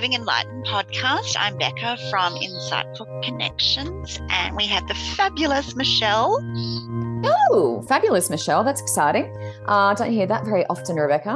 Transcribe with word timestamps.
Living 0.00 0.14
Enlightened 0.14 0.64
podcast. 0.64 1.36
I'm 1.38 1.58
Becca 1.58 1.98
from 2.08 2.32
Insightful 2.36 3.22
Connections, 3.22 4.18
and 4.30 4.56
we 4.56 4.66
have 4.66 4.88
the 4.88 4.94
fabulous 4.94 5.76
Michelle. 5.76 6.38
Oh, 7.22 7.84
fabulous, 7.86 8.30
Michelle. 8.30 8.64
That's 8.64 8.80
exciting. 8.80 9.26
Uh, 9.68 9.92
I 9.92 9.94
don't 9.94 10.10
hear 10.10 10.26
that 10.26 10.46
very 10.46 10.64
often, 10.68 10.96
Rebecca. 10.96 11.32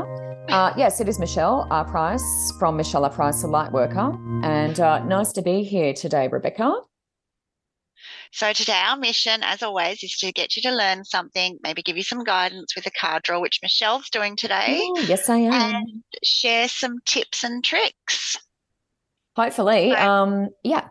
Uh, 0.49 0.73
yes, 0.79 0.99
it 0.99 1.11
is 1.11 1.19
Michelle 1.19 1.69
R. 1.71 1.85
Price 1.85 2.25
from 2.59 2.79
Michelle 2.79 3.05
R. 3.05 3.11
Price, 3.11 3.43
a 3.43 3.49
light 3.49 3.71
worker. 3.71 4.19
And 4.43 4.81
uh, 4.81 5.05
nice 5.05 5.33
to 5.33 5.43
be 5.43 5.63
here 5.63 5.93
today, 5.93 6.29
Rebecca. 6.29 6.75
So, 8.33 8.55
today 8.55 8.81
our 8.83 8.97
mission, 8.97 9.43
as 9.43 9.63
always, 9.63 10.03
is 10.03 10.17
to 10.21 10.33
get 10.33 10.57
you 10.57 10.63
to 10.63 10.75
learn 10.75 11.05
something, 11.05 11.59
maybe 11.63 11.83
give 11.83 11.99
you 11.99 12.03
some 12.03 12.25
guidance 12.25 12.75
with 12.75 12.87
a 12.87 12.91
card 12.91 13.25
draw, 13.25 13.41
which 13.41 13.61
Michelle's 13.63 14.09
doing 14.09 14.37
today. 14.37 14.81
Ooh, 14.81 15.03
yes, 15.03 15.29
I 15.29 15.37
am. 15.37 15.53
And 15.53 16.03
share 16.23 16.69
some 16.69 16.97
tips 17.05 17.45
and 17.45 17.63
tricks. 17.63 18.39
Hopefully. 19.37 19.91
So, 19.91 19.97
um, 19.97 20.49
yeah. 20.63 20.89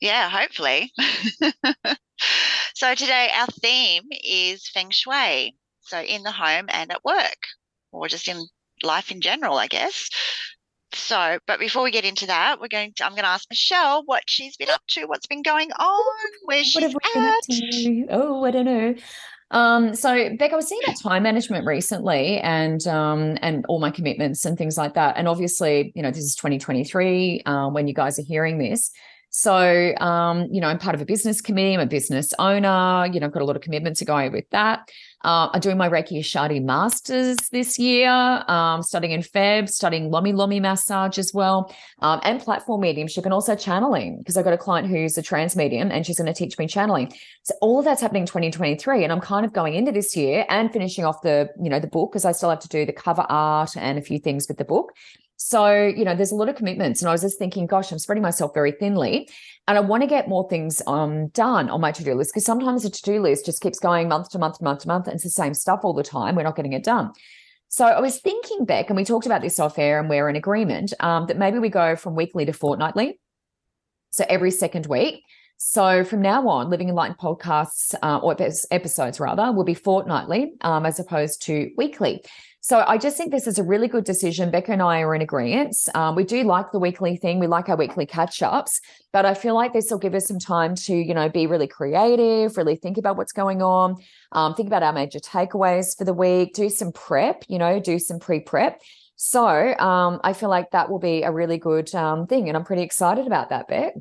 Yeah, 0.00 0.28
hopefully. 0.28 0.92
so, 2.74 2.94
today 2.94 3.30
our 3.34 3.46
theme 3.46 4.04
is 4.22 4.68
feng 4.68 4.90
shui. 4.90 5.56
So, 5.80 6.00
in 6.00 6.22
the 6.22 6.32
home 6.32 6.66
and 6.68 6.90
at 6.90 7.04
work, 7.04 7.38
or 7.92 8.08
just 8.08 8.28
in 8.28 8.46
life 8.82 9.10
in 9.10 9.20
general, 9.20 9.56
I 9.58 9.66
guess. 9.66 10.08
So, 10.92 11.38
but 11.46 11.58
before 11.58 11.82
we 11.82 11.90
get 11.90 12.04
into 12.04 12.26
that, 12.26 12.60
we're 12.60 12.68
going 12.68 12.92
to, 12.96 13.04
I'm 13.04 13.12
going 13.12 13.24
to 13.24 13.28
ask 13.28 13.48
Michelle 13.50 14.04
what 14.04 14.22
she's 14.26 14.56
been 14.56 14.70
up 14.70 14.82
to, 14.90 15.06
what's 15.06 15.26
been 15.26 15.42
going 15.42 15.72
on, 15.72 16.14
where 16.44 16.58
What 16.58 16.66
she's 16.66 16.82
have 16.82 16.94
we 16.94 17.00
been 17.12 17.24
up 17.24 17.34
at. 17.34 17.56
to? 17.56 18.06
Oh, 18.10 18.44
I 18.44 18.50
don't 18.52 18.64
know. 18.64 18.94
Um, 19.50 19.94
so 19.94 20.36
Beck, 20.36 20.52
I 20.52 20.56
was 20.56 20.68
thinking 20.68 20.88
about 20.88 21.00
time 21.00 21.22
management 21.22 21.66
recently 21.66 22.38
and 22.38 22.84
um 22.86 23.38
and 23.42 23.64
all 23.66 23.78
my 23.78 23.90
commitments 23.90 24.44
and 24.44 24.58
things 24.58 24.76
like 24.76 24.94
that. 24.94 25.16
And 25.16 25.28
obviously, 25.28 25.92
you 25.94 26.02
know, 26.02 26.10
this 26.10 26.24
is 26.24 26.34
2023 26.34 27.42
uh, 27.46 27.68
when 27.68 27.86
you 27.86 27.94
guys 27.94 28.18
are 28.18 28.22
hearing 28.22 28.58
this. 28.58 28.90
So 29.36 29.92
um, 29.96 30.46
you 30.52 30.60
know, 30.60 30.68
I'm 30.68 30.78
part 30.78 30.94
of 30.94 31.00
a 31.00 31.04
business 31.04 31.40
committee, 31.40 31.74
I'm 31.74 31.80
a 31.80 31.86
business 31.86 32.32
owner, 32.38 33.04
you 33.12 33.18
know, 33.18 33.26
I've 33.26 33.32
got 33.32 33.42
a 33.42 33.44
lot 33.44 33.56
of 33.56 33.62
commitments 33.62 33.98
to 33.98 34.04
go 34.04 34.30
with 34.30 34.48
that. 34.50 34.88
Uh, 35.24 35.48
I'm 35.52 35.60
doing 35.60 35.76
my 35.76 35.88
Reiki 35.88 36.20
Ashadi 36.20 36.62
Masters 36.62 37.36
this 37.50 37.76
year, 37.76 38.10
um, 38.46 38.80
studying 38.84 39.12
in 39.12 39.22
Feb, 39.22 39.68
studying 39.68 40.08
Lomi 40.12 40.32
Lomi 40.32 40.60
massage 40.60 41.18
as 41.18 41.32
well, 41.34 41.74
um, 41.98 42.20
and 42.22 42.40
platform 42.40 42.82
mediumship 42.82 43.24
and 43.24 43.34
also 43.34 43.56
channeling 43.56 44.18
because 44.18 44.36
I've 44.36 44.44
got 44.44 44.54
a 44.54 44.58
client 44.58 44.86
who's 44.86 45.18
a 45.18 45.22
trance 45.22 45.56
medium 45.56 45.90
and 45.90 46.06
she's 46.06 46.18
going 46.18 46.32
to 46.32 46.38
teach 46.38 46.56
me 46.56 46.68
channeling. 46.68 47.12
So 47.42 47.54
all 47.60 47.80
of 47.80 47.84
that's 47.86 48.02
happening 48.02 48.22
in 48.22 48.26
2023, 48.28 49.02
and 49.02 49.12
I'm 49.12 49.20
kind 49.20 49.44
of 49.44 49.52
going 49.52 49.74
into 49.74 49.90
this 49.90 50.14
year 50.14 50.46
and 50.48 50.72
finishing 50.72 51.04
off 51.04 51.22
the, 51.22 51.48
you 51.60 51.70
know, 51.70 51.80
the 51.80 51.88
book 51.88 52.12
because 52.12 52.24
I 52.24 52.30
still 52.30 52.50
have 52.50 52.60
to 52.60 52.68
do 52.68 52.86
the 52.86 52.92
cover 52.92 53.26
art 53.28 53.76
and 53.76 53.98
a 53.98 54.02
few 54.02 54.20
things 54.20 54.46
with 54.46 54.58
the 54.58 54.64
book. 54.64 54.92
So, 55.36 55.86
you 55.86 56.04
know, 56.04 56.14
there's 56.14 56.32
a 56.32 56.36
lot 56.36 56.48
of 56.48 56.56
commitments. 56.56 57.02
And 57.02 57.08
I 57.08 57.12
was 57.12 57.22
just 57.22 57.38
thinking, 57.38 57.66
gosh, 57.66 57.90
I'm 57.92 57.98
spreading 57.98 58.22
myself 58.22 58.54
very 58.54 58.72
thinly. 58.72 59.28
And 59.66 59.76
I 59.76 59.80
want 59.80 60.02
to 60.02 60.06
get 60.06 60.28
more 60.28 60.48
things 60.48 60.80
um, 60.86 61.28
done 61.28 61.68
on 61.70 61.80
my 61.80 61.92
to 61.92 62.04
do 62.04 62.14
list 62.14 62.32
because 62.32 62.44
sometimes 62.44 62.82
the 62.82 62.90
to 62.90 63.02
do 63.02 63.20
list 63.20 63.46
just 63.46 63.60
keeps 63.60 63.78
going 63.78 64.08
month 64.08 64.30
to 64.30 64.38
month 64.38 64.58
to 64.58 64.64
month 64.64 64.80
to 64.80 64.88
month. 64.88 65.06
And 65.06 65.14
it's 65.14 65.24
the 65.24 65.30
same 65.30 65.54
stuff 65.54 65.80
all 65.82 65.94
the 65.94 66.02
time. 66.02 66.34
We're 66.34 66.42
not 66.42 66.56
getting 66.56 66.72
it 66.72 66.84
done. 66.84 67.12
So 67.68 67.86
I 67.86 68.00
was 68.00 68.20
thinking, 68.20 68.64
Beck, 68.64 68.88
and 68.88 68.96
we 68.96 69.04
talked 69.04 69.26
about 69.26 69.42
this 69.42 69.58
off 69.58 69.78
air 69.78 69.98
and 69.98 70.08
we're 70.08 70.28
in 70.28 70.36
agreement 70.36 70.92
um, 71.00 71.26
that 71.26 71.38
maybe 71.38 71.58
we 71.58 71.70
go 71.70 71.96
from 71.96 72.14
weekly 72.14 72.44
to 72.44 72.52
fortnightly. 72.52 73.18
So 74.10 74.24
every 74.28 74.52
second 74.52 74.86
week. 74.86 75.24
So 75.56 76.04
from 76.04 76.20
now 76.20 76.46
on, 76.48 76.68
Living 76.68 76.88
Enlightened 76.88 77.18
podcasts 77.18 77.94
uh, 78.02 78.18
or 78.18 78.36
episodes 78.70 79.18
rather 79.18 79.50
will 79.50 79.64
be 79.64 79.74
fortnightly 79.74 80.52
um, 80.60 80.84
as 80.86 81.00
opposed 81.00 81.42
to 81.42 81.70
weekly. 81.76 82.22
So 82.64 82.82
I 82.88 82.96
just 82.96 83.18
think 83.18 83.30
this 83.30 83.46
is 83.46 83.58
a 83.58 83.62
really 83.62 83.88
good 83.88 84.04
decision. 84.04 84.50
Becca 84.50 84.72
and 84.72 84.80
I 84.80 85.02
are 85.02 85.14
in 85.14 85.20
agreement. 85.20 85.76
Um, 85.94 86.14
we 86.14 86.24
do 86.24 86.44
like 86.44 86.72
the 86.72 86.78
weekly 86.78 87.14
thing. 87.18 87.38
We 87.38 87.46
like 87.46 87.68
our 87.68 87.76
weekly 87.76 88.06
catch 88.06 88.42
ups, 88.42 88.80
but 89.12 89.26
I 89.26 89.34
feel 89.34 89.54
like 89.54 89.74
this 89.74 89.90
will 89.90 89.98
give 89.98 90.14
us 90.14 90.26
some 90.26 90.38
time 90.38 90.74
to, 90.76 90.94
you 90.94 91.12
know, 91.12 91.28
be 91.28 91.46
really 91.46 91.66
creative, 91.66 92.56
really 92.56 92.76
think 92.76 92.96
about 92.96 93.18
what's 93.18 93.34
going 93.34 93.60
on, 93.60 93.96
um, 94.32 94.54
think 94.54 94.66
about 94.66 94.82
our 94.82 94.94
major 94.94 95.18
takeaways 95.18 95.94
for 95.94 96.06
the 96.06 96.14
week, 96.14 96.54
do 96.54 96.70
some 96.70 96.90
prep, 96.90 97.44
you 97.48 97.58
know, 97.58 97.80
do 97.80 97.98
some 97.98 98.18
pre 98.18 98.40
prep. 98.40 98.80
So 99.16 99.46
um, 99.46 100.22
I 100.24 100.32
feel 100.32 100.48
like 100.48 100.70
that 100.70 100.88
will 100.88 100.98
be 100.98 101.22
a 101.22 101.30
really 101.30 101.58
good 101.58 101.94
um, 101.94 102.26
thing. 102.26 102.48
And 102.48 102.56
I'm 102.56 102.64
pretty 102.64 102.82
excited 102.82 103.26
about 103.26 103.50
that, 103.50 103.68
Beck. 103.68 103.92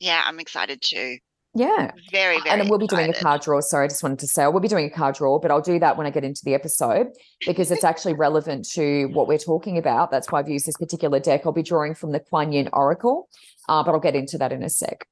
Yeah, 0.00 0.22
I'm 0.24 0.40
excited 0.40 0.80
too. 0.80 1.18
Yeah. 1.54 1.92
Very, 2.10 2.40
very 2.40 2.60
and 2.60 2.68
we'll 2.68 2.80
be 2.80 2.88
doing 2.88 3.08
a 3.10 3.12
card 3.12 3.42
draw. 3.42 3.60
Sorry, 3.60 3.84
I 3.84 3.88
just 3.88 4.02
wanted 4.02 4.18
to 4.20 4.26
say 4.26 4.46
we'll 4.48 4.60
be 4.60 4.68
doing 4.68 4.86
a 4.86 4.90
card 4.90 5.14
draw, 5.14 5.38
but 5.38 5.50
I'll 5.50 5.60
do 5.60 5.78
that 5.78 5.96
when 5.96 6.06
I 6.06 6.10
get 6.10 6.24
into 6.24 6.42
the 6.44 6.54
episode 6.54 7.08
because 7.46 7.70
it's 7.70 7.84
actually 7.90 8.14
relevant 8.14 8.68
to 8.70 9.06
what 9.06 9.28
we're 9.28 9.38
talking 9.38 9.78
about. 9.78 10.10
That's 10.10 10.32
why 10.32 10.40
I've 10.40 10.48
used 10.48 10.66
this 10.66 10.76
particular 10.76 11.20
deck. 11.20 11.42
I'll 11.46 11.52
be 11.52 11.62
drawing 11.62 11.94
from 11.94 12.10
the 12.10 12.20
Kuan 12.20 12.52
Yin 12.52 12.68
Oracle, 12.72 13.28
uh, 13.68 13.84
but 13.84 13.92
I'll 13.92 14.00
get 14.00 14.16
into 14.16 14.36
that 14.38 14.52
in 14.52 14.62
a 14.64 14.68
sec. 14.68 15.06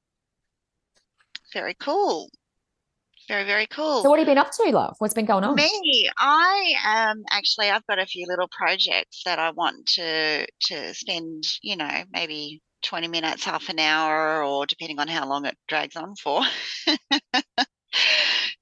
Very 1.53 1.75
cool. 1.75 2.29
Very, 3.29 3.45
very 3.45 3.67
cool. 3.67 4.03
So, 4.03 4.09
what 4.09 4.19
have 4.19 4.27
you 4.27 4.31
been 4.31 4.37
up 4.37 4.51
to, 4.51 4.63
love? 4.71 4.95
What's 4.99 5.13
been 5.13 5.25
going 5.25 5.45
on? 5.45 5.55
Me, 5.55 6.09
I 6.17 6.73
um 6.85 7.23
actually 7.31 7.69
I've 7.69 7.85
got 7.87 7.99
a 7.99 8.05
few 8.05 8.25
little 8.27 8.49
projects 8.49 9.21
that 9.23 9.39
I 9.39 9.51
want 9.51 9.85
to 9.95 10.45
to 10.45 10.93
spend, 10.93 11.45
you 11.61 11.77
know, 11.77 12.03
maybe 12.11 12.61
20 12.83 13.07
minutes, 13.07 13.43
half 13.45 13.69
an 13.69 13.79
hour, 13.79 14.43
or 14.43 14.65
depending 14.65 14.99
on 14.99 15.07
how 15.07 15.27
long 15.27 15.45
it 15.45 15.57
drags 15.67 15.95
on 15.95 16.15
for. 16.15 16.43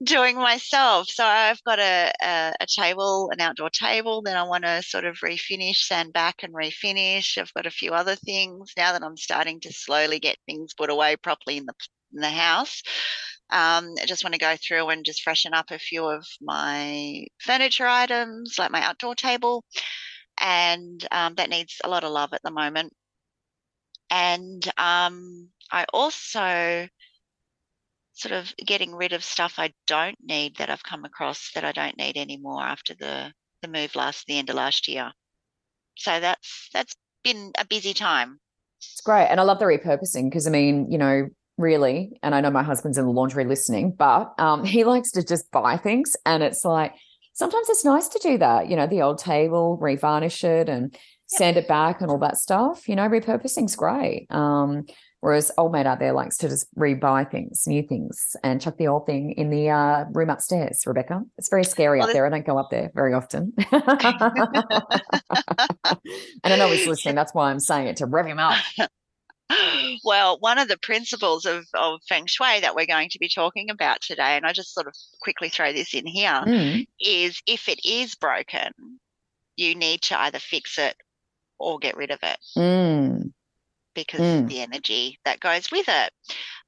Doing 0.04 0.36
myself. 0.38 1.08
So 1.10 1.24
I've 1.24 1.64
got 1.64 1.80
a, 1.80 2.12
a 2.22 2.54
a 2.62 2.66
table, 2.68 3.30
an 3.32 3.40
outdoor 3.40 3.70
table 3.70 4.22
Then 4.22 4.36
I 4.38 4.44
want 4.44 4.64
to 4.64 4.82
sort 4.82 5.06
of 5.06 5.18
refinish, 5.24 5.78
sand 5.86 6.12
back 6.14 6.44
and 6.44 6.54
refinish. 6.54 7.38
I've 7.38 7.54
got 7.54 7.66
a 7.66 7.72
few 7.72 7.92
other 7.92 8.16
things 8.16 8.74
now 8.76 8.92
that 8.94 9.04
I'm 9.04 9.18
starting 9.18 9.60
to 9.62 9.72
slowly 9.74 10.20
get 10.20 10.38
things 10.46 10.74
put 10.74 10.90
away 10.90 11.16
properly 11.18 11.58
in 11.58 11.66
the 11.66 11.74
in 12.14 12.22
the 12.22 12.30
house. 12.30 12.82
Um, 13.52 13.94
I 14.02 14.06
just 14.06 14.24
want 14.24 14.34
to 14.34 14.40
go 14.40 14.56
through 14.58 14.90
and 14.90 15.06
just 15.06 15.24
freshen 15.24 15.54
up 15.54 15.72
a 15.72 15.80
few 15.80 16.06
of 16.06 16.26
my 16.42 17.26
furniture 17.42 17.88
items, 17.88 18.56
like 18.58 18.72
my 18.72 18.82
outdoor 18.84 19.16
table, 19.16 19.64
and 20.40 21.06
um, 21.12 21.36
that 21.36 21.50
needs 21.50 21.78
a 21.84 21.90
lot 21.90 22.04
of 22.04 22.12
love 22.12 22.34
at 22.34 22.42
the 22.44 22.52
moment. 22.52 22.94
And 24.12 24.64
um, 24.78 25.50
I 25.72 25.86
also 25.94 26.88
sort 28.14 28.34
of 28.34 28.54
getting 28.58 28.94
rid 28.94 29.14
of 29.14 29.24
stuff 29.24 29.56
I 29.58 29.74
don't 29.88 30.18
need 30.22 30.58
that 30.58 30.70
I've 30.70 30.84
come 30.84 31.06
across 31.06 31.52
that 31.56 31.64
I 31.64 31.72
don't 31.72 31.98
need 31.98 32.18
anymore 32.18 32.62
after 32.62 32.94
the 32.94 33.34
the 33.62 33.68
move 33.68 33.96
last 33.96 34.26
the 34.28 34.38
end 34.38 34.50
of 34.50 34.56
last 34.56 34.88
year. 34.88 35.12
So 35.96 36.20
that's 36.20 36.70
that's 36.74 36.96
been 37.24 37.52
a 37.58 37.66
busy 37.66 37.94
time. 37.94 38.40
It's 38.78 39.02
great. 39.02 39.28
And 39.28 39.40
I 39.40 39.44
love 39.44 39.60
the 39.60 39.66
repurposing 39.66 40.30
because, 40.30 40.48
I 40.48 40.50
mean, 40.50 40.92
you 40.92 40.98
know, 40.98 41.30
really, 41.58 42.18
and 42.24 42.34
I 42.34 42.42
know 42.42 42.50
my 42.50 42.64
husband's 42.64 42.98
in 42.98 43.06
the 43.06 43.12
laundry 43.12 43.46
listening, 43.46 43.92
but 43.92 44.34
um, 44.40 44.66
he 44.66 44.84
likes 44.84 45.12
to 45.12 45.24
just 45.24 45.52
buy 45.52 45.78
things. 45.78 46.16
And 46.26 46.42
it's 46.44 46.66
like, 46.66 46.94
sometimes 47.34 47.70
it's 47.70 47.86
nice 47.86 48.08
to 48.10 48.20
do 48.20 48.38
that, 48.40 48.68
you 48.68 48.76
know, 48.76 48.88
the 48.88 49.04
old 49.04 49.20
table, 49.20 49.78
revarnish 49.82 50.44
it 50.44 50.68
and 50.68 50.98
sand 51.32 51.58
it 51.58 51.68
back 51.68 52.02
and 52.02 52.10
all 52.12 52.18
that 52.20 52.38
stuff. 52.38 52.88
You 52.90 52.96
know, 52.96 53.08
repurposing's 53.08 53.76
great. 53.76 54.28
Um, 54.30 54.86
whereas 55.22 55.52
old 55.58 55.72
mate 55.72 55.86
out 55.86 56.00
there 56.00 56.14
likes 56.14 56.38
to 56.38 56.50
just 56.50 56.68
rebuy 56.76 57.30
things, 57.32 57.66
new 57.68 57.84
things, 57.84 58.36
and 58.44 58.60
chuck 58.62 58.78
the 58.78 58.88
old 58.88 59.06
thing 59.06 59.32
in 59.34 59.50
the 59.50 59.70
uh, 59.70 60.06
room 60.12 60.30
upstairs, 60.30 60.84
Rebecca. 60.86 61.22
It's 61.38 61.50
very 61.50 61.64
scary 61.64 62.00
Well, 62.00 62.10
up 62.10 62.14
there. 62.14 62.26
I 62.26 62.30
don't 62.30 62.46
go 62.46 62.58
up 62.58 62.70
there 62.70 62.92
very 62.94 63.14
often. 63.14 63.54
and 63.72 63.84
I 66.44 66.56
know 66.58 66.70
he's 66.70 66.88
listening. 66.88 67.16
That's 67.16 67.34
why 67.34 67.50
I'm 67.50 67.60
saying 67.60 67.88
it 67.88 67.98
to 67.98 68.06
rev 68.06 68.26
him 68.26 68.40
up. 68.40 68.58
Well, 70.06 70.38
one 70.40 70.58
of 70.60 70.70
the 70.70 70.78
principles 70.78 71.46
of, 71.46 71.66
of 71.74 72.00
feng 72.08 72.26
shui 72.26 72.62
that 72.62 72.74
we're 72.74 72.86
going 72.86 73.10
to 73.10 73.20
be 73.20 73.28
talking 73.28 73.70
about 73.70 74.00
today, 74.00 74.38
and 74.38 74.46
I 74.46 74.54
just 74.54 74.74
sort 74.74 74.88
of 74.88 74.96
quickly 75.22 75.50
throw 75.50 75.74
this 75.74 75.94
in 75.94 76.06
here, 76.06 76.42
Mm. 76.48 76.88
is 77.02 77.42
if 77.46 77.68
it 77.68 77.82
is 77.86 78.16
broken, 78.16 78.72
you 79.58 79.76
need 79.76 80.04
to 80.04 80.18
either 80.18 80.40
fix 80.40 80.78
it 80.78 80.96
or 81.62 81.80
get 81.80 81.96
rid 81.96 82.12
of 82.12 82.20
it 82.24 82.38
Mm. 82.58 83.32
because 83.94 84.20
Mm. 84.20 84.48
the 84.48 84.62
energy 84.62 85.20
that 85.26 85.40
goes 85.40 85.72
with 85.72 85.88
it. 85.88 86.14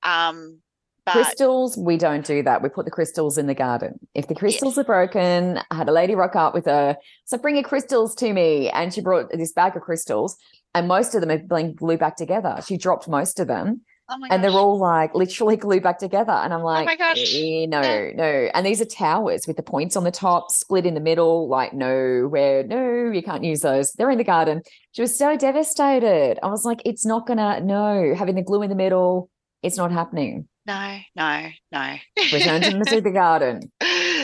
Um, 0.03 0.59
but 1.05 1.13
crystals, 1.13 1.75
we 1.77 1.97
don't 1.97 2.25
do 2.25 2.43
that. 2.43 2.61
We 2.61 2.69
put 2.69 2.85
the 2.85 2.91
crystals 2.91 3.37
in 3.37 3.47
the 3.47 3.53
garden. 3.53 3.99
If 4.13 4.27
the 4.27 4.35
crystals 4.35 4.77
are 4.77 4.85
broken, 4.85 5.59
I 5.69 5.75
had 5.75 5.89
a 5.89 5.91
lady 5.91 6.15
rock 6.15 6.35
up 6.37 6.53
with 6.53 6.65
a, 6.67 6.97
so 7.25 7.37
bring 7.37 7.55
your 7.55 7.63
crystals 7.65 8.15
to 8.15 8.31
me. 8.31 8.69
And 8.69 8.93
she 8.93 9.01
brought 9.01 9.29
this 9.29 9.51
bag 9.51 9.75
of 9.75 9.81
crystals, 9.81 10.37
and 10.73 10.87
most 10.87 11.13
of 11.13 11.19
them 11.19 11.29
have 11.29 11.47
been 11.47 11.75
glued 11.75 11.99
back 11.99 12.15
together. 12.15 12.59
She 12.65 12.77
dropped 12.77 13.09
most 13.09 13.41
of 13.41 13.47
them, 13.47 13.81
oh 14.13 14.17
my 14.19 14.27
and 14.29 14.41
gosh, 14.41 14.51
they're 14.51 14.59
all 14.59 14.77
like 14.77 15.13
literally 15.15 15.55
glued 15.63 15.83
back 15.83 15.97
together. 15.99 16.31
And 16.31 16.53
I'm 16.53 16.61
like, 16.61 16.85
my 16.85 16.95
gosh. 16.95 17.17
"Eh, 17.35 17.65
no, 17.67 17.81
Yeah. 17.81 18.11
no. 18.15 18.49
And 18.53 18.65
these 18.65 18.79
are 18.81 18.85
towers 18.85 19.47
with 19.47 19.57
the 19.57 19.63
points 19.63 19.95
on 19.95 20.03
the 20.03 20.11
top, 20.11 20.51
split 20.51 20.85
in 20.85 20.93
the 20.93 20.99
middle. 21.01 21.47
Like, 21.49 21.73
no, 21.73 22.27
where, 22.29 22.63
no, 22.63 23.11
you 23.11 23.23
can't 23.23 23.43
use 23.43 23.61
those. 23.61 23.91
They're 23.93 24.11
in 24.11 24.17
the 24.17 24.23
garden. 24.23 24.61
She 24.91 25.01
was 25.01 25.17
so 25.17 25.35
devastated. 25.35 26.37
I 26.43 26.47
was 26.47 26.63
like, 26.65 26.81
it's 26.85 27.05
not 27.05 27.25
gonna, 27.27 27.59
no, 27.61 28.13
having 28.15 28.35
the 28.35 28.43
glue 28.43 28.61
in 28.61 28.69
the 28.69 28.75
middle, 28.75 29.29
it's 29.63 29.77
not 29.77 29.91
happening. 29.91 30.47
no, 30.65 30.97
no, 31.15 31.49
no. 31.71 31.95
Return 32.31 32.61
to 32.85 33.01
the 33.01 33.11
garden. 33.13 33.71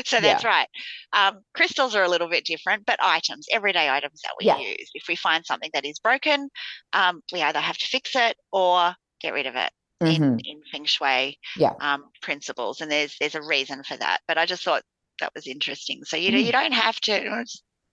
So 0.06 0.20
that's 0.22 0.44
yeah. 0.44 0.50
right. 0.50 0.68
Um, 1.12 1.40
crystals 1.54 1.96
are 1.96 2.04
a 2.04 2.08
little 2.08 2.30
bit 2.30 2.46
different, 2.46 2.86
but 2.86 2.98
items, 3.04 3.48
everyday 3.52 3.90
items 3.90 4.22
that 4.24 4.34
we 4.40 4.46
yeah. 4.46 4.58
use. 4.58 4.90
If 4.94 5.04
we 5.10 5.16
find 5.18 5.46
something 5.46 5.70
that 5.74 5.86
is 5.86 6.00
broken, 6.00 6.50
um, 6.94 7.22
we 7.34 7.42
either 7.42 7.60
have 7.60 7.78
to 7.78 7.88
fix 7.88 8.16
it 8.16 8.38
or 8.54 8.94
get 9.22 9.34
rid 9.34 9.48
of 9.48 9.56
it. 9.56 9.70
Mm-hmm. 10.02 10.24
In, 10.24 10.40
in 10.46 10.62
feng 10.72 10.86
shui 10.86 11.38
yeah. 11.58 11.74
um, 11.82 12.06
principles, 12.22 12.82
and 12.82 12.90
there's 12.90 13.16
there's 13.20 13.36
a 13.36 13.42
reason 13.42 13.84
for 13.84 13.98
that. 13.98 14.22
But 14.28 14.38
I 14.38 14.46
just 14.46 14.64
thought 14.64 14.84
that 15.20 15.34
was 15.36 15.46
interesting. 15.46 16.06
So 16.06 16.16
you 16.16 16.32
mm. 16.32 16.46
you 16.46 16.52
don't 16.52 16.74
have 16.74 17.00
to. 17.02 17.46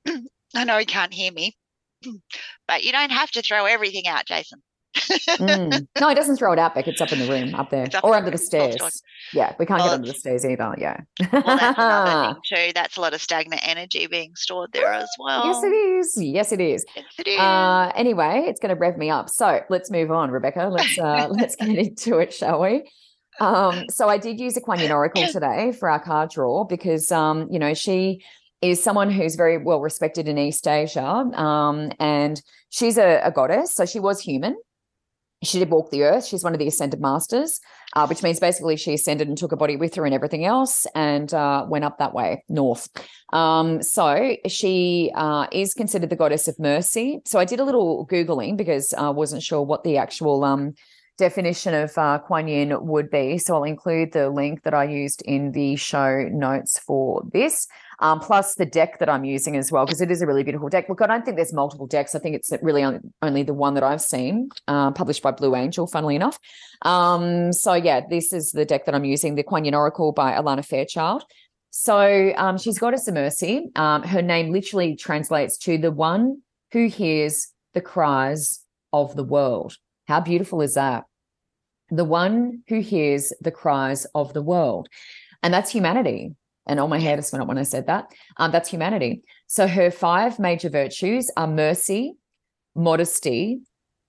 I 0.54 0.64
know 0.64 0.78
you 0.78 0.86
can't 0.86 1.12
hear 1.12 1.32
me, 1.32 1.56
but 2.68 2.84
you 2.84 2.92
don't 2.92 3.10
have 3.10 3.30
to 3.32 3.42
throw 3.42 3.64
everything 3.64 4.06
out, 4.06 4.26
Jason 4.26 4.62
mm. 4.96 5.86
No, 6.00 6.08
he 6.08 6.14
doesn't 6.14 6.36
throw 6.36 6.52
it 6.52 6.58
out 6.58 6.74
back. 6.74 6.88
It's 6.88 7.00
up 7.00 7.12
in 7.12 7.18
the 7.18 7.28
room, 7.28 7.54
up 7.54 7.70
there, 7.70 7.88
or 8.02 8.14
under 8.14 8.30
the 8.30 8.38
stairs. 8.38 8.76
Yeah, 9.32 9.54
we 9.58 9.66
can't 9.66 9.82
get 9.82 9.92
under 9.92 10.06
the 10.06 10.14
stairs 10.14 10.44
either. 10.44 10.74
Yeah. 10.78 11.00
well, 11.32 11.42
that's 11.42 11.78
another 11.78 12.34
thing 12.34 12.40
too. 12.66 12.72
That's 12.74 12.96
a 12.96 13.00
lot 13.00 13.14
of 13.14 13.20
stagnant 13.20 13.66
energy 13.66 14.06
being 14.06 14.34
stored 14.34 14.72
there 14.72 14.92
as 14.92 15.08
well. 15.18 15.46
Yes, 15.46 15.62
it 15.62 15.68
is. 15.68 16.22
Yes, 16.22 16.52
it 16.52 16.60
is. 16.60 16.84
Yes, 16.94 17.04
it 17.18 17.28
is. 17.28 17.38
Uh, 17.38 17.92
anyway, 17.94 18.44
it's 18.46 18.60
going 18.60 18.74
to 18.74 18.78
rev 18.78 18.96
me 18.96 19.10
up. 19.10 19.28
So 19.30 19.60
let's 19.68 19.90
move 19.90 20.10
on, 20.10 20.30
Rebecca. 20.30 20.68
Let's 20.70 20.98
uh, 20.98 21.28
let's 21.30 21.56
get 21.56 21.68
into 21.68 22.18
it, 22.18 22.32
shall 22.32 22.60
we? 22.60 22.90
Um, 23.38 23.84
so 23.90 24.08
I 24.08 24.16
did 24.18 24.40
use 24.40 24.56
a 24.56 24.60
Kuan 24.60 24.80
Yin 24.80 24.92
Oracle 24.92 25.26
today 25.28 25.72
for 25.72 25.90
our 25.90 26.00
card 26.00 26.30
draw 26.30 26.64
because 26.64 27.12
um, 27.12 27.48
you 27.50 27.58
know 27.58 27.74
she 27.74 28.22
is 28.62 28.82
someone 28.82 29.10
who's 29.10 29.34
very 29.34 29.58
well 29.58 29.80
respected 29.80 30.28
in 30.28 30.38
East 30.38 30.66
Asia. 30.66 31.04
Um, 31.04 31.92
and 32.00 32.40
she's 32.70 32.98
a, 32.98 33.20
a, 33.22 33.30
goddess. 33.30 33.74
So 33.74 33.84
she 33.86 34.00
was 34.00 34.20
human 34.20 34.56
she 35.42 35.58
did 35.58 35.70
walk 35.70 35.90
the 35.90 36.02
earth. 36.02 36.24
She's 36.24 36.42
one 36.42 36.54
of 36.54 36.58
the 36.58 36.66
ascended 36.66 37.00
masters, 37.00 37.60
uh, 37.94 38.06
which 38.06 38.22
means 38.22 38.40
basically 38.40 38.76
she 38.76 38.94
ascended 38.94 39.28
and 39.28 39.36
took 39.36 39.52
a 39.52 39.56
body 39.56 39.76
with 39.76 39.94
her 39.94 40.04
and 40.04 40.14
everything 40.14 40.44
else 40.44 40.86
and 40.94 41.32
uh, 41.34 41.66
went 41.68 41.84
up 41.84 41.98
that 41.98 42.14
way 42.14 42.42
north. 42.48 42.88
Um, 43.32 43.82
so 43.82 44.36
she 44.46 45.12
uh, 45.14 45.46
is 45.52 45.74
considered 45.74 46.10
the 46.10 46.16
goddess 46.16 46.48
of 46.48 46.58
mercy. 46.58 47.20
So 47.26 47.38
I 47.38 47.44
did 47.44 47.60
a 47.60 47.64
little 47.64 48.06
Googling 48.06 48.56
because 48.56 48.94
I 48.94 49.10
wasn't 49.10 49.42
sure 49.42 49.62
what 49.62 49.84
the 49.84 49.98
actual 49.98 50.42
um, 50.44 50.74
definition 51.18 51.74
of 51.74 51.96
uh, 51.96 52.18
Kuan 52.18 52.48
Yin 52.48 52.74
would 52.86 53.10
be. 53.10 53.38
So 53.38 53.56
I'll 53.56 53.64
include 53.64 54.12
the 54.12 54.30
link 54.30 54.62
that 54.62 54.74
I 54.74 54.84
used 54.84 55.22
in 55.22 55.52
the 55.52 55.76
show 55.76 56.28
notes 56.30 56.78
for 56.78 57.22
this 57.32 57.66
um, 58.00 58.20
plus 58.20 58.54
the 58.54 58.66
deck 58.66 58.98
that 58.98 59.08
I'm 59.08 59.24
using 59.24 59.56
as 59.56 59.72
well, 59.72 59.86
because 59.86 60.00
it 60.00 60.10
is 60.10 60.22
a 60.22 60.26
really 60.26 60.42
beautiful 60.42 60.68
deck. 60.68 60.88
Look, 60.88 61.00
I 61.00 61.06
don't 61.06 61.24
think 61.24 61.36
there's 61.36 61.52
multiple 61.52 61.86
decks. 61.86 62.14
I 62.14 62.18
think 62.18 62.36
it's 62.36 62.52
really 62.62 62.84
only 63.22 63.42
the 63.42 63.54
one 63.54 63.74
that 63.74 63.82
I've 63.82 64.00
seen, 64.00 64.50
uh, 64.68 64.90
published 64.92 65.22
by 65.22 65.30
Blue 65.30 65.54
Angel, 65.54 65.86
funnily 65.86 66.16
enough. 66.16 66.38
Um, 66.82 67.52
so, 67.52 67.74
yeah, 67.74 68.02
this 68.08 68.32
is 68.32 68.52
the 68.52 68.64
deck 68.64 68.84
that 68.86 68.94
I'm 68.94 69.04
using, 69.04 69.34
the 69.34 69.42
Kuan 69.42 69.64
Yin 69.64 69.74
Oracle 69.74 70.12
by 70.12 70.32
Alana 70.32 70.64
Fairchild. 70.64 71.24
So, 71.70 72.32
um, 72.36 72.58
she's 72.58 72.78
Goddess 72.78 73.08
of 73.08 73.14
Mercy. 73.14 73.70
Um, 73.76 74.02
her 74.02 74.22
name 74.22 74.50
literally 74.50 74.96
translates 74.96 75.58
to 75.58 75.78
the 75.78 75.90
one 75.90 76.42
who 76.72 76.88
hears 76.88 77.48
the 77.74 77.80
cries 77.80 78.64
of 78.92 79.14
the 79.16 79.24
world. 79.24 79.76
How 80.08 80.20
beautiful 80.20 80.62
is 80.62 80.74
that? 80.74 81.04
The 81.90 82.04
one 82.04 82.62
who 82.68 82.80
hears 82.80 83.32
the 83.40 83.50
cries 83.50 84.06
of 84.14 84.32
the 84.32 84.42
world. 84.42 84.88
And 85.42 85.52
that's 85.52 85.70
humanity 85.70 86.34
and 86.66 86.80
all 86.80 86.88
my 86.88 86.98
hair 86.98 87.16
just 87.16 87.32
went 87.32 87.42
up 87.42 87.48
when 87.48 87.58
I 87.58 87.62
said 87.62 87.86
that. 87.86 88.06
Um, 88.36 88.50
that's 88.52 88.68
humanity. 88.68 89.22
So 89.46 89.66
her 89.66 89.90
five 89.90 90.38
major 90.38 90.68
virtues 90.68 91.30
are 91.36 91.46
mercy, 91.46 92.16
modesty, 92.74 93.60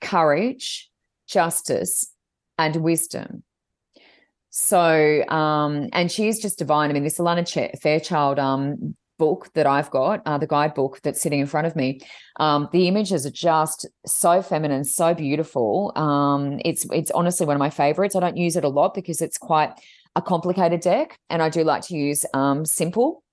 courage, 0.02 0.90
justice, 1.28 2.12
and 2.58 2.78
wisdom. 2.78 3.44
So, 4.50 5.24
um, 5.28 5.90
and 5.94 6.12
she 6.12 6.28
is 6.28 6.40
just 6.40 6.58
divine. 6.58 6.90
I 6.90 6.94
mean, 6.94 7.04
this 7.04 7.20
Alana 7.20 7.80
Fairchild 7.80 8.40
um, 8.40 8.96
book 9.20 9.50
that 9.54 9.68
I've 9.68 9.92
got, 9.92 10.22
uh, 10.26 10.38
the 10.38 10.48
guidebook 10.48 11.00
that's 11.04 11.22
sitting 11.22 11.40
in 11.40 11.46
front 11.46 11.68
of 11.68 11.76
me, 11.76 12.00
um, 12.40 12.68
the 12.72 12.88
images 12.88 13.26
are 13.26 13.32
just 13.32 13.86
so 14.06 14.42
feminine, 14.42 14.84
so 14.84 15.14
beautiful. 15.14 15.92
Um, 15.96 16.60
it's 16.66 16.88
it's 16.92 17.12
honestly 17.12 17.46
one 17.46 17.56
of 17.56 17.60
my 17.60 17.70
favorites. 17.70 18.16
I 18.16 18.20
don't 18.20 18.38
use 18.38 18.56
it 18.56 18.64
a 18.64 18.70
lot 18.70 18.94
because 18.94 19.22
it's 19.22 19.38
quite 19.38 19.74
a 20.18 20.22
complicated 20.22 20.82
deck, 20.82 21.18
and 21.30 21.42
I 21.44 21.50
do 21.50 21.64
like 21.64 21.84
to 21.84 21.96
use 21.96 22.26
um, 22.34 22.66
simple 22.66 23.24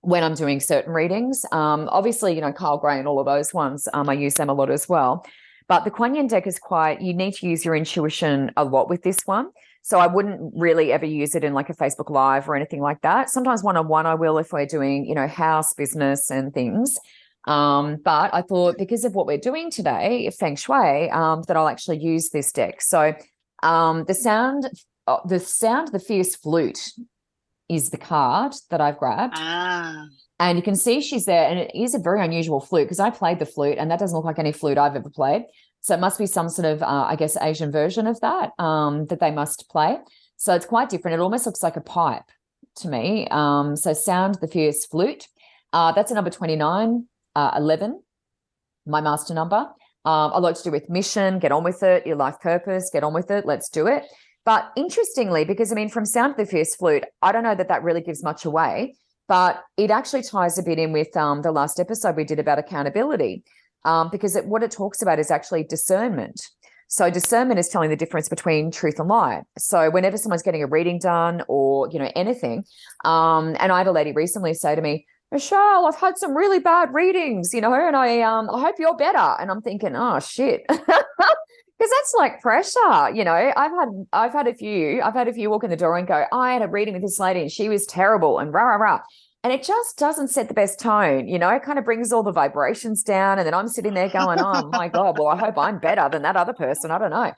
when 0.00 0.24
I'm 0.24 0.34
doing 0.34 0.58
certain 0.58 0.92
readings. 0.92 1.44
Um, 1.52 1.86
obviously, 1.92 2.34
you 2.34 2.40
know, 2.40 2.52
Kyle 2.52 2.78
Gray 2.78 2.98
and 2.98 3.06
all 3.06 3.20
of 3.20 3.26
those 3.26 3.52
ones, 3.52 3.86
um, 3.92 4.08
I 4.08 4.14
use 4.14 4.34
them 4.34 4.48
a 4.48 4.54
lot 4.54 4.70
as 4.70 4.88
well. 4.88 5.26
But 5.68 5.84
the 5.84 5.90
Kuan 5.90 6.14
Yin 6.14 6.26
deck 6.26 6.46
is 6.46 6.58
quite, 6.58 7.02
you 7.02 7.12
need 7.12 7.34
to 7.34 7.46
use 7.46 7.62
your 7.62 7.76
intuition 7.76 8.50
a 8.56 8.64
lot 8.64 8.88
with 8.88 9.02
this 9.02 9.18
one. 9.26 9.50
So 9.82 9.98
I 9.98 10.06
wouldn't 10.06 10.54
really 10.56 10.92
ever 10.92 11.04
use 11.04 11.34
it 11.34 11.44
in 11.44 11.52
like 11.52 11.68
a 11.68 11.74
Facebook 11.74 12.08
Live 12.10 12.48
or 12.48 12.56
anything 12.56 12.80
like 12.80 13.02
that. 13.02 13.28
Sometimes 13.28 13.62
one 13.62 13.76
on 13.76 13.86
one, 13.86 14.06
I 14.06 14.14
will 14.14 14.38
if 14.38 14.50
we're 14.50 14.64
doing, 14.64 15.04
you 15.04 15.14
know, 15.14 15.26
house 15.26 15.74
business 15.74 16.30
and 16.30 16.54
things. 16.54 16.98
Um, 17.46 17.96
but 18.02 18.32
I 18.32 18.40
thought 18.42 18.78
because 18.78 19.04
of 19.04 19.14
what 19.14 19.26
we're 19.26 19.36
doing 19.36 19.70
today, 19.70 20.30
Feng 20.38 20.56
Shui, 20.56 21.10
um, 21.10 21.42
that 21.48 21.56
I'll 21.56 21.68
actually 21.68 21.98
use 21.98 22.30
this 22.30 22.50
deck. 22.50 22.80
So 22.80 23.14
um, 23.62 24.04
the 24.04 24.14
sound 24.14 24.70
oh, 25.08 25.20
the 25.26 25.40
sound 25.40 25.88
the 25.88 25.98
fierce 25.98 26.36
flute 26.36 26.92
is 27.68 27.90
the 27.90 27.98
card 27.98 28.54
that 28.70 28.80
I've 28.80 28.98
grabbed. 28.98 29.34
Ah. 29.36 30.06
And 30.40 30.56
you 30.56 30.62
can 30.62 30.76
see 30.76 31.00
she's 31.00 31.24
there, 31.24 31.48
and 31.48 31.58
it 31.58 31.70
is 31.74 31.94
a 31.94 31.98
very 31.98 32.24
unusual 32.24 32.60
flute 32.60 32.86
because 32.86 33.00
I 33.00 33.10
played 33.10 33.38
the 33.38 33.46
flute, 33.46 33.78
and 33.78 33.90
that 33.90 33.98
doesn't 33.98 34.16
look 34.16 34.24
like 34.24 34.38
any 34.38 34.52
flute 34.52 34.78
I've 34.78 34.96
ever 34.96 35.10
played. 35.10 35.44
So 35.80 35.94
it 35.94 36.00
must 36.00 36.18
be 36.18 36.26
some 36.26 36.48
sort 36.48 36.66
of, 36.66 36.82
uh, 36.82 37.06
I 37.08 37.16
guess, 37.16 37.36
Asian 37.40 37.70
version 37.70 38.06
of 38.06 38.20
that 38.20 38.50
um, 38.58 39.06
that 39.06 39.20
they 39.20 39.30
must 39.30 39.68
play. 39.70 39.98
So 40.36 40.54
it's 40.54 40.66
quite 40.66 40.88
different. 40.88 41.14
It 41.14 41.20
almost 41.20 41.46
looks 41.46 41.62
like 41.62 41.76
a 41.76 41.80
pipe 41.80 42.24
to 42.76 42.88
me. 42.88 43.26
Um, 43.30 43.76
so 43.76 43.92
sound 43.92 44.36
the 44.40 44.48
fierce 44.48 44.86
flute. 44.86 45.26
Uh, 45.72 45.92
that's 45.92 46.10
a 46.10 46.14
number 46.14 46.30
29, 46.30 47.06
uh, 47.34 47.50
11, 47.56 48.02
my 48.86 49.00
master 49.00 49.34
number. 49.34 49.68
Um, 50.04 50.32
a 50.32 50.40
lot 50.40 50.56
to 50.56 50.62
do 50.62 50.70
with 50.70 50.88
mission, 50.88 51.38
get 51.38 51.52
on 51.52 51.64
with 51.64 51.82
it, 51.82 52.06
your 52.06 52.16
life 52.16 52.40
purpose, 52.40 52.88
get 52.90 53.04
on 53.04 53.12
with 53.12 53.30
it, 53.30 53.44
let's 53.44 53.68
do 53.68 53.86
it. 53.86 54.04
But 54.48 54.72
interestingly, 54.76 55.44
because 55.44 55.72
I 55.72 55.74
mean, 55.74 55.90
from 55.90 56.06
Sound 56.06 56.30
of 56.30 56.38
the 56.38 56.46
Fierce 56.46 56.74
Flute, 56.74 57.04
I 57.20 57.32
don't 57.32 57.42
know 57.42 57.54
that 57.54 57.68
that 57.68 57.82
really 57.82 58.00
gives 58.00 58.24
much 58.24 58.46
away, 58.46 58.94
but 59.28 59.62
it 59.76 59.90
actually 59.90 60.22
ties 60.22 60.56
a 60.56 60.62
bit 60.62 60.78
in 60.78 60.90
with 60.90 61.14
um, 61.18 61.42
the 61.42 61.52
last 61.52 61.78
episode 61.78 62.16
we 62.16 62.24
did 62.24 62.38
about 62.38 62.58
accountability, 62.58 63.44
um, 63.84 64.08
because 64.10 64.36
it, 64.36 64.46
what 64.46 64.62
it 64.62 64.70
talks 64.70 65.02
about 65.02 65.18
is 65.18 65.30
actually 65.30 65.64
discernment. 65.64 66.40
So 66.86 67.10
discernment 67.10 67.60
is 67.60 67.68
telling 67.68 67.90
the 67.90 67.96
difference 67.96 68.30
between 68.30 68.70
truth 68.70 68.98
and 68.98 69.06
lie. 69.06 69.42
So 69.58 69.90
whenever 69.90 70.16
someone's 70.16 70.40
getting 70.40 70.62
a 70.62 70.66
reading 70.66 70.98
done 70.98 71.42
or 71.46 71.90
you 71.90 71.98
know 71.98 72.10
anything, 72.16 72.64
um, 73.04 73.54
and 73.60 73.70
I 73.70 73.76
had 73.76 73.86
a 73.86 73.92
lady 73.92 74.12
recently 74.12 74.54
say 74.54 74.74
to 74.74 74.80
me, 74.80 75.04
Michelle, 75.30 75.86
I've 75.86 76.00
had 76.00 76.16
some 76.16 76.34
really 76.34 76.58
bad 76.58 76.94
readings, 76.94 77.52
you 77.52 77.60
know, 77.60 77.74
and 77.74 77.94
I 77.94 78.22
um 78.22 78.48
I 78.48 78.62
hope 78.62 78.76
you're 78.78 78.96
better. 78.96 79.18
And 79.18 79.50
I'm 79.50 79.60
thinking, 79.60 79.94
oh 79.94 80.20
shit. 80.20 80.62
because 81.78 81.90
that's 81.90 82.14
like 82.16 82.40
pressure 82.40 83.10
you 83.14 83.24
know? 83.24 83.32
I've 83.32 83.70
had 83.70 83.88
i've 84.12 84.32
had 84.32 84.46
a 84.46 84.54
few 84.54 85.00
i've 85.02 85.14
had 85.14 85.28
a 85.28 85.32
few 85.32 85.50
walk 85.50 85.64
in 85.64 85.70
the 85.70 85.76
door 85.76 85.96
and 85.96 86.06
go 86.06 86.24
i 86.32 86.52
had 86.52 86.62
a 86.62 86.68
reading 86.68 86.94
with 86.94 87.02
this 87.02 87.18
lady 87.18 87.40
and 87.40 87.52
she 87.52 87.68
was 87.68 87.86
terrible 87.86 88.38
and 88.38 88.52
rah 88.52 88.62
rah 88.62 88.76
rah. 88.76 89.00
And 89.44 89.52
it 89.52 89.62
just 89.62 89.96
doesn't 89.96 90.28
set 90.28 90.48
the 90.48 90.54
best 90.54 90.80
tone 90.80 91.28
you 91.28 91.38
know? 91.38 91.48
It 91.50 91.62
kind 91.62 91.78
of 91.78 91.84
brings 91.84 92.12
all 92.12 92.22
the 92.22 92.32
vibrations 92.32 93.02
down 93.02 93.38
and 93.38 93.46
then 93.46 93.54
i'm 93.54 93.68
sitting 93.68 93.94
there 93.94 94.08
going 94.08 94.38
oh 94.40 94.68
my 94.72 94.88
god 94.88 95.18
well 95.18 95.28
i 95.28 95.36
hope 95.36 95.58
i'm 95.58 95.78
better 95.78 96.08
than 96.10 96.22
that 96.22 96.36
other 96.36 96.52
person 96.52 96.90
i 96.90 96.98
don't 96.98 97.10
know. 97.10 97.32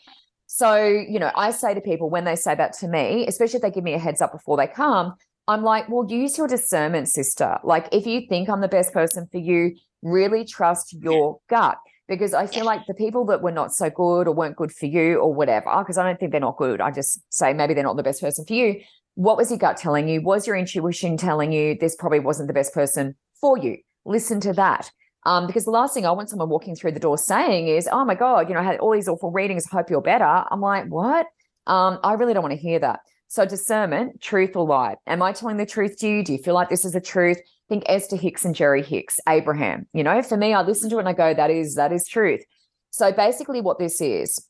So 0.46 0.84
you 0.84 1.18
know 1.18 1.30
i 1.34 1.50
say 1.50 1.74
to 1.74 1.80
people 1.80 2.10
when 2.10 2.24
they 2.24 2.36
say 2.36 2.54
that 2.54 2.72
to 2.74 2.88
me 2.88 3.26
especially 3.26 3.56
if 3.56 3.62
they 3.62 3.70
give 3.70 3.84
me 3.84 3.94
a 3.94 3.98
heads 3.98 4.22
up 4.22 4.32
before 4.32 4.56
they 4.56 4.66
come 4.66 5.14
i'm 5.48 5.62
like 5.62 5.88
well 5.88 6.06
use 6.08 6.38
your 6.38 6.48
discernment 6.48 7.08
sister. 7.08 7.58
Like 7.62 7.88
if 7.92 8.06
you 8.06 8.22
think 8.28 8.48
i'm 8.48 8.60
the 8.60 8.68
best 8.68 8.92
person 8.92 9.28
for 9.30 9.38
you 9.38 9.76
really 10.02 10.46
trust 10.46 10.94
your 10.94 11.40
gut 11.50 11.76
because 12.10 12.34
I 12.34 12.48
feel 12.48 12.64
like 12.64 12.86
the 12.86 12.94
people 12.94 13.24
that 13.26 13.40
were 13.40 13.52
not 13.52 13.72
so 13.72 13.88
good 13.88 14.26
or 14.26 14.34
weren't 14.34 14.56
good 14.56 14.72
for 14.72 14.86
you 14.86 15.18
or 15.18 15.32
whatever, 15.32 15.70
because 15.78 15.96
I 15.96 16.04
don't 16.04 16.18
think 16.18 16.32
they're 16.32 16.40
not 16.40 16.56
good. 16.56 16.80
I 16.80 16.90
just 16.90 17.20
say 17.32 17.54
maybe 17.54 17.72
they're 17.72 17.84
not 17.84 17.96
the 17.96 18.02
best 18.02 18.20
person 18.20 18.44
for 18.44 18.52
you. 18.52 18.80
What 19.14 19.36
was 19.36 19.48
your 19.50 19.58
gut 19.58 19.76
telling 19.76 20.08
you? 20.08 20.20
Was 20.20 20.44
your 20.44 20.56
intuition 20.56 21.16
telling 21.16 21.52
you 21.52 21.76
this 21.80 21.94
probably 21.94 22.18
wasn't 22.18 22.48
the 22.48 22.52
best 22.52 22.74
person 22.74 23.14
for 23.40 23.56
you? 23.56 23.78
Listen 24.04 24.40
to 24.40 24.52
that. 24.54 24.90
Um, 25.24 25.46
because 25.46 25.64
the 25.64 25.70
last 25.70 25.94
thing 25.94 26.04
I 26.04 26.10
want 26.10 26.30
someone 26.30 26.48
walking 26.48 26.74
through 26.74 26.92
the 26.92 27.00
door 27.00 27.16
saying 27.16 27.68
is, 27.68 27.88
oh 27.90 28.04
my 28.04 28.16
God, 28.16 28.48
you 28.48 28.54
know, 28.54 28.60
I 28.60 28.64
had 28.64 28.80
all 28.80 28.92
these 28.92 29.08
awful 29.08 29.30
readings. 29.30 29.66
I 29.70 29.76
hope 29.76 29.88
you're 29.88 30.00
better. 30.00 30.44
I'm 30.50 30.60
like, 30.60 30.86
what? 30.86 31.26
Um, 31.68 32.00
I 32.02 32.14
really 32.14 32.34
don't 32.34 32.42
want 32.42 32.54
to 32.54 32.60
hear 32.60 32.80
that. 32.80 33.00
So 33.28 33.44
discernment, 33.44 34.20
truth 34.20 34.56
or 34.56 34.66
lie. 34.66 34.96
Am 35.06 35.22
I 35.22 35.32
telling 35.32 35.58
the 35.58 35.66
truth 35.66 35.98
to 35.98 36.08
you? 36.08 36.24
Do 36.24 36.32
you 36.32 36.38
feel 36.38 36.54
like 36.54 36.70
this 36.70 36.84
is 36.84 36.92
the 36.92 37.00
truth? 37.00 37.38
Think 37.70 37.84
Esther 37.86 38.16
Hicks 38.16 38.44
and 38.44 38.54
Jerry 38.54 38.82
Hicks, 38.82 39.18
Abraham. 39.28 39.86
You 39.94 40.02
know, 40.02 40.20
for 40.22 40.36
me, 40.36 40.52
I 40.52 40.60
listen 40.60 40.90
to 40.90 40.96
it 40.96 41.00
and 41.00 41.08
I 41.08 41.12
go, 41.14 41.32
that 41.32 41.50
is 41.50 41.76
that 41.76 41.92
is 41.92 42.06
truth. 42.06 42.44
So 42.90 43.12
basically, 43.12 43.62
what 43.62 43.78
this 43.78 44.00
is 44.00 44.44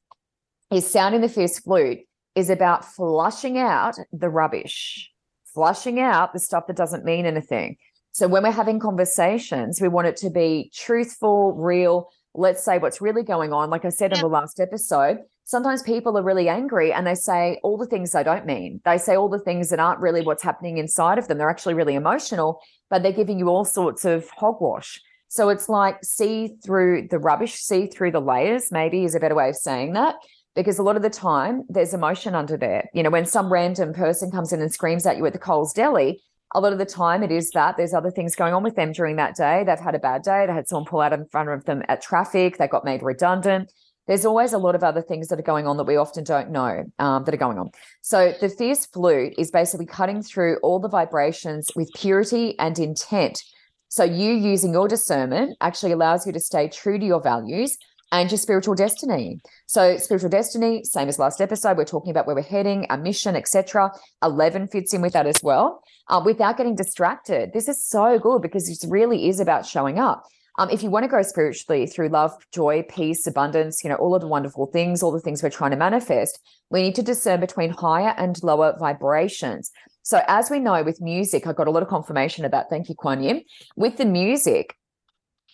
is 0.73 0.91
sounding 0.91 1.21
the 1.21 1.29
fierce 1.29 1.59
flute 1.59 2.01
is 2.35 2.49
about 2.49 2.85
flushing 2.85 3.59
out 3.59 3.97
the 4.13 4.31
rubbish, 4.31 5.11
flushing 5.53 6.01
out 6.01 6.33
the 6.33 6.39
stuff 6.41 6.67
that 6.67 6.77
doesn't 6.77 7.05
mean 7.05 7.27
anything. 7.27 7.77
So 8.13 8.27
when 8.27 8.43
we're 8.43 8.51
having 8.51 8.81
conversations, 8.81 9.81
we 9.81 9.89
want 9.89 10.09
it 10.09 10.17
to 10.19 10.31
be 10.31 10.73
truthful, 10.75 11.53
real. 11.53 12.09
Let's 12.35 12.65
say 12.65 12.79
what's 12.79 13.01
really 13.01 13.23
going 13.23 13.53
on. 13.53 13.71
Like 13.71 13.85
I 13.85 13.91
said 13.91 14.13
in 14.13 14.21
the 14.21 14.29
last 14.29 14.61
episode, 14.61 15.19
sometimes 15.51 15.83
people 15.83 16.17
are 16.17 16.23
really 16.23 16.49
angry 16.49 16.93
and 16.93 17.05
they 17.05 17.15
say 17.17 17.59
all 17.65 17.77
the 17.77 17.85
things 17.85 18.13
they 18.13 18.23
don't 18.23 18.47
mean. 18.47 18.81
They 18.85 18.97
say 18.97 19.17
all 19.17 19.29
the 19.29 19.41
things 19.41 19.69
that 19.71 19.81
aren't 19.81 19.99
really 19.99 20.23
what's 20.23 20.45
happening 20.45 20.79
inside 20.79 21.19
of 21.19 21.27
them. 21.27 21.39
They're 21.39 21.51
actually 21.51 21.75
really 21.75 21.97
emotional, 21.97 22.61
but 22.89 23.03
they're 23.03 23.11
giving 23.11 23.37
you 23.37 23.49
all 23.49 23.65
sorts 23.65 24.05
of 24.05 24.31
hogwash. 24.31 25.01
So 25.27 25.49
it's 25.49 25.69
like 25.69 26.05
see 26.05 26.55
through 26.65 27.09
the 27.11 27.19
rubbish, 27.19 27.55
see 27.55 27.89
through 27.89 28.13
the 28.13 28.21
layers, 28.21 28.71
maybe 28.71 29.03
is 29.03 29.17
a 29.17 29.21
better 29.21 29.35
way 29.35 29.49
of 29.49 29.57
saying 29.57 29.95
that. 29.95 30.15
Because 30.55 30.79
a 30.79 30.85
lot 30.85 30.95
of 30.95 31.03
the 31.03 31.11
time 31.11 31.65
there's 31.69 31.95
emotion 31.95 32.37
under 32.37 32.57
there. 32.57 32.89
You 32.95 33.03
know, 33.03 33.11
when 33.11 33.27
some 33.27 33.53
random 33.53 33.93
person 33.93 34.31
comes 34.31 34.53
in 34.53 34.61
and 34.61 34.73
screams 34.73 35.05
at 35.05 35.17
you 35.17 35.27
at 35.27 35.33
the 35.33 35.39
Coles 35.41 35.73
Deli, 35.73 36.23
a 36.55 36.61
lot 36.61 36.73
of 36.73 36.79
the 36.79 36.87
time 36.87 37.25
it 37.25 37.33
is 37.33 37.51
that 37.53 37.77
there's 37.77 37.95
other 37.95 38.11
things 38.13 38.37
going 38.37 38.55
on 38.55 38.63
with 38.63 38.77
them 38.77 38.93
during 38.93 39.17
that 39.17 39.35
day. 39.35 39.65
They've 39.67 39.79
had 39.79 39.97
a 39.97 40.01
bad 40.01 40.23
day. 40.23 40.47
They 40.47 40.53
had 40.53 40.69
someone 40.69 40.87
pull 40.87 41.01
out 41.01 41.13
in 41.13 41.27
front 41.27 41.49
of 41.49 41.65
them 41.65 41.83
at 41.89 42.03
traffic. 42.03 42.59
They 42.59 42.69
got 42.69 42.85
made 42.85 43.03
redundant 43.03 43.73
there's 44.11 44.25
always 44.25 44.53
a 44.53 44.59
lot 44.59 44.75
of 44.75 44.83
other 44.83 45.01
things 45.01 45.29
that 45.29 45.39
are 45.39 45.43
going 45.43 45.69
on 45.69 45.77
that 45.77 45.85
we 45.85 45.95
often 45.95 46.25
don't 46.25 46.51
know 46.51 46.83
um, 46.99 47.23
that 47.23 47.33
are 47.33 47.37
going 47.37 47.61
on. 47.61 47.71
So 48.01 48.35
the 48.41 48.49
fierce 48.49 48.85
flute 48.85 49.35
is 49.39 49.53
basically 49.53 49.87
cutting 49.87 50.21
through 50.21 50.57
all 50.65 50.81
the 50.81 50.89
vibrations 50.89 51.69
with 51.77 51.89
purity 51.95 52.59
and 52.59 52.77
intent. 52.77 53.41
So 53.87 54.03
you 54.03 54.33
using 54.33 54.73
your 54.73 54.89
discernment 54.89 55.57
actually 55.61 55.93
allows 55.93 56.27
you 56.27 56.33
to 56.33 56.41
stay 56.41 56.69
true 56.69 56.99
to 56.99 57.07
your 57.07 57.23
values 57.23 57.79
and 58.11 58.29
your 58.29 58.39
spiritual 58.39 58.75
destiny. 58.75 59.39
So 59.67 59.97
spiritual 59.99 60.31
destiny, 60.31 60.83
same 60.83 61.07
as 61.07 61.21
last 61.21 61.41
episode, 61.41 61.77
we're 61.77 61.85
talking 61.85 62.11
about 62.11 62.27
where 62.27 62.35
we're 62.35 62.43
heading, 62.43 62.87
our 62.91 62.99
mission, 62.99 63.37
etc. 63.37 63.93
Eleven 64.25 64.67
fits 64.67 64.93
in 64.93 65.03
with 65.03 65.13
that 65.13 65.29
as 65.29 65.41
well, 65.41 65.85
uh, 66.09 66.21
without 66.25 66.57
getting 66.57 66.75
distracted. 66.75 67.53
This 67.53 67.69
is 67.69 67.87
so 67.87 68.19
good 68.19 68.43
because 68.43 68.69
it 68.69 68.85
really 68.91 69.29
is 69.29 69.39
about 69.39 69.67
showing 69.67 70.01
up. 70.01 70.25
Um, 70.59 70.71
if 70.71 70.83
you 70.83 70.91
want 70.91 71.05
to 71.05 71.09
grow 71.09 71.23
spiritually 71.23 71.87
through 71.87 72.09
love, 72.09 72.33
joy, 72.53 72.85
peace, 72.89 73.27
abundance, 73.27 73.83
you 73.83 73.91
know, 73.91 73.97
all 73.97 74.15
of 74.15 74.21
the 74.21 74.29
wonderful 74.29 74.67
things, 74.67 75.03
all 75.03 75.13
the 75.13 75.21
things 75.21 75.43
we're 75.43 75.51
trying 75.51 75.71
to 75.71 75.77
manifest, 75.77 76.39
we 76.71 76.83
need 76.83 76.95
to 76.97 77.03
discern 77.03 77.41
between 77.41 77.71
higher 77.71 78.15
and 78.17 78.43
lower 78.43 78.77
vibrations. 78.79 79.71
So, 80.03 80.23
as 80.27 80.51
we 80.51 80.59
know 80.59 80.83
with 80.83 81.01
music, 81.01 81.47
I 81.47 81.53
got 81.53 81.69
a 81.69 81.71
lot 81.71 81.83
of 81.83 81.89
confirmation 81.89 82.49
that. 82.51 82.71
Thank 82.71 82.89
you, 82.89 82.95
Kuan 82.95 83.23
Yin. 83.23 83.45
With 83.77 83.97
the 83.97 84.05
music, 84.05 84.75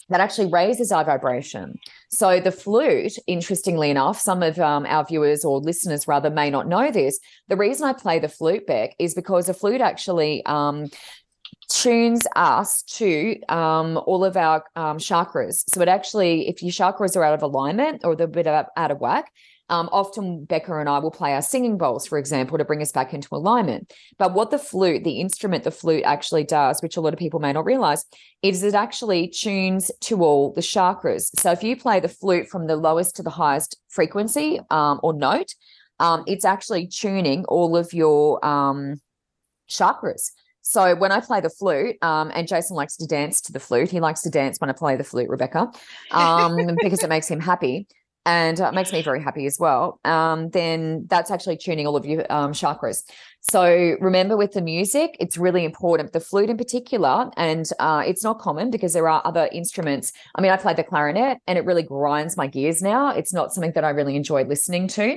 that 0.09 0.21
actually 0.21 0.47
raises 0.47 0.93
our 0.93 1.05
vibration. 1.05 1.79
So 2.11 2.41
the 2.41 2.53
flute, 2.53 3.15
interestingly 3.27 3.91
enough, 3.91 4.21
some 4.21 4.43
of 4.43 4.59
um, 4.59 4.87
our 4.87 5.05
viewers 5.05 5.45
or 5.45 5.59
listeners 5.59 6.07
rather 6.07 6.31
may 6.31 6.51
not 6.51 6.69
know 6.69 6.91
this. 6.91 7.19
The 7.49 7.57
reason 7.57 7.87
I 7.89 7.93
play 7.93 8.19
the 8.19 8.29
flute, 8.29 8.67
Beck, 8.67 8.95
is 8.99 9.15
because 9.15 9.47
the 9.47 9.55
flute 9.55 9.81
actually 9.81 10.45
um, 10.47 10.87
tunes 11.69 12.27
us 12.37 12.83
to 12.83 13.39
um, 13.49 14.01
all 14.07 14.25
of 14.25 14.37
our 14.37 14.65
um, 14.77 14.99
chakras. 14.99 15.65
So 15.69 15.81
it 15.83 15.89
actually, 15.89 16.49
if 16.49 16.63
your 16.63 16.73
chakras 16.73 17.17
are 17.17 17.25
out 17.25 17.35
of 17.35 17.43
alignment 17.43 18.05
or 18.05 18.15
they're 18.15 18.27
a 18.27 18.29
bit 18.29 18.47
out 18.47 18.91
of 18.91 19.01
whack, 19.01 19.33
um, 19.69 19.89
often 19.91 20.45
Becca 20.45 20.79
and 20.79 20.89
I 20.89 21.01
will 21.01 21.11
play 21.11 21.33
our 21.35 21.43
singing 21.43 21.77
bowls, 21.77 22.07
for 22.07 22.19
example, 22.19 22.57
to 22.57 22.65
bring 22.65 22.83
us 22.83 22.93
back 22.93 23.13
into 23.13 23.29
alignment. 23.33 23.93
But 24.17 24.33
what 24.33 24.51
the 24.51 24.59
flute, 24.59 25.03
the 25.03 25.21
instrument 25.21 25.65
the 25.65 25.73
flute 25.73 26.05
actually 26.05 26.45
does, 26.45 26.81
which 26.81 26.97
a 26.97 27.01
lot 27.01 27.13
of 27.13 27.19
people 27.19 27.41
may 27.41 27.53
not 27.53 27.65
realize, 27.65 28.05
is 28.43 28.63
it 28.63 28.75
actually 28.75 29.29
tunes 29.29 29.91
to 30.03 30.23
all 30.23 30.53
the 30.53 30.61
chakras. 30.61 31.31
So 31.41 31.51
if 31.51 31.65
you 31.65 31.77
play 31.77 31.99
the 31.99 32.09
flute 32.09 32.49
from 32.49 32.69
the 32.69 32.77
lowest 32.77 33.17
to 33.17 33.25
the 33.25 33.31
highest 33.31 33.77
frequency 33.89 34.61
um, 34.71 35.01
or 35.03 35.13
note, 35.15 35.55
um, 35.99 36.23
it's 36.27 36.45
actually 36.45 36.87
tuning 36.87 37.45
all 37.47 37.77
of 37.77 37.93
your 37.93 38.45
um, 38.47 39.01
chakras. 39.69 40.31
So 40.69 40.97
when 40.97 41.13
I 41.13 41.21
play 41.21 41.41
the 41.41 41.49
flute, 41.49 41.97
um, 42.03 42.33
and 42.35 42.49
Jason 42.49 42.75
likes 42.75 42.97
to 42.97 43.07
dance 43.07 43.41
to 43.43 43.53
the 43.53 43.61
flute, 43.61 43.89
he 43.89 44.01
likes 44.01 44.23
to 44.23 44.31
dance 44.31 44.61
when 44.61 44.69
I 44.69 44.73
play 44.73 44.97
the 44.97 45.05
flute, 45.05 45.29
Rebecca, 45.29 45.71
um, 46.11 46.57
because 46.83 47.05
it 47.05 47.09
makes 47.09 47.31
him 47.31 47.39
happy 47.39 47.87
and 48.25 48.61
uh, 48.61 48.73
makes 48.73 48.93
me 48.93 49.01
very 49.01 49.23
happy 49.23 49.47
as 49.47 49.59
well. 49.61 50.01
Um, 50.05 50.51
then 50.51 51.07
that's 51.09 51.31
actually 51.31 51.59
tuning 51.59 51.87
all 51.87 51.95
of 51.95 52.05
your 52.05 52.31
um, 52.33 52.53
chakras. 52.53 53.05
So 53.43 53.95
remember 54.01 54.37
with 54.37 54.55
the 54.55 54.61
music, 54.61 55.17
it's 55.21 55.39
really 55.39 55.65
important. 55.65 56.13
The 56.13 56.19
flute 56.19 56.51
in 56.51 56.57
particular, 56.57 57.31
and 57.37 57.65
uh, 57.79 58.03
it's 58.05 58.25
not 58.25 58.41
common 58.41 58.73
because 58.73 58.93
there 58.93 59.09
are 59.09 59.23
other 59.25 59.49
instruments. 59.53 60.13
I 60.35 60.41
mean, 60.41 60.51
I 60.51 60.57
play 60.57 60.75
the 60.75 60.83
clarinet 60.83 61.39
and 61.47 61.57
it 61.57 61.65
really 61.65 61.85
grinds 61.85 62.37
my 62.37 62.49
gears 62.49 62.83
now. 62.83 63.11
It's 63.11 63.33
not 63.33 63.55
something 63.55 63.71
that 63.77 63.85
I 63.85 63.91
really 63.91 64.17
enjoy 64.17 64.43
listening 64.43 64.89
to. 64.89 65.17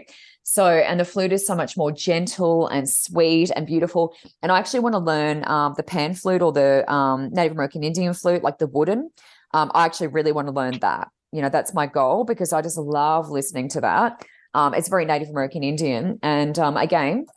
So, 0.51 0.65
and 0.65 0.99
the 0.99 1.05
flute 1.05 1.31
is 1.31 1.45
so 1.45 1.53
much 1.53 1.77
more 1.77 1.91
gentle 1.91 2.67
and 2.69 2.89
sweet 2.89 3.51
and 3.55 3.67
beautiful. 3.67 4.15
And 4.41 4.51
I 4.51 4.57
actually 4.57 4.79
want 4.79 4.93
to 4.93 4.99
learn 4.99 5.47
um, 5.47 5.75
the 5.77 5.83
pan 5.83 6.15
flute 6.15 6.41
or 6.41 6.51
the 6.51 6.91
um, 6.91 7.29
Native 7.31 7.51
American 7.51 7.83
Indian 7.83 8.15
flute, 8.15 8.41
like 8.41 8.57
the 8.57 8.65
wooden. 8.65 9.11
Um, 9.53 9.69
I 9.75 9.85
actually 9.85 10.07
really 10.07 10.31
want 10.31 10.47
to 10.47 10.51
learn 10.51 10.79
that. 10.79 11.09
You 11.31 11.43
know, 11.43 11.49
that's 11.49 11.75
my 11.75 11.85
goal 11.85 12.23
because 12.23 12.51
I 12.51 12.63
just 12.63 12.79
love 12.79 13.29
listening 13.29 13.69
to 13.69 13.81
that. 13.81 14.25
Um, 14.55 14.73
it's 14.73 14.89
very 14.89 15.05
Native 15.05 15.29
American 15.29 15.63
Indian. 15.63 16.17
And 16.23 16.57
um, 16.57 16.77
again, 16.77 17.27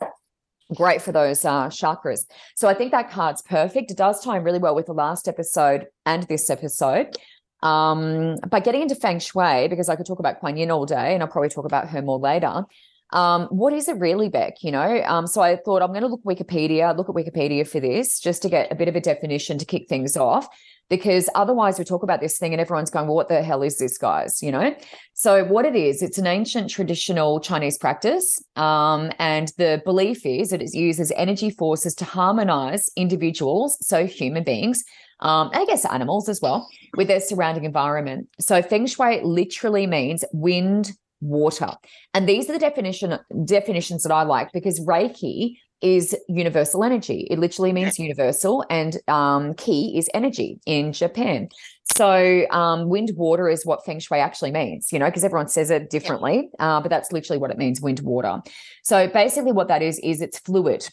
great 0.73 0.99
for 0.99 1.11
those 1.11 1.45
uh, 1.45 1.67
chakras. 1.67 2.25
So 2.55 2.67
I 2.67 2.73
think 2.73 2.89
that 2.93 3.11
card's 3.11 3.43
perfect. 3.43 3.91
It 3.91 3.97
does 3.97 4.25
in 4.25 4.43
really 4.43 4.57
well 4.57 4.73
with 4.73 4.87
the 4.87 4.93
last 4.93 5.27
episode 5.27 5.85
and 6.07 6.23
this 6.23 6.49
episode. 6.49 7.15
Um, 7.61 8.37
by 8.49 8.59
getting 8.59 8.81
into 8.81 8.95
feng 8.95 9.19
shui, 9.19 9.67
because 9.67 9.87
I 9.87 9.95
could 9.95 10.07
talk 10.07 10.17
about 10.17 10.39
Kuan 10.39 10.57
Yin 10.57 10.71
all 10.71 10.87
day 10.87 11.13
and 11.13 11.21
I'll 11.21 11.29
probably 11.29 11.49
talk 11.49 11.65
about 11.65 11.89
her 11.89 12.01
more 12.01 12.17
later 12.17 12.65
um, 13.13 13.47
what 13.47 13.71
is 13.73 13.87
it 13.87 13.97
really, 13.97 14.27
Beck? 14.27 14.61
You 14.61 14.71
know, 14.71 15.01
um, 15.05 15.25
so 15.27 15.41
I 15.41 15.55
thought 15.55 15.81
I'm 15.81 15.89
going 15.89 16.01
to 16.01 16.07
look 16.07 16.23
Wikipedia, 16.23 16.95
look 16.97 17.07
at 17.07 17.15
Wikipedia 17.15 17.65
for 17.65 17.79
this, 17.79 18.19
just 18.19 18.41
to 18.41 18.49
get 18.49 18.71
a 18.71 18.75
bit 18.75 18.87
of 18.87 18.95
a 18.95 19.01
definition 19.01 19.57
to 19.59 19.65
kick 19.65 19.87
things 19.87 20.17
off, 20.17 20.47
because 20.89 21.29
otherwise 21.33 21.79
we 21.79 21.85
talk 21.85 22.03
about 22.03 22.19
this 22.19 22.37
thing 22.37 22.53
and 22.53 22.59
everyone's 22.59 22.89
going, 22.89 23.07
well, 23.07 23.15
what 23.15 23.29
the 23.29 23.41
hell 23.41 23.63
is 23.63 23.77
this, 23.77 23.97
guys? 23.97 24.43
You 24.43 24.51
know, 24.51 24.75
so 25.13 25.45
what 25.45 25.65
it 25.65 25.75
is, 25.75 26.01
it's 26.01 26.17
an 26.17 26.27
ancient 26.27 26.69
traditional 26.69 27.39
Chinese 27.39 27.77
practice, 27.77 28.43
um, 28.55 29.11
and 29.19 29.53
the 29.57 29.81
belief 29.85 30.25
is 30.25 30.49
that 30.49 30.61
it 30.61 30.73
uses 30.73 31.11
energy 31.15 31.49
forces 31.51 31.95
to 31.95 32.05
harmonize 32.05 32.89
individuals, 32.97 33.77
so 33.79 34.05
human 34.05 34.43
beings. 34.43 34.83
Um, 35.19 35.51
I 35.53 35.63
guess 35.65 35.85
animals 35.85 36.27
as 36.27 36.41
well, 36.41 36.67
with 36.97 37.07
their 37.07 37.21
surrounding 37.21 37.63
environment. 37.63 38.27
So 38.41 38.61
feng 38.61 38.87
shui 38.87 39.21
literally 39.23 39.87
means 39.87 40.25
wind, 40.33 40.91
water. 41.23 41.71
And 42.13 42.27
these 42.27 42.49
are 42.49 42.53
the 42.53 42.59
definition 42.59 43.17
definitions 43.45 44.03
that 44.03 44.13
I 44.13 44.23
like 44.23 44.51
because 44.53 44.79
Reiki 44.81 45.55
is 45.83 46.15
universal 46.29 46.83
energy. 46.83 47.27
It 47.29 47.37
literally 47.37 47.73
means 47.73 47.99
universal, 47.99 48.65
and 48.69 48.97
um, 49.09 49.53
ki 49.53 49.97
is 49.97 50.09
energy 50.13 50.59
in 50.65 50.93
Japan. 50.93 51.49
So, 51.95 52.45
um, 52.49 52.87
wind 52.87 53.11
water 53.17 53.49
is 53.49 53.65
what 53.65 53.85
feng 53.85 53.99
shui 53.99 54.17
actually 54.17 54.51
means, 54.51 54.93
you 54.93 54.97
know, 54.97 55.07
because 55.07 55.25
everyone 55.25 55.49
says 55.49 55.69
it 55.69 55.89
differently, 55.89 56.49
uh, 56.57 56.79
but 56.79 56.89
that's 56.89 57.11
literally 57.11 57.37
what 57.37 57.51
it 57.51 57.57
means 57.57 57.81
wind 57.81 57.99
water. 57.99 58.41
So, 58.83 59.07
basically, 59.09 59.51
what 59.51 59.67
that 59.67 59.81
is, 59.81 59.99
is 59.99 60.21
it's 60.21 60.39
fluid, 60.39 60.87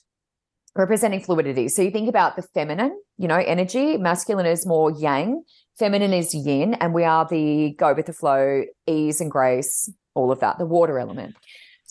representing 0.74 1.20
fluidity. 1.20 1.68
So, 1.68 1.82
you 1.82 1.92
think 1.92 2.08
about 2.08 2.34
the 2.34 2.42
feminine, 2.42 3.00
you 3.16 3.28
know, 3.28 3.36
energy, 3.36 3.96
masculine 3.96 4.46
is 4.46 4.66
more 4.66 4.90
yang, 4.90 5.44
feminine 5.78 6.12
is 6.12 6.34
yin, 6.34 6.74
and 6.74 6.92
we 6.92 7.04
are 7.04 7.28
the 7.30 7.76
go 7.78 7.94
with 7.94 8.06
the 8.06 8.12
flow, 8.12 8.64
ease 8.88 9.20
and 9.20 9.30
grace, 9.30 9.88
all 10.14 10.32
of 10.32 10.40
that, 10.40 10.58
the 10.58 10.66
water 10.66 10.98
element. 10.98 11.36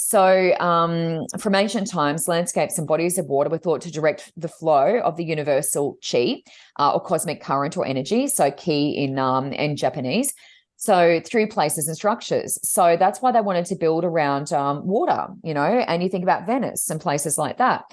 So, 0.01 0.57
um, 0.61 1.25
from 1.39 1.55
ancient 1.55 1.87
times, 1.87 2.29
landscapes 2.29 2.77
and 2.77 2.87
bodies 2.87 3.17
of 3.17 3.25
water 3.25 3.49
were 3.49 3.57
thought 3.57 3.81
to 3.81 3.91
direct 3.91 4.31
the 4.37 4.47
flow 4.47 4.99
of 4.99 5.17
the 5.17 5.25
universal 5.25 5.97
chi 6.09 6.41
uh, 6.79 6.93
or 6.93 7.01
cosmic 7.01 7.41
current 7.41 7.75
or 7.75 7.85
energy. 7.85 8.27
So, 8.27 8.49
ki 8.49 8.91
in 8.91 9.19
um, 9.19 9.51
in 9.51 9.75
Japanese. 9.75 10.33
So, 10.77 11.19
through 11.25 11.47
places 11.47 11.89
and 11.89 11.97
structures. 11.97 12.57
So, 12.63 12.95
that's 12.95 13.21
why 13.21 13.33
they 13.33 13.41
wanted 13.41 13.65
to 13.65 13.75
build 13.75 14.05
around 14.05 14.53
um, 14.53 14.87
water, 14.87 15.27
you 15.43 15.53
know, 15.53 15.65
and 15.65 16.01
you 16.01 16.07
think 16.07 16.23
about 16.23 16.45
Venice 16.45 16.89
and 16.89 17.01
places 17.01 17.37
like 17.37 17.57
that. 17.57 17.83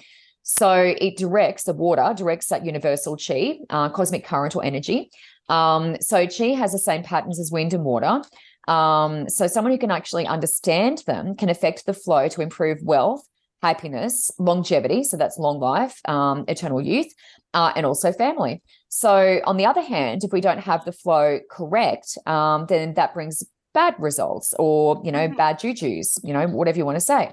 So, 0.45 0.73
it 0.73 1.16
directs 1.16 1.64
the 1.64 1.73
water, 1.73 2.14
directs 2.16 2.47
that 2.50 2.64
universal 2.64 3.16
chi, 3.16 3.59
uh, 3.68 3.88
cosmic 3.88 4.25
current 4.25 4.54
or 4.54 4.64
energy. 4.64 5.11
Um, 5.49 6.00
so, 6.00 6.28
chi 6.28 6.50
has 6.50 6.71
the 6.71 6.78
same 6.78 7.02
patterns 7.02 7.40
as 7.40 7.50
wind 7.50 7.75
and 7.75 7.83
water. 7.83 8.23
Um, 8.68 9.28
so 9.28 9.46
someone 9.46 9.73
who 9.73 9.78
can 9.78 9.90
actually 9.90 10.26
understand 10.26 11.02
them 11.06 11.37
can 11.37 11.49
affect 11.49 11.87
the 11.87 11.94
flow 11.94 12.28
to 12.28 12.40
improve 12.40 12.78
wealth, 12.82 13.26
happiness, 13.62 14.30
longevity. 14.38 15.04
So 15.04 15.16
that's 15.16 15.38
long 15.38 15.61
life, 15.61 16.00
um, 16.06 16.44
eternal 16.49 16.80
youth, 16.80 17.12
uh, 17.54 17.73
and 17.76 17.87
also 17.87 18.12
family. 18.12 18.62
So 18.88 19.40
on 19.44 19.56
the 19.56 19.66
other 19.66 19.82
hand, 19.82 20.25
if 20.25 20.32
we 20.32 20.40
don't 20.40 20.58
have 20.58 20.85
the 20.85 20.92
flow 20.92 21.40
correct, 21.50 22.18
um, 22.26 22.66
then 22.68 22.94
that 22.94 23.14
brings 23.14 23.42
bad 23.73 23.94
results 23.99 24.54
or 24.58 25.00
you 25.04 25.12
know 25.12 25.28
mm-hmm. 25.28 25.37
bad 25.37 25.58
juju's, 25.58 26.18
you 26.25 26.32
know 26.32 26.46
whatever 26.46 26.78
you 26.78 26.87
want 26.87 26.96
to 26.96 27.00
say. 27.00 27.32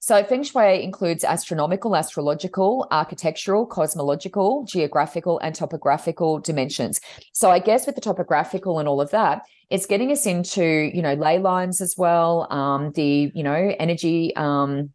So 0.00 0.24
feng 0.24 0.42
shui 0.42 0.82
includes 0.82 1.22
astronomical, 1.22 1.94
astrological, 1.94 2.88
architectural, 2.90 3.66
cosmological, 3.66 4.64
geographical, 4.64 5.38
and 5.38 5.54
topographical 5.54 6.40
dimensions. 6.40 7.00
So 7.32 7.50
I 7.50 7.60
guess 7.60 7.86
with 7.86 7.94
the 7.94 8.00
topographical 8.00 8.80
and 8.80 8.88
all 8.88 9.00
of 9.00 9.12
that, 9.12 9.42
it's 9.72 9.86
getting 9.86 10.12
us 10.12 10.26
into, 10.26 10.62
you 10.62 11.00
know, 11.00 11.14
ley 11.14 11.38
lines 11.38 11.80
as 11.80 11.94
well, 11.96 12.46
um, 12.52 12.92
the, 12.92 13.32
you 13.34 13.42
know, 13.42 13.74
energy 13.80 14.36
um, 14.36 14.90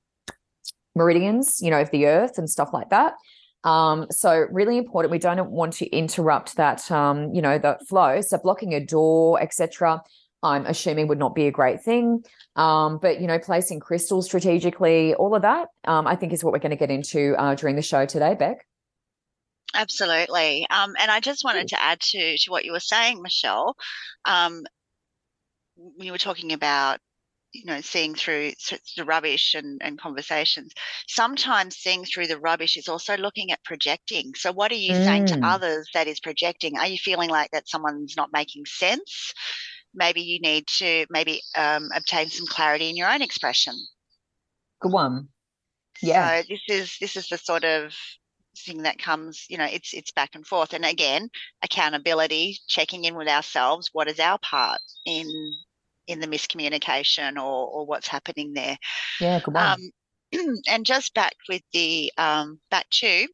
meridians, 0.96 1.60
you 1.62 1.72
know, 1.72 1.82
of 1.82 1.90
the 1.90 2.06
earth 2.06 2.38
and 2.38 2.48
stuff 2.48 2.70
like 2.74 2.90
that. 2.92 3.14
Um, 3.64 4.06
so 4.12 4.46
really 4.52 4.78
important. 4.78 5.12
We 5.12 5.18
don't 5.18 5.50
want 5.50 5.74
to 5.74 5.88
interrupt 5.88 6.58
that, 6.58 6.92
um, 6.92 7.34
you 7.34 7.42
know, 7.42 7.58
the 7.58 7.80
flow. 7.90 8.22
So 8.22 8.38
blocking 8.38 8.76
a 8.76 8.80
door, 8.80 9.42
etc. 9.42 10.02
I'm 10.44 10.68
assuming 10.68 11.08
would 11.08 11.18
not 11.18 11.34
be 11.34 11.48
a 11.48 11.52
great 11.52 11.82
thing. 11.82 12.24
Um, 12.56 13.00
but 13.00 13.20
you 13.20 13.26
know, 13.26 13.40
placing 13.40 13.80
crystals 13.80 14.28
strategically, 14.28 15.16
all 15.16 15.34
of 15.34 15.42
that, 15.42 15.70
um, 15.86 16.06
I 16.06 16.16
think 16.16 16.34
is 16.34 16.44
what 16.44 16.54
we're 16.54 16.60
going 16.60 16.70
to 16.70 16.78
get 16.78 16.92
into 16.92 17.36
uh, 17.40 17.56
during 17.56 17.76
the 17.76 17.82
show 17.82 18.06
today, 18.06 18.36
Beck. 18.36 18.68
Absolutely. 19.74 20.66
Um, 20.70 20.96
and 21.00 21.12
I 21.12 21.20
just 21.20 21.44
wanted 21.44 21.68
to 21.70 21.82
add 21.82 22.00
to 22.00 22.38
to 22.38 22.52
what 22.52 22.66
you 22.66 22.72
were 22.72 22.80
saying, 22.80 23.22
Michelle. 23.22 23.76
Um, 24.26 24.64
you 25.98 26.12
were 26.12 26.18
talking 26.18 26.54
about 26.54 27.00
you 27.54 27.66
know 27.66 27.82
seeing 27.82 28.16
through 28.16 28.52
the 28.98 29.06
rubbish 29.06 29.56
and, 29.56 29.82
and 29.82 29.98
conversations 29.98 30.74
sometimes 31.08 31.78
seeing 31.78 32.04
through 32.04 32.28
the 32.28 32.40
rubbish 32.40 32.76
is 32.76 32.90
also 32.90 33.16
looking 33.16 33.52
at 33.52 33.64
projecting 33.64 34.34
so 34.36 34.52
what 34.52 34.70
are 34.70 34.76
you 34.76 34.92
mm. 34.92 35.06
saying 35.06 35.26
to 35.26 35.36
mm. 35.36 35.46
others 35.46 35.88
that 35.94 36.08
is 36.08 36.20
projecting 36.20 36.78
are 36.78 36.88
you 36.88 36.98
feeling 36.98 37.30
like 37.30 37.50
that 37.52 37.70
someone's 37.70 38.18
not 38.18 38.34
making 38.34 38.66
sense 38.66 39.34
maybe 39.98 40.22
you 40.22 40.40
need 40.40 40.66
to 40.68 41.06
maybe 41.10 41.42
um, 41.56 41.90
obtain 41.96 42.30
some 42.30 42.46
clarity 42.48 42.90
in 42.90 42.96
your 42.96 43.10
own 43.10 43.22
expression. 43.22 43.74
Good 44.82 44.92
one. 44.92 45.30
Yeah. 46.02 46.42
So 46.42 46.48
this 46.50 46.62
is 46.70 46.98
this 47.02 47.16
is 47.16 47.28
the 47.28 47.38
sort 47.38 47.64
of 47.64 47.94
thing 48.66 48.84
that 48.84 49.00
comes, 49.00 49.46
you 49.50 49.58
know, 49.58 49.68
it's 49.72 49.94
it's 49.94 50.12
back 50.12 50.32
and 50.36 50.46
forth. 50.46 50.74
And 50.74 50.86
again, 50.86 51.30
accountability, 51.64 52.60
checking 52.68 53.06
in 53.06 53.16
with 53.16 53.28
ourselves. 53.28 53.90
What 53.94 54.08
is 54.08 54.20
our 54.20 54.40
part 54.40 54.80
in 55.06 55.28
in 56.08 56.20
the 56.20 56.28
miscommunication 56.28 57.36
or 57.36 57.68
or 57.68 57.86
what's 57.86 58.08
happening 58.08 58.54
there? 58.54 58.78
Yeah, 59.20 59.40
good. 59.40 59.56
Um, 59.56 59.92
and 60.68 60.86
just 60.86 61.14
back 61.14 61.36
with 61.50 61.62
the 61.74 62.12
um, 62.18 62.60
back 62.70 62.88
to 62.92 63.28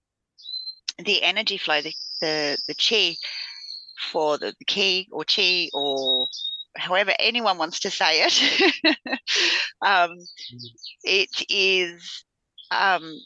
the 1.00 1.24
energy 1.24 1.58
flow, 1.58 1.82
the 1.82 1.94
the, 2.22 2.58
the 2.68 2.76
chi 2.76 3.16
for 4.12 4.38
the, 4.38 4.54
the 4.60 4.66
key 4.66 5.08
or 5.12 5.24
chi 5.24 5.70
or 5.74 6.28
however 6.76 7.14
anyone 7.20 7.58
wants 7.58 7.82
to 7.82 7.90
say 7.90 8.24
it, 8.26 8.98
um, 9.86 10.12
it 11.04 11.30
is 11.50 12.26
um, 12.72 13.20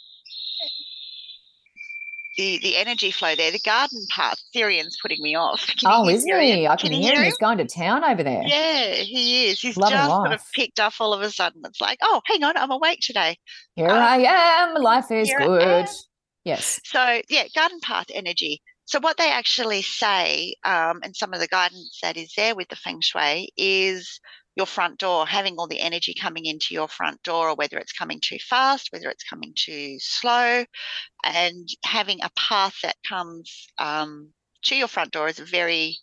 the 2.38 2.60
the 2.60 2.78
energy 2.78 3.12
flow 3.12 3.36
there. 3.36 3.52
The 3.52 3.60
garden 3.60 4.06
path. 4.10 4.38
Syrian's 4.54 4.98
putting 5.02 5.22
me 5.22 5.36
off. 5.36 5.66
Can 5.78 5.92
oh, 5.92 6.08
isn't 6.08 6.40
he? 6.40 6.68
I 6.68 6.76
can, 6.76 6.90
can 6.90 7.02
hear 7.02 7.14
him. 7.14 7.20
him. 7.20 7.26
He's 7.26 7.38
going 7.38 7.58
to 7.58 7.66
town 7.66 8.04
over 8.04 8.24
there. 8.24 8.44
Yeah, 8.46 8.94
he 8.94 9.48
is. 9.48 9.60
He's 9.60 9.78
Loving 9.78 9.98
just 9.98 10.10
sort 10.10 10.32
of 10.32 10.42
picked 10.54 10.80
up 10.80 10.94
all 11.00 11.14
of 11.14 11.22
a 11.22 11.32
sudden. 11.32 11.62
It's 11.66 11.82
like, 11.82 12.00
oh, 12.02 12.22
hang 12.26 12.44
on, 12.44 12.56
I'm 12.56 12.72
awake 12.72 13.00
today. 13.02 13.38
Here 13.76 13.90
um, 13.90 13.98
I 13.98 14.18
am. 14.18 14.82
Life 14.82 15.12
is 15.12 15.32
good. 15.38 15.88
Yes. 16.46 16.80
So 16.86 17.22
yeah, 17.30 17.44
garden 17.54 17.80
path 17.82 18.08
energy. 18.14 18.62
So, 18.88 19.02
what 19.02 19.18
they 19.18 19.30
actually 19.30 19.82
say, 19.82 20.56
um, 20.64 21.02
and 21.04 21.14
some 21.14 21.34
of 21.34 21.42
the 21.42 21.48
guidance 21.48 22.00
that 22.02 22.16
is 22.16 22.32
there 22.38 22.56
with 22.56 22.70
the 22.70 22.78
feng 22.78 23.02
shui, 23.02 23.50
is 23.58 24.22
your 24.58 24.66
front 24.66 24.98
door, 24.98 25.26
having 25.26 25.56
all 25.58 25.68
the 25.68 25.80
energy 25.80 26.14
coming 26.20 26.46
into 26.46 26.74
your 26.74 26.88
front 26.88 27.22
door, 27.24 27.50
or 27.50 27.56
whether 27.56 27.78
it's 27.78 27.94
coming 27.94 28.20
too 28.22 28.38
fast, 28.40 28.90
whether 28.92 29.10
it's 29.10 29.24
coming 29.24 29.54
too 29.56 29.96
slow, 30.00 30.66
and 31.24 31.70
having 31.86 32.20
a 32.22 32.32
path 32.36 32.76
that 32.84 32.96
comes 33.08 33.68
um, 33.78 34.34
to 34.64 34.76
your 34.76 34.88
front 34.88 35.12
door 35.12 35.28
is 35.28 35.40
a 35.40 35.46
very 35.46 35.98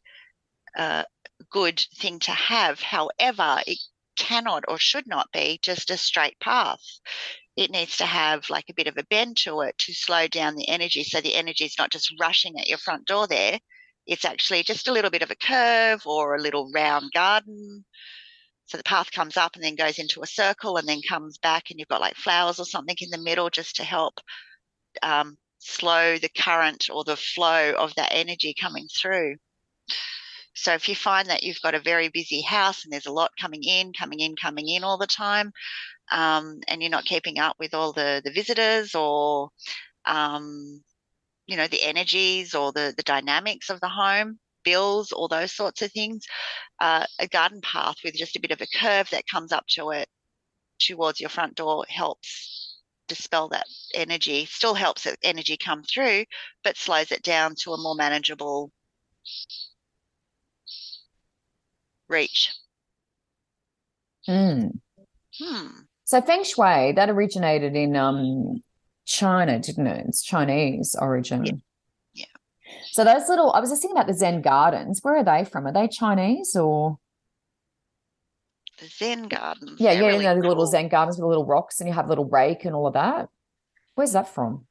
uh, 0.79 1.03
good 1.51 1.85
thing 1.97 2.19
to 2.21 2.31
have. 2.31 2.81
However, 2.81 3.61
it 3.67 3.79
cannot 4.17 4.65
or 4.69 4.79
should 4.79 5.07
not 5.07 5.31
be 5.33 5.59
just 5.61 5.91
a 5.91 5.97
straight 5.97 6.39
path 6.39 6.81
it 7.57 7.71
needs 7.71 7.97
to 7.99 8.07
have 8.07 8.51
like 8.51 8.65
a 8.69 8.75
bit 8.75 8.87
of 8.87 8.97
a 8.99 9.05
bend 9.05 9.37
to 9.37 9.61
it 9.61 9.79
to 9.79 9.95
slow 9.95 10.27
down 10.27 10.57
the 10.57 10.69
energy. 10.69 11.05
So 11.05 11.21
the 11.21 11.37
energy 11.37 11.65
is 11.65 11.79
not 11.79 11.91
just 11.91 12.13
rushing 12.19 12.59
at 12.59 12.69
your 12.69 12.79
front 12.79 13.07
door 13.07 13.27
there. 13.27 13.59
It's 14.07 14.25
actually 14.25 14.65
just 14.65 14.89
a 14.89 14.93
little 14.93 15.11
bit 15.11 15.23
of 15.23 15.31
a 15.31 15.37
curve 15.37 16.03
or 16.05 16.35
a 16.35 16.41
little 16.41 16.71
round 16.75 17.13
garden. 17.15 17.85
So 18.67 18.79
the 18.79 18.85
path 18.85 19.13
comes 19.13 19.37
up 19.37 19.55
and 19.55 19.63
then 19.65 19.75
goes 19.75 19.99
into 19.99 20.23
a 20.23 20.27
circle 20.27 20.77
and 20.77 20.89
then 20.89 21.01
comes 21.07 21.39
back, 21.39 21.71
and 21.71 21.79
you've 21.79 21.89
got 21.89 22.01
like 22.01 22.17
flowers 22.17 22.59
or 22.59 22.65
something 22.65 22.97
in 23.01 23.11
the 23.11 23.19
middle 23.19 23.51
just 23.51 23.77
to 23.77 23.85
help 23.85 24.15
um, 25.03 25.37
slow 25.59 26.19
the 26.19 26.31
current 26.31 26.89
or 26.93 27.05
the 27.05 27.17
flow 27.17 27.73
of 27.73 27.95
that 27.97 28.13
energy 28.13 28.55
coming 28.59 28.87
through. 28.89 29.37
So 30.55 30.73
if 30.73 30.89
you 30.89 30.95
find 30.95 31.29
that 31.29 31.43
you've 31.43 31.61
got 31.63 31.75
a 31.75 31.81
very 31.81 32.09
busy 32.09 32.41
house 32.41 32.85
and 32.85 32.93
there's 32.93 33.07
a 33.07 33.13
lot 33.13 33.33
coming 33.41 33.65
in, 33.65 33.93
coming 33.93 34.21
in, 34.21 34.37
coming 34.37 34.69
in 34.69 34.85
all 34.85 34.99
the 34.99 35.07
time, 35.07 35.53
um, 36.13 36.61
and 36.69 36.81
you're 36.81 36.91
not 36.91 37.05
keeping 37.05 37.39
up 37.39 37.57
with 37.59 37.75
all 37.75 37.93
the 37.93 38.23
the 38.25 38.31
visitors 38.31 38.95
or 38.95 39.51
um, 40.07 40.83
you 41.47 41.57
know 41.57 41.67
the 41.67 41.83
energies 41.83 42.55
or 42.55 42.73
the 42.73 42.95
the 42.97 43.03
dynamics 43.03 43.71
of 43.71 43.81
the 43.81 43.89
home 43.89 44.39
bills 44.65 45.13
all 45.13 45.29
those 45.29 45.53
sorts 45.53 45.83
of 45.83 45.93
things 45.93 46.27
uh, 46.81 47.07
a 47.19 47.29
garden 47.29 47.61
path 47.61 47.97
with 48.05 48.15
just 48.15 48.37
a 48.37 48.41
bit 48.41 48.51
of 48.51 48.61
a 48.61 48.79
curve 48.79 49.09
that 49.11 49.27
comes 49.27 49.53
up 49.53 49.65
to 49.69 49.91
it 49.91 50.09
towards 50.79 51.21
your 51.21 51.31
front 51.31 51.55
door 51.55 51.85
helps 51.89 52.81
dispel 53.07 53.49
that 53.49 53.67
energy 53.95 54.47
still 54.47 54.75
helps 54.75 55.05
the 55.05 55.17
energy 55.23 55.57
come 55.57 55.83
through 55.83 56.25
but 56.63 56.77
slows 56.77 57.13
it 57.13 57.23
down 57.23 57.55
to 57.55 57.73
a 57.73 57.83
more 57.83 57.95
manageable 57.95 58.71
reach 62.09 62.53
mm. 64.29 64.71
hmm 65.39 65.69
so 66.05 66.21
feng 66.21 66.45
shui 66.45 66.93
that 66.93 67.09
originated 67.09 67.75
in 67.75 67.97
um, 67.97 68.63
China, 69.07 69.59
didn't 69.59 69.87
it? 69.87 70.07
It's 70.09 70.23
Chinese 70.23 70.97
origin. 70.99 71.63
So 72.93 73.05
those 73.05 73.29
little, 73.29 73.53
I 73.53 73.61
was 73.61 73.71
just 73.71 73.83
thinking 73.83 73.97
about 73.97 74.07
the 74.07 74.15
Zen 74.15 74.43
gardens. 74.43 75.01
Where 75.03 75.17
are 75.17 75.25
they 75.25 75.45
from? 75.45 75.67
Are 75.67 75.73
they 75.73 75.89
Chinese 75.89 76.55
or? 76.57 76.99
The 78.81 78.87
Zen 78.87 79.29
gardens. 79.29 79.81
Yeah, 79.81 79.93
yeah, 79.93 80.01
really 80.01 80.17
you 80.17 80.23
know, 80.23 80.35
the 80.35 80.41
cool. 80.41 80.49
little 80.51 80.67
Zen 80.67 80.89
gardens 80.89 81.17
with 81.17 81.23
the 81.23 81.29
little 81.29 81.47
rocks, 81.47 81.81
and 81.81 81.89
you 81.89 81.95
have 81.95 82.07
a 82.07 82.09
little 82.09 82.29
rake 82.29 82.65
and 82.65 82.75
all 82.75 82.87
of 82.87 82.95
that. 82.95 83.29
Where's 83.95 84.13
that 84.13 84.29
from? 84.29 84.67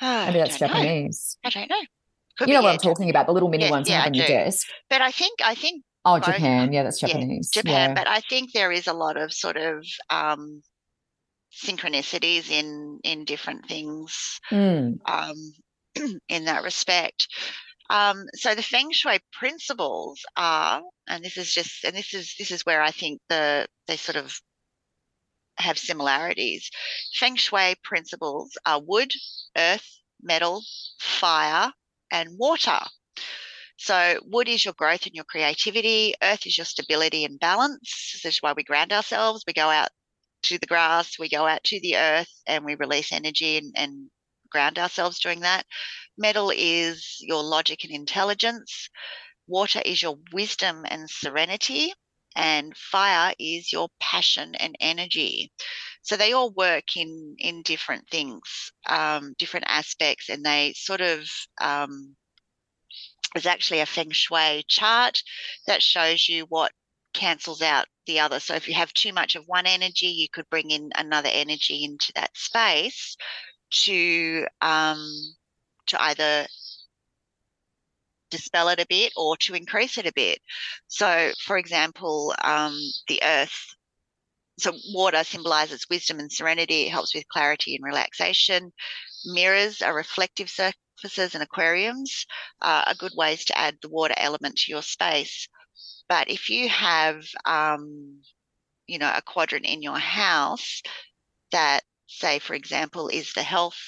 Oh, 0.00 0.26
Maybe 0.26 0.38
that's 0.38 0.58
Japanese. 0.58 1.36
Know. 1.42 1.48
I 1.48 1.50
don't 1.50 1.70
know. 1.70 1.82
Could 2.38 2.48
you 2.48 2.54
know 2.54 2.62
what 2.62 2.72
I'm 2.72 2.78
talking 2.78 3.10
about? 3.10 3.26
The 3.26 3.32
little 3.32 3.50
mini 3.50 3.64
yeah, 3.64 3.70
ones 3.70 3.88
yeah, 3.88 4.04
on 4.06 4.14
your 4.14 4.26
desk. 4.26 4.66
But 4.88 5.02
I 5.02 5.10
think 5.10 5.40
I 5.44 5.54
think 5.54 5.82
Oh, 6.04 6.18
Japan. 6.18 6.72
Yeah, 6.72 6.82
that's 6.82 6.98
Japanese. 6.98 7.50
Yeah, 7.54 7.62
Japan. 7.62 7.90
Yeah. 7.90 7.94
But 7.94 8.08
I 8.08 8.20
think 8.20 8.52
there 8.52 8.72
is 8.72 8.86
a 8.86 8.94
lot 8.94 9.16
of 9.16 9.32
sort 9.32 9.56
of 9.56 9.84
um, 10.08 10.62
synchronicities 11.52 12.50
in 12.50 13.00
in 13.04 13.24
different 13.24 13.66
things 13.66 14.40
mm. 14.50 14.98
um, 15.04 15.52
in 16.28 16.44
that 16.44 16.62
respect. 16.62 17.28
Um, 17.90 18.24
so 18.34 18.54
the 18.54 18.62
feng 18.62 18.92
shui 18.92 19.18
principles 19.32 20.20
are, 20.36 20.82
and 21.08 21.24
this 21.24 21.36
is 21.36 21.52
just, 21.52 21.84
and 21.84 21.96
this 21.96 22.14
is 22.14 22.34
this 22.38 22.52
is 22.52 22.64
where 22.64 22.82
I 22.82 22.92
think 22.92 23.20
the 23.28 23.66
they 23.88 23.96
sort 23.96 24.16
of 24.16 24.38
have 25.58 25.78
similarities. 25.78 26.70
Feng 27.14 27.36
shui 27.36 27.74
principles 27.82 28.56
are 28.66 28.80
wood, 28.80 29.12
earth, 29.56 29.86
metal, 30.22 30.62
fire, 31.00 31.72
and 32.12 32.28
water. 32.38 32.80
So, 33.76 34.20
wood 34.26 34.48
is 34.48 34.64
your 34.64 34.74
growth 34.74 35.06
and 35.06 35.14
your 35.14 35.24
creativity, 35.24 36.14
earth 36.22 36.46
is 36.46 36.58
your 36.58 36.66
stability 36.66 37.24
and 37.24 37.40
balance. 37.40 38.10
This 38.12 38.34
is 38.34 38.42
why 38.42 38.52
we 38.52 38.62
ground 38.62 38.92
ourselves. 38.92 39.42
We 39.46 39.54
go 39.54 39.68
out 39.68 39.88
to 40.44 40.58
the 40.58 40.66
grass, 40.66 41.18
we 41.18 41.28
go 41.28 41.46
out 41.46 41.64
to 41.64 41.80
the 41.80 41.96
earth, 41.96 42.30
and 42.46 42.64
we 42.64 42.74
release 42.74 43.10
energy 43.10 43.56
and, 43.56 43.72
and 43.76 44.10
ground 44.50 44.78
ourselves 44.78 45.20
doing 45.20 45.40
that. 45.40 45.64
Metal 46.18 46.52
is 46.54 47.16
your 47.20 47.42
logic 47.42 47.84
and 47.84 47.92
intelligence. 47.92 48.88
Water 49.46 49.82
is 49.84 50.02
your 50.02 50.18
wisdom 50.32 50.84
and 50.88 51.08
serenity. 51.08 51.92
And 52.36 52.76
fire 52.76 53.34
is 53.38 53.72
your 53.72 53.88
passion 53.98 54.54
and 54.54 54.76
energy. 54.80 55.50
So 56.02 56.16
they 56.16 56.32
all 56.32 56.52
work 56.52 56.96
in 56.96 57.34
in 57.38 57.62
different 57.62 58.08
things, 58.08 58.72
um, 58.88 59.34
different 59.38 59.66
aspects, 59.68 60.28
and 60.28 60.44
they 60.44 60.72
sort 60.76 61.00
of 61.00 61.28
um, 61.60 62.16
there's 63.34 63.46
actually 63.46 63.80
a 63.80 63.86
feng 63.86 64.10
shui 64.10 64.64
chart 64.68 65.22
that 65.66 65.82
shows 65.82 66.28
you 66.28 66.46
what 66.48 66.72
cancels 67.14 67.62
out 67.62 67.86
the 68.06 68.20
other. 68.20 68.40
So 68.40 68.54
if 68.54 68.68
you 68.68 68.74
have 68.74 68.92
too 68.92 69.12
much 69.12 69.34
of 69.36 69.44
one 69.46 69.66
energy, 69.66 70.06
you 70.06 70.28
could 70.32 70.48
bring 70.50 70.70
in 70.70 70.90
another 70.96 71.30
energy 71.32 71.84
into 71.84 72.12
that 72.14 72.36
space 72.36 73.16
to 73.70 74.46
um, 74.60 75.02
to 75.86 76.02
either 76.02 76.46
dispel 78.30 78.68
it 78.68 78.80
a 78.80 78.86
bit 78.88 79.12
or 79.16 79.36
to 79.38 79.54
increase 79.54 79.98
it 79.98 80.06
a 80.06 80.12
bit. 80.14 80.38
So, 80.88 81.32
for 81.44 81.58
example, 81.58 82.34
um, 82.42 82.78
the 83.08 83.20
earth. 83.22 83.74
So 84.58 84.72
water 84.92 85.24
symbolizes 85.24 85.86
wisdom 85.88 86.18
and 86.20 86.30
serenity. 86.30 86.82
It 86.82 86.90
helps 86.90 87.14
with 87.14 87.28
clarity 87.28 87.76
and 87.76 87.84
relaxation. 87.84 88.72
Mirrors 89.24 89.82
are 89.82 89.94
reflective 89.94 90.50
surfaces 90.50 91.34
and 91.34 91.42
aquariums 91.42 92.26
are 92.60 92.94
good 92.98 93.12
ways 93.16 93.44
to 93.46 93.58
add 93.58 93.78
the 93.80 93.88
water 93.88 94.14
element 94.16 94.56
to 94.56 94.72
your 94.72 94.82
space. 94.82 95.48
But 96.08 96.28
if 96.28 96.50
you 96.50 96.68
have, 96.68 97.24
um, 97.46 98.20
you 98.86 98.98
know, 98.98 99.12
a 99.14 99.22
quadrant 99.22 99.64
in 99.64 99.82
your 99.82 99.98
house 99.98 100.82
that, 101.52 101.80
say, 102.10 102.38
for 102.38 102.54
example, 102.54 103.08
is 103.08 103.32
the 103.32 103.42
health, 103.42 103.78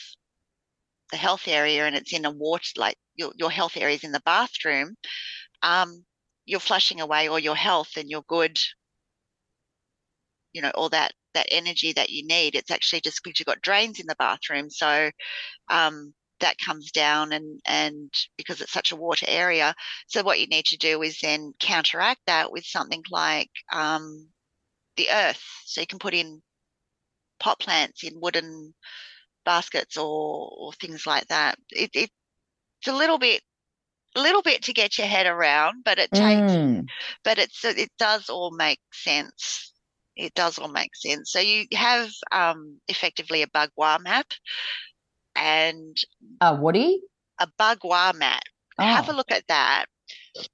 the 1.11 1.17
health 1.17 1.49
area, 1.49 1.87
and 1.87 1.97
it's 1.97 2.13
in 2.13 2.25
a 2.25 2.31
water 2.31 2.73
like 2.77 2.97
your 3.17 3.33
your 3.37 3.51
health 3.51 3.77
area 3.77 3.97
is 3.97 4.05
in 4.05 4.13
the 4.13 4.23
bathroom, 4.25 4.97
um, 5.63 6.05
you're 6.47 6.61
flushing 6.61 7.01
away 7.01 7.29
all 7.29 7.39
your 7.39 7.57
health 7.57 7.91
and 7.97 8.11
your 8.11 8.23
good. 8.29 8.59
You 10.53 10.63
know 10.63 10.73
all 10.75 10.91
that 10.91 11.13
that 11.35 11.47
energy 11.51 11.93
that 11.95 12.11
you 12.11 12.27
need 12.27 12.55
it's 12.55 12.71
actually 12.71 13.01
just 13.01 13.23
because 13.25 13.41
you've 13.41 13.47
got 13.47 13.63
drains 13.63 14.01
in 14.01 14.07
the 14.07 14.17
bathroom. 14.17 14.71
So 14.71 15.11
um, 15.69 16.15
that 16.41 16.59
comes 16.59 16.91
down 16.93 17.33
and 17.33 17.61
and 17.67 18.13
because 18.37 18.61
it's 18.61 18.73
such 18.73 18.93
a 18.93 18.97
water 18.97 19.27
area. 19.29 19.75
So 20.09 20.23
what 20.23 20.41
you 20.41 20.47
need 20.49 20.67
to 20.67 20.77
do 20.77 21.03
is 21.03 21.19
then 21.21 21.55
counteract 21.61 22.21
that 22.27 22.53
with 22.53 22.65
something 22.67 23.03
like 23.11 23.51
um, 23.73 24.29
the 24.97 25.09
earth. 25.11 25.43
So 25.65 25.81
you 25.81 25.87
can 25.87 25.99
put 25.99 26.15
in 26.15 26.43
pot 27.43 27.61
plants 27.61 28.05
in 28.05 28.21
wooden 28.21 28.75
baskets 29.45 29.97
or, 29.99 30.51
or 30.59 30.73
things 30.75 31.07
like 31.07 31.27
that. 31.29 31.57
It, 31.71 31.91
it, 31.95 32.11
it's 32.81 32.89
a 32.89 32.97
little 32.97 33.19
bit 33.19 33.43
a 34.17 34.21
little 34.23 34.43
bit 34.43 34.63
to 34.65 34.75
get 34.75 34.99
your 34.99 35.07
head 35.09 35.27
around 35.27 35.83
but 35.85 35.99
it 35.99 36.13
takes 36.15 36.59
Mm. 36.59 36.89
but 37.25 37.39
it's 37.39 37.65
it 37.65 37.91
does 37.99 38.29
all 38.31 38.53
make 38.53 38.81
sense. 38.93 39.73
It 40.17 40.35
does 40.35 40.59
all 40.59 40.69
make 40.69 40.95
sense. 40.97 41.33
So 41.33 41.41
you 41.41 41.67
have 41.75 42.11
um, 42.33 42.81
effectively 42.89 43.43
a 43.43 43.49
bagua 43.49 44.01
map 44.03 44.27
and 45.37 45.97
Uh, 46.41 46.57
Woody? 46.61 47.01
a 47.39 47.47
bagua 47.59 48.15
mat 48.15 48.43
have 48.79 49.09
a 49.09 49.13
Oh, 49.13 49.15
look 49.15 49.31
at 49.31 49.47
that 49.49 49.87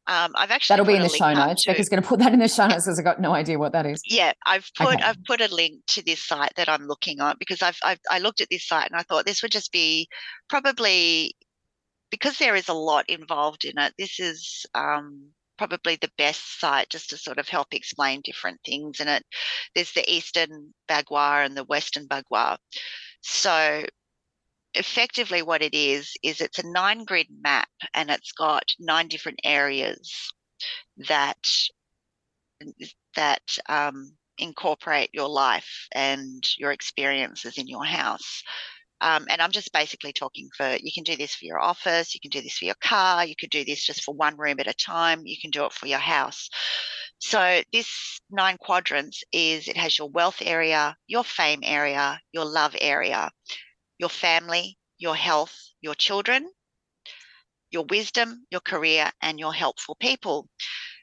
um, 0.07 0.33
i've 0.37 0.51
actually 0.51 0.75
that'll 0.75 0.87
be 0.87 0.97
in 0.97 1.03
the 1.03 1.09
show 1.09 1.33
notes. 1.33 1.65
to- 1.65 1.71
Becca's 1.73 1.89
going 1.89 2.03
to 2.03 2.09
put 2.09 2.19
that 2.21 2.33
in 2.33 2.39
the 2.41 2.49
show 2.49 2.67
notes 2.67 2.85
because 2.87 2.99
I've 2.99 3.05
got 3.05 3.21
no 3.21 3.33
idea 3.33 3.59
what 3.59 3.73
that 3.73 3.87
is. 3.87 4.01
yeah 4.07 4.33
i've 4.47 4.69
put 4.77 4.95
Okay. 4.95 5.03
i've 5.05 5.23
put 5.25 5.41
a 5.41 5.53
link 5.55 5.81
to 5.89 6.03
this 6.05 6.25
site 6.25 6.53
that 6.57 6.69
i'm 6.69 6.87
looking 6.87 7.21
on 7.21 7.37
because 7.39 7.63
I've, 7.63 7.79
I've 7.85 8.01
i 8.11 8.19
looked 8.19 8.41
at 8.41 8.49
this 8.51 8.67
site 8.67 8.91
and 8.91 8.99
i 8.99 9.03
thought 9.05 9.25
this 9.27 9.43
would 9.43 9.53
just 9.53 9.71
be 9.73 10.09
probably 10.49 11.35
because 12.11 12.39
there 12.39 12.57
is 12.57 12.69
a 12.69 12.75
lot 12.75 13.09
involved 13.09 13.65
in 13.65 13.79
it 13.79 13.93
this 13.99 14.19
is 14.19 14.65
um, 14.75 15.29
probably 15.59 15.97
the 16.01 16.11
best 16.17 16.59
site 16.61 16.89
just 16.89 17.11
to 17.11 17.17
sort 17.17 17.39
of 17.39 17.49
help 17.49 17.69
explain 17.73 18.21
different 18.25 18.59
things 18.65 19.01
in 19.01 19.09
it 19.09 19.23
there's 19.75 19.93
the 19.93 20.09
eastern 20.13 20.73
bagua 20.89 21.45
and 21.45 21.57
the 21.57 21.65
western 21.65 22.07
bagua 22.09 22.57
so 23.23 23.85
effectively 24.79 25.43
what 25.43 25.63
it 25.63 25.75
is 25.75 26.15
is 26.23 26.41
it's 26.41 26.59
a 26.59 26.71
nine 26.71 27.05
grid 27.05 27.27
map 27.43 27.69
and 27.95 28.11
it's 28.11 28.33
got 28.33 28.65
nine 28.79 29.09
different 29.09 29.41
areas 29.45 30.33
that 31.09 31.39
that 33.17 33.43
um, 33.69 34.13
incorporate 34.39 35.11
your 35.13 35.29
life 35.29 35.87
and 35.95 36.43
your 36.57 36.73
experiences 36.73 37.59
in 37.59 37.67
your 37.67 37.85
house. 37.85 38.43
Um, 39.01 39.27
and 39.31 39.41
I'm 39.41 39.53
just 39.53 39.73
basically 39.73 40.13
talking 40.13 40.49
for 40.57 40.77
you 40.81 40.91
can 40.93 41.05
do 41.05 41.17
this 41.17 41.35
for 41.35 41.45
your 41.45 41.61
office, 41.61 42.15
you 42.15 42.21
can 42.21 42.31
do 42.31 42.41
this 42.41 42.59
for 42.59 42.65
your 42.65 42.75
car, 42.83 43.25
you 43.25 43.35
could 43.39 43.51
do 43.51 43.65
this 43.65 43.85
just 43.85 44.03
for 44.03 44.15
one 44.15 44.37
room 44.37 44.59
at 44.59 44.67
a 44.67 44.75
time, 44.75 45.23
you 45.25 45.37
can 45.41 45.51
do 45.51 45.65
it 45.67 45.73
for 45.73 45.87
your 45.87 46.01
house. 46.01 46.49
So, 47.21 47.63
this 47.73 48.21
nine 48.31 48.57
quadrants 48.59 49.23
is 49.33 49.69
it 49.69 49.77
has 49.77 49.99
your 49.99 50.09
wealth 50.09 50.41
area, 50.41 50.97
your 51.07 51.25
fame 51.25 51.61
area, 51.63 52.21
your 52.33 52.45
love 52.45 52.75
area, 52.81 53.31
your 53.99 54.09
family, 54.09 54.79
your 54.99 55.17
health, 55.17 55.57
your 55.81 55.95
children, 55.95 56.49
your 57.71 57.85
wisdom, 57.85 58.47
your 58.51 58.61
career, 58.61 59.11
and 59.21 59.39
your 59.39 59.53
helpful 59.53 59.97
people. 60.01 60.49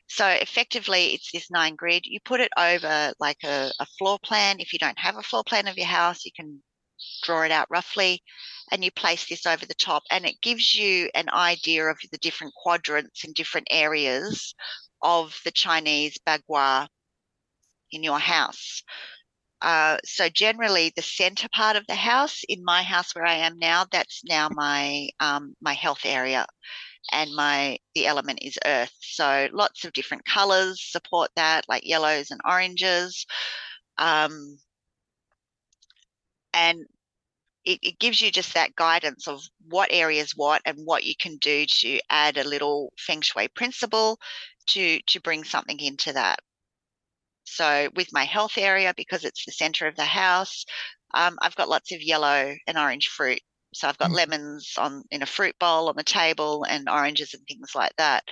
So 0.08 0.28
effectively, 0.28 1.14
it's 1.14 1.32
this 1.32 1.50
nine 1.52 1.76
grid. 1.76 2.06
You 2.06 2.20
put 2.24 2.40
it 2.40 2.52
over 2.58 3.14
like 3.20 3.44
a, 3.44 3.72
a 3.80 3.86
floor 3.98 4.20
plan. 4.24 4.60
If 4.60 4.74
you 4.74 4.80
don't 4.80 5.00
have 5.00 5.18
a 5.18 5.24
floor 5.24 5.44
plan 5.44 5.68
of 5.68 5.78
your 5.78 5.88
house, 5.88 6.26
you 6.26 6.32
can 6.36 6.62
draw 7.24 7.44
it 7.44 7.52
out 7.52 7.68
roughly 7.70 8.24
and 8.72 8.84
you 8.84 8.92
place 8.92 9.28
this 9.28 9.46
over 9.46 9.66
the 9.66 9.74
top. 9.76 10.04
And 10.12 10.26
it 10.26 10.42
gives 10.42 10.74
you 10.74 11.10
an 11.16 11.30
idea 11.30 11.86
of 11.86 11.98
the 12.12 12.18
different 12.20 12.54
quadrants 12.56 13.24
and 13.24 13.34
different 13.34 13.68
areas 13.72 14.54
of 15.02 15.38
the 15.44 15.52
Chinese 15.52 16.18
bagua 16.28 16.88
in 17.92 18.04
your 18.04 18.20
house. 18.20 18.84
Uh, 19.62 19.98
so 20.06 20.30
generally, 20.30 20.92
the 20.96 21.02
center 21.02 21.48
part 21.54 21.76
of 21.76 21.86
the 21.88 21.96
house, 21.96 22.44
in 22.50 22.64
my 22.64 22.84
house 22.84 23.16
where 23.16 23.26
I 23.26 23.36
am 23.36 23.58
now, 23.58 23.86
that's 23.92 24.24
now 24.26 24.50
my 24.52 25.10
um, 25.20 25.56
my 25.62 25.74
health 25.74 26.02
area 26.06 26.46
and 27.12 27.34
my 27.36 27.78
the 27.96 28.08
element 28.08 28.40
is 28.42 28.58
earth. 28.66 28.94
So 29.00 29.48
lots 29.54 29.86
of 29.86 29.94
different 29.94 30.26
colors 30.26 30.82
support 30.84 31.32
that 31.36 31.66
like 31.70 31.86
yellows 31.88 32.32
and 32.32 32.42
oranges 32.46 33.26
um, 33.98 34.58
and 36.54 36.86
it, 37.66 37.80
it 37.82 38.00
gives 38.00 38.22
you 38.22 38.32
just 38.32 38.54
that 38.54 38.76
guidance 38.76 39.28
of 39.28 39.42
what 39.70 39.90
areas 39.92 40.34
what 40.36 40.62
and 40.66 40.78
what 40.86 41.04
you 41.04 41.16
can 41.20 41.38
do 41.38 41.66
to 41.68 42.00
add 42.10 42.38
a 42.38 42.48
little 42.48 42.94
feng 42.98 43.22
shui 43.22 43.48
principle 43.50 44.20
to 44.68 45.00
to 45.08 45.20
bring 45.22 45.44
something 45.44 45.80
into 45.80 46.14
that 46.14 46.40
so 47.46 47.90
with 47.96 48.10
my 48.14 48.24
health 48.26 48.58
area 48.58 48.94
because 48.96 49.24
it's 49.26 49.46
the 49.46 49.52
center 49.52 49.88
of 49.88 49.96
the 49.96 50.06
house 50.06 50.66
um, 51.14 51.38
i've 51.42 51.56
got 51.56 51.70
lots 51.70 51.92
of 51.92 52.02
yellow 52.02 52.56
and 52.68 52.78
orange 52.78 53.08
fruit 53.08 53.42
so 53.74 53.90
I've 53.90 53.98
got 53.98 54.12
Mhm. 54.12 54.14
lemons 54.14 54.72
on 54.78 55.04
in 55.12 55.22
a 55.22 55.26
fruit 55.26 55.60
bowl 55.60 55.90
on 55.90 55.98
the 55.98 56.04
table 56.04 56.64
and 56.64 56.88
oranges 56.88 57.34
and 57.34 57.46
things 57.46 57.76
like 57.76 57.92
that. 57.98 58.24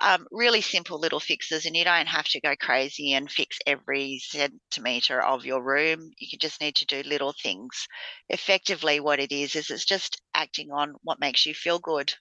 Um, 0.00 0.26
really 0.30 0.60
simple 0.60 0.98
little 0.98 1.20
fixes, 1.20 1.64
and 1.64 1.74
you 1.76 1.84
don't 1.84 2.06
have 2.08 2.26
to 2.28 2.40
go 2.40 2.54
crazy 2.56 3.12
and 3.14 3.30
fix 3.32 3.58
every 3.66 4.18
centimeter 4.18 5.22
of 5.22 5.46
your 5.46 5.62
room. 5.62 6.10
You 6.18 6.36
just 6.38 6.60
need 6.60 6.76
to 6.76 6.86
do 6.86 7.02
little 7.02 7.32
things. 7.32 7.86
Effectively, 8.28 9.00
what 9.00 9.20
it 9.20 9.32
is 9.32 9.54
is 9.56 9.70
it's 9.70 9.84
just 9.86 10.20
acting 10.34 10.72
on 10.72 10.96
what 11.02 11.20
makes 11.20 11.46
you 11.46 11.54
feel 11.54 11.78
good, 11.78 12.14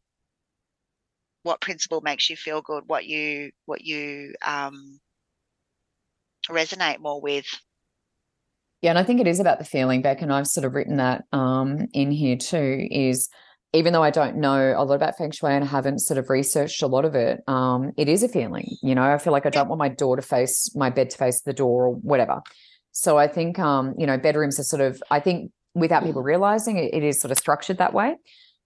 what 1.44 1.62
principle 1.62 2.02
makes 2.02 2.30
you 2.30 2.36
feel 2.38 2.62
good, 2.62 2.84
what 2.88 3.06
you 3.06 3.52
what 3.66 3.82
you 3.82 4.34
um, 4.46 5.00
resonate 6.50 7.00
more 7.00 7.22
with. 7.22 7.46
Yeah, 8.82 8.90
and 8.90 9.00
I 9.00 9.04
think 9.04 9.22
it 9.22 9.28
is 9.28 9.40
about 9.40 9.60
the 9.60 9.66
feeling, 9.66 10.02
Beck, 10.02 10.22
and 10.22 10.34
I've 10.34 10.48
sort 10.48 10.66
of 10.66 10.74
written 10.74 10.98
that 10.98 11.24
um, 11.32 11.88
in 11.94 12.12
here 12.12 12.36
too. 12.36 12.88
Is 12.90 13.30
even 13.74 13.94
though 13.94 14.04
I 14.04 14.10
don't 14.10 14.38
know 14.38 14.74
a 14.76 14.84
lot 14.84 14.96
about 14.96 15.18
feng 15.18 15.32
shui 15.32 15.52
and 15.52 15.66
haven't 15.66 16.00
sort 16.00 16.18
of 16.18 16.30
researched 16.30 16.82
a 16.82 16.88
lot 16.88 17.06
of 17.06 17.16
it, 17.16 17.42
um, 17.48 17.92
it 17.96 18.10
is 18.10 18.24
a 18.24 18.28
feeling. 18.28 18.76
You 18.82 18.96
know, 18.96 19.04
I 19.04 19.18
feel 19.18 19.34
like 19.34 19.46
I 19.46 19.50
don't 19.50 19.70
want 19.70 19.80
my 19.80 19.90
door 19.90 20.16
to 20.16 20.22
face 20.22 20.76
my 20.76 20.90
bed 20.90 21.12
to 21.12 21.18
face 21.18 21.42
the 21.42 21.54
door 21.54 21.88
or 21.88 21.94
whatever. 21.94 22.42
So 22.92 23.18
I 23.18 23.28
think, 23.28 23.60
um, 23.60 23.94
you 23.98 24.06
know, 24.08 24.18
bedrooms 24.18 24.60
are 24.60 24.64
sort 24.64 24.82
of. 24.82 25.02
I 25.12 25.20
think 25.20 25.52
without 25.76 26.04
people 26.04 26.24
realizing 26.24 26.78
it, 26.78 26.94
it 26.94 27.04
is 27.04 27.22
sort 27.22 27.32
of 27.32 27.38
structured 27.38 27.78
that 27.78 27.94
way. 27.94 28.16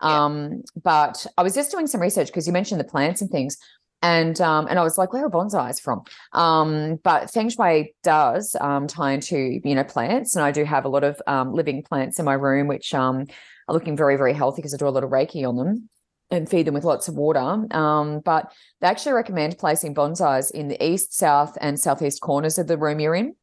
Yeah. 0.01 0.25
Um, 0.25 0.63
but 0.81 1.25
I 1.38 1.43
was 1.43 1.53
just 1.53 1.71
doing 1.71 1.88
some 1.88 2.01
research 2.01 2.27
because 2.27 2.47
you 2.47 2.53
mentioned 2.53 2.79
the 2.79 2.85
plants 2.85 3.21
and 3.21 3.29
things. 3.29 3.57
And 4.05 4.39
um, 4.39 4.67
and 4.67 4.77
I 4.77 4.83
was 4.83 4.99
like, 4.99 5.13
where 5.13 5.25
are 5.25 5.31
bonsais 5.31 5.81
from? 5.81 6.03
Um, 6.31 6.97
but 7.03 7.31
Feng 7.31 7.49
Shui 7.49 7.95
does 8.03 8.55
um, 8.61 8.85
tie 8.85 9.13
into 9.13 9.59
you 9.63 9.73
know 9.73 9.83
plants, 9.83 10.35
and 10.35 10.45
I 10.45 10.51
do 10.51 10.63
have 10.63 10.85
a 10.85 10.89
lot 10.89 11.03
of 11.03 11.19
um, 11.25 11.53
living 11.53 11.81
plants 11.81 12.19
in 12.19 12.25
my 12.25 12.35
room, 12.35 12.67
which 12.67 12.93
um, 12.93 13.25
are 13.67 13.73
looking 13.73 13.97
very 13.97 14.15
very 14.15 14.33
healthy 14.33 14.61
because 14.61 14.75
I 14.75 14.77
do 14.77 14.87
a 14.87 14.89
lot 14.89 15.03
of 15.03 15.09
Reiki 15.09 15.43
on 15.49 15.55
them 15.55 15.89
and 16.29 16.47
feed 16.47 16.67
them 16.67 16.75
with 16.75 16.83
lots 16.83 17.07
of 17.07 17.15
water. 17.15 17.65
Um, 17.71 18.19
but 18.19 18.51
they 18.79 18.87
actually 18.87 19.13
recommend 19.13 19.57
placing 19.57 19.95
bonsais 19.95 20.51
in 20.51 20.67
the 20.67 20.85
east, 20.85 21.17
south, 21.17 21.57
and 21.59 21.79
southeast 21.79 22.21
corners 22.21 22.59
of 22.59 22.67
the 22.67 22.77
room 22.77 22.99
you're 22.99 23.15
in. 23.15 23.35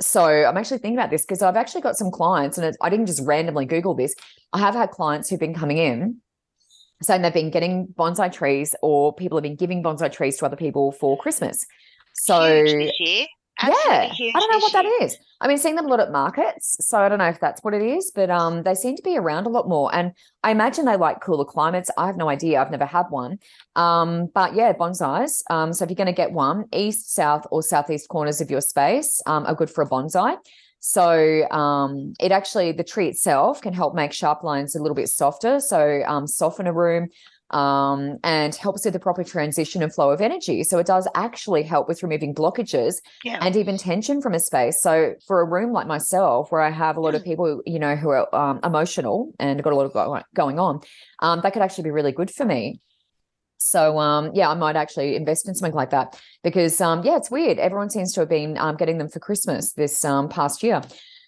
So 0.00 0.24
I'm 0.24 0.56
actually 0.56 0.78
thinking 0.78 0.98
about 0.98 1.10
this 1.10 1.22
because 1.22 1.42
I've 1.42 1.56
actually 1.56 1.82
got 1.82 1.96
some 1.96 2.12
clients, 2.12 2.56
and 2.56 2.76
I 2.80 2.88
didn't 2.88 3.06
just 3.06 3.26
randomly 3.26 3.66
Google 3.66 3.94
this. 3.94 4.14
I 4.52 4.60
have 4.60 4.74
had 4.74 4.90
clients 4.90 5.28
who've 5.28 5.40
been 5.40 5.54
coming 5.54 5.78
in 5.78 6.21
saying 7.02 7.22
they've 7.22 7.32
been 7.32 7.50
getting 7.50 7.88
bonsai 7.88 8.32
trees, 8.32 8.74
or 8.82 9.14
people 9.14 9.38
have 9.38 9.42
been 9.42 9.56
giving 9.56 9.82
bonsai 9.82 10.10
trees 10.10 10.38
to 10.38 10.46
other 10.46 10.56
people 10.56 10.92
for 10.92 11.18
Christmas. 11.18 11.66
So 12.14 12.64
huge 12.64 12.72
this 12.72 13.00
year. 13.00 13.26
Absolutely 13.60 13.92
yeah, 14.18 14.30
I 14.34 14.40
don't 14.40 14.50
know 14.50 14.58
what 14.58 14.72
that 14.72 14.86
is. 15.02 15.16
I 15.40 15.48
mean, 15.48 15.58
seeing 15.58 15.74
them 15.74 15.86
a 15.86 15.88
lot 15.88 16.00
at 16.00 16.10
markets, 16.10 16.76
so 16.80 16.98
I 16.98 17.08
don't 17.08 17.18
know 17.18 17.28
if 17.28 17.40
that's 17.40 17.62
what 17.62 17.74
it 17.74 17.82
is, 17.82 18.10
but 18.14 18.30
um, 18.30 18.62
they 18.62 18.74
seem 18.74 18.96
to 18.96 19.02
be 19.02 19.16
around 19.16 19.46
a 19.46 19.50
lot 19.50 19.68
more. 19.68 19.94
And 19.94 20.12
I 20.42 20.50
imagine 20.50 20.84
they 20.84 20.96
like 20.96 21.20
cooler 21.20 21.44
climates. 21.44 21.90
I 21.96 22.06
have 22.06 22.16
no 22.16 22.28
idea. 22.28 22.60
I've 22.60 22.70
never 22.70 22.86
had 22.86 23.06
one. 23.10 23.38
Um, 23.76 24.28
but 24.34 24.54
yeah, 24.54 24.72
bonsais. 24.72 25.42
Um, 25.50 25.72
so 25.72 25.84
if 25.84 25.90
you're 25.90 25.96
going 25.96 26.06
to 26.06 26.12
get 26.12 26.32
one, 26.32 26.66
east, 26.72 27.12
south, 27.12 27.46
or 27.50 27.62
southeast 27.62 28.08
corners 28.08 28.40
of 28.40 28.50
your 28.50 28.60
space 28.60 29.20
um, 29.26 29.46
are 29.46 29.54
good 29.54 29.70
for 29.70 29.82
a 29.82 29.88
bonsai. 29.88 30.36
So 30.84 31.48
um, 31.50 32.12
it 32.18 32.32
actually 32.32 32.72
the 32.72 32.82
tree 32.82 33.08
itself 33.08 33.62
can 33.62 33.72
help 33.72 33.94
make 33.94 34.12
sharp 34.12 34.42
lines 34.42 34.74
a 34.74 34.82
little 34.82 34.96
bit 34.96 35.08
softer. 35.08 35.60
So 35.60 36.02
um, 36.06 36.26
soften 36.26 36.66
a 36.66 36.72
room, 36.72 37.08
um, 37.50 38.18
and 38.24 38.54
helps 38.54 38.84
with 38.84 38.94
the 38.94 38.98
proper 38.98 39.22
transition 39.22 39.82
and 39.82 39.94
flow 39.94 40.10
of 40.10 40.20
energy. 40.20 40.64
So 40.64 40.78
it 40.78 40.86
does 40.86 41.06
actually 41.14 41.62
help 41.62 41.86
with 41.86 42.02
removing 42.02 42.34
blockages 42.34 42.96
Yeah. 43.22 43.38
and 43.40 43.54
even 43.54 43.76
tension 43.76 44.20
from 44.20 44.34
a 44.34 44.40
space. 44.40 44.82
So 44.82 45.14
for 45.26 45.40
a 45.40 45.44
room 45.44 45.70
like 45.70 45.86
myself, 45.86 46.50
where 46.50 46.62
I 46.62 46.70
have 46.70 46.96
a 46.96 47.00
lot 47.00 47.14
of 47.14 47.22
people, 47.22 47.62
you 47.64 47.78
know, 47.78 47.94
who 47.94 48.08
are 48.08 48.34
um, 48.34 48.58
emotional 48.64 49.32
and 49.38 49.62
got 49.62 49.72
a 49.72 49.76
lot 49.76 49.86
of 49.86 49.92
go- 49.92 50.22
going 50.34 50.58
on, 50.58 50.80
um, 51.20 51.42
that 51.42 51.52
could 51.52 51.62
actually 51.62 51.84
be 51.84 51.90
really 51.90 52.12
good 52.12 52.30
for 52.30 52.44
me. 52.44 52.80
So 53.66 53.98
um, 53.98 54.30
yeah, 54.34 54.50
I 54.50 54.54
might 54.54 54.76
actually 54.76 55.16
invest 55.16 55.48
in 55.48 55.54
something 55.54 55.74
like 55.74 55.90
that 55.90 56.20
because 56.42 56.80
um, 56.80 57.02
yeah, 57.04 57.16
it's 57.16 57.30
weird. 57.30 57.58
Everyone 57.58 57.90
seems 57.90 58.12
to 58.14 58.20
have 58.20 58.28
been 58.28 58.58
um, 58.58 58.76
getting 58.76 58.98
them 58.98 59.08
for 59.08 59.20
Christmas 59.20 59.72
this 59.72 60.04
um, 60.04 60.28
past 60.28 60.62
year. 60.62 60.82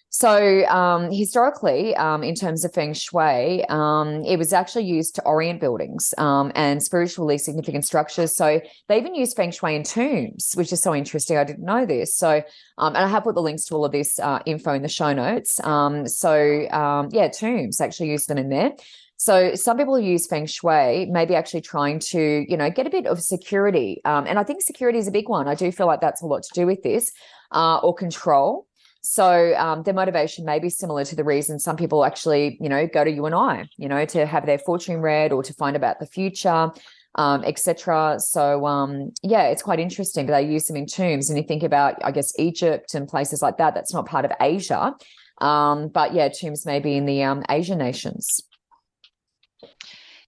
So, 0.09 0.65
um, 0.67 1.11
historically, 1.11 1.93
um, 1.97 2.23
in 2.23 2.35
terms 2.35 2.63
of 2.63 2.73
feng 2.73 2.93
shui, 2.93 3.65
it 3.67 4.37
was 4.37 4.53
actually 4.53 4.85
used 4.85 5.15
to 5.15 5.23
orient 5.23 5.59
buildings 5.59 6.13
and 6.17 6.81
spiritually 6.81 7.37
significant 7.37 7.83
structures. 7.83 8.33
So, 8.33 8.61
they 8.87 8.97
even 8.97 9.13
use 9.13 9.33
feng 9.33 9.51
shui 9.51 9.75
in 9.75 9.83
tombs, 9.83 10.53
which 10.55 10.71
is 10.71 10.81
so 10.81 10.95
interesting. 10.95 11.35
I 11.35 11.43
didn't 11.43 11.65
know 11.65 11.85
this. 11.85 12.15
So, 12.15 12.41
and 12.77 12.97
I 12.97 13.09
have 13.09 13.23
put 13.23 13.35
the 13.35 13.41
links 13.41 13.65
to 13.65 13.75
all 13.75 13.83
of 13.83 13.91
this 13.91 14.17
uh, 14.17 14.39
info 14.45 14.73
in 14.73 14.83
the 14.83 14.87
show 14.87 15.11
notes. 15.11 15.55
So, 15.55 17.07
yeah, 17.11 17.27
tombs 17.27 17.81
actually 17.81 18.11
use 18.11 18.25
them 18.27 18.37
in 18.37 18.47
there. 18.47 18.71
So 19.17 19.55
some 19.55 19.77
people 19.77 19.97
use 19.99 20.27
feng 20.27 20.45
shui, 20.45 21.05
maybe 21.05 21.35
actually 21.35 21.61
trying 21.61 21.99
to, 21.99 22.45
you 22.49 22.57
know, 22.57 22.69
get 22.69 22.85
a 22.85 22.89
bit 22.89 23.07
of 23.07 23.21
security. 23.21 24.01
Um, 24.03 24.27
and 24.27 24.37
I 24.37 24.43
think 24.43 24.61
security 24.61 24.99
is 24.99 25.07
a 25.07 25.11
big 25.11 25.29
one. 25.29 25.47
I 25.47 25.55
do 25.55 25.71
feel 25.71 25.87
like 25.87 26.01
that's 26.01 26.21
a 26.21 26.25
lot 26.25 26.43
to 26.43 26.49
do 26.53 26.65
with 26.65 26.83
this, 26.83 27.11
uh, 27.51 27.77
or 27.77 27.93
control. 27.93 28.67
So 29.01 29.55
um, 29.55 29.83
their 29.83 29.93
motivation 29.93 30.45
may 30.45 30.59
be 30.59 30.69
similar 30.69 31.05
to 31.05 31.15
the 31.15 31.23
reason 31.23 31.59
some 31.59 31.77
people 31.77 32.03
actually, 32.03 32.57
you 32.59 32.67
know, 32.67 32.87
go 32.87 33.03
to 33.03 33.11
you 33.11 33.25
and 33.27 33.35
I, 33.35 33.69
you 33.77 33.87
know, 33.87 34.03
to 34.05 34.25
have 34.25 34.47
their 34.47 34.57
fortune 34.57 34.99
read 34.99 35.31
or 35.31 35.43
to 35.43 35.53
find 35.53 35.75
about 35.75 35.99
the 35.99 36.07
future, 36.07 36.71
um, 37.13 37.43
etc. 37.43 38.15
So 38.19 38.65
um, 38.65 39.11
yeah, 39.21 39.43
it's 39.43 39.61
quite 39.61 39.79
interesting. 39.79 40.25
But 40.25 40.33
they 40.33 40.47
use 40.47 40.65
them 40.65 40.75
in 40.75 40.87
tombs, 40.87 41.29
and 41.29 41.37
you 41.37 41.45
think 41.45 41.61
about, 41.61 42.03
I 42.03 42.11
guess, 42.11 42.37
Egypt 42.39 42.95
and 42.95 43.07
places 43.07 43.43
like 43.43 43.57
that. 43.57 43.75
That's 43.75 43.93
not 43.93 44.07
part 44.07 44.25
of 44.25 44.31
Asia, 44.41 44.95
um, 45.39 45.89
but 45.89 46.15
yeah, 46.15 46.29
tombs 46.29 46.65
may 46.65 46.79
be 46.79 46.97
in 46.97 47.05
the 47.05 47.23
um, 47.23 47.43
Asian 47.47 47.77
nations. 47.77 48.41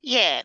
Yeah, 0.08 0.44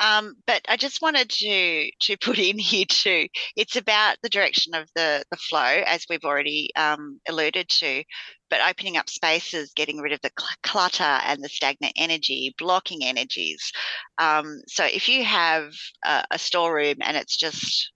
um, 0.00 0.34
but 0.46 0.62
I 0.68 0.76
just 0.76 1.00
wanted 1.02 1.30
to 1.30 1.90
to 2.02 2.16
put 2.22 2.38
in 2.38 2.58
here 2.58 2.84
too. 2.88 3.28
It's 3.56 3.76
about 3.76 4.16
the 4.22 4.28
direction 4.28 4.74
of 4.74 4.88
the 4.96 5.24
the 5.30 5.36
flow, 5.36 5.82
as 5.86 6.04
we've 6.10 6.24
already 6.24 6.70
um, 6.76 7.20
alluded 7.28 7.68
to, 7.80 8.02
but 8.50 8.60
opening 8.68 8.96
up 8.96 9.08
spaces, 9.08 9.72
getting 9.76 9.98
rid 9.98 10.12
of 10.12 10.20
the 10.22 10.32
cl- 10.38 10.48
clutter 10.62 11.04
and 11.04 11.42
the 11.42 11.48
stagnant 11.48 11.94
energy, 11.96 12.54
blocking 12.58 13.04
energies. 13.04 13.72
Um, 14.18 14.60
so 14.68 14.84
if 14.84 15.08
you 15.08 15.24
have 15.24 15.72
a, 16.04 16.24
a 16.32 16.38
storeroom 16.38 16.96
and 17.02 17.16
it's 17.16 17.36
just 17.36 17.92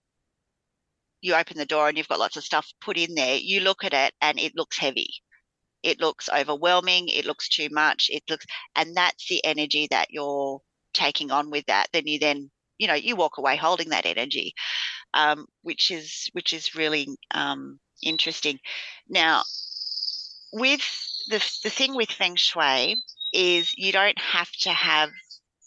you 1.21 1.35
open 1.35 1.57
the 1.57 1.65
door 1.65 1.87
and 1.89 1.97
you've 1.97 2.07
got 2.07 2.19
lots 2.19 2.37
of 2.37 2.43
stuff 2.43 2.67
put 2.81 2.97
in 2.97 3.15
there, 3.15 3.37
you 3.37 3.61
look 3.61 3.83
at 3.83 3.93
it 3.93 4.13
and 4.21 4.39
it 4.39 4.53
looks 4.55 4.77
heavy. 4.77 5.09
It 5.83 5.99
looks 5.99 6.29
overwhelming. 6.29 7.07
It 7.09 7.25
looks 7.25 7.49
too 7.49 7.69
much. 7.71 8.09
It 8.11 8.23
looks, 8.29 8.45
and 8.75 8.95
that's 8.95 9.27
the 9.27 9.43
energy 9.45 9.87
that 9.91 10.07
you're 10.11 10.61
taking 10.93 11.31
on 11.31 11.49
with 11.49 11.65
that, 11.67 11.87
then 11.93 12.07
you 12.07 12.19
then 12.19 12.49
you 12.77 12.87
know 12.87 12.93
you 12.93 13.15
walk 13.15 13.37
away 13.37 13.55
holding 13.55 13.89
that 13.89 14.05
energy, 14.05 14.53
um, 15.13 15.45
which 15.61 15.91
is 15.91 16.29
which 16.33 16.53
is 16.53 16.75
really 16.75 17.07
um, 17.31 17.79
interesting. 18.03 18.59
Now, 19.07 19.43
with 20.53 20.81
the 21.27 21.39
the 21.63 21.69
thing 21.69 21.95
with 21.95 22.11
feng 22.11 22.35
shui 22.35 22.95
is 23.33 23.73
you 23.77 23.91
don't 23.91 24.19
have 24.19 24.51
to 24.61 24.69
have 24.69 25.09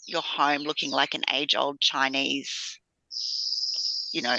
your 0.07 0.23
home 0.23 0.63
looking 0.63 0.91
like 0.91 1.15
an 1.15 1.23
age 1.33 1.55
old 1.55 1.81
Chinese, 1.81 2.79
you 4.13 4.23
know, 4.23 4.39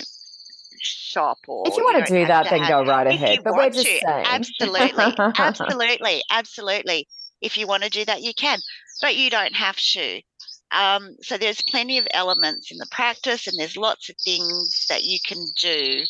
shop 0.81 1.38
or 1.47 1.63
if 1.67 1.77
you 1.77 1.83
want 1.83 1.97
you 1.97 2.05
to 2.05 2.21
do 2.21 2.27
that 2.27 2.49
then 2.49 2.62
have, 2.62 2.86
go 2.86 2.91
right 2.91 3.07
ahead 3.07 3.39
but 3.43 3.55
we're 3.55 3.69
just 3.69 3.88
to, 3.88 3.99
saying 3.99 4.25
absolutely 4.27 5.13
absolutely 5.38 6.23
absolutely 6.29 7.07
if 7.41 7.57
you 7.57 7.67
want 7.67 7.83
to 7.83 7.89
do 7.89 8.05
that 8.05 8.21
you 8.21 8.33
can 8.33 8.59
but 9.01 9.15
you 9.15 9.29
don't 9.29 9.55
have 9.55 9.77
to 9.77 10.21
um, 10.73 11.15
so 11.21 11.38
there's 11.38 11.62
plenty 11.62 11.99
of 11.99 12.07
elements 12.13 12.71
in 12.71 12.79
the 12.79 12.88
practice, 12.89 13.47
and 13.47 13.57
there's 13.59 13.77
lots 13.77 14.09
of 14.09 14.15
things 14.25 14.88
that 14.89 15.03
you 15.03 15.19
can 15.25 15.45
do 15.62 16.03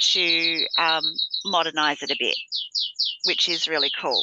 to 0.00 0.66
um, 0.78 1.04
modernize 1.44 2.02
it 2.02 2.10
a 2.10 2.16
bit, 2.18 2.36
which 3.24 3.48
is 3.48 3.68
really 3.68 3.90
cool. 4.00 4.22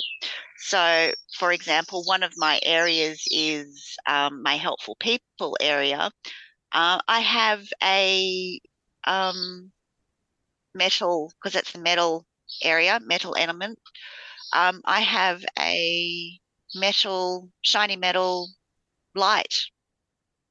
So, 0.58 1.14
for 1.38 1.54
example, 1.54 2.04
one 2.04 2.24
of 2.24 2.34
my 2.36 2.60
areas 2.64 3.24
is 3.32 3.96
um, 4.10 4.44
my 4.44 4.58
helpful 4.58 4.98
people 5.00 5.56
area. 5.62 6.12
Uh, 6.74 7.00
I 7.08 7.22
have 7.22 7.64
a 7.82 8.60
um, 9.06 9.72
metal, 10.78 11.32
because 11.36 11.54
that's 11.54 11.72
the 11.74 11.80
metal 11.80 12.26
area, 12.64 13.00
metal 13.04 13.36
element. 13.38 13.80
Um, 14.54 14.82
I 14.86 15.02
have 15.02 15.44
a 15.60 16.40
metal, 16.76 17.50
shiny 17.62 17.98
metal 17.98 18.50
light 19.16 19.54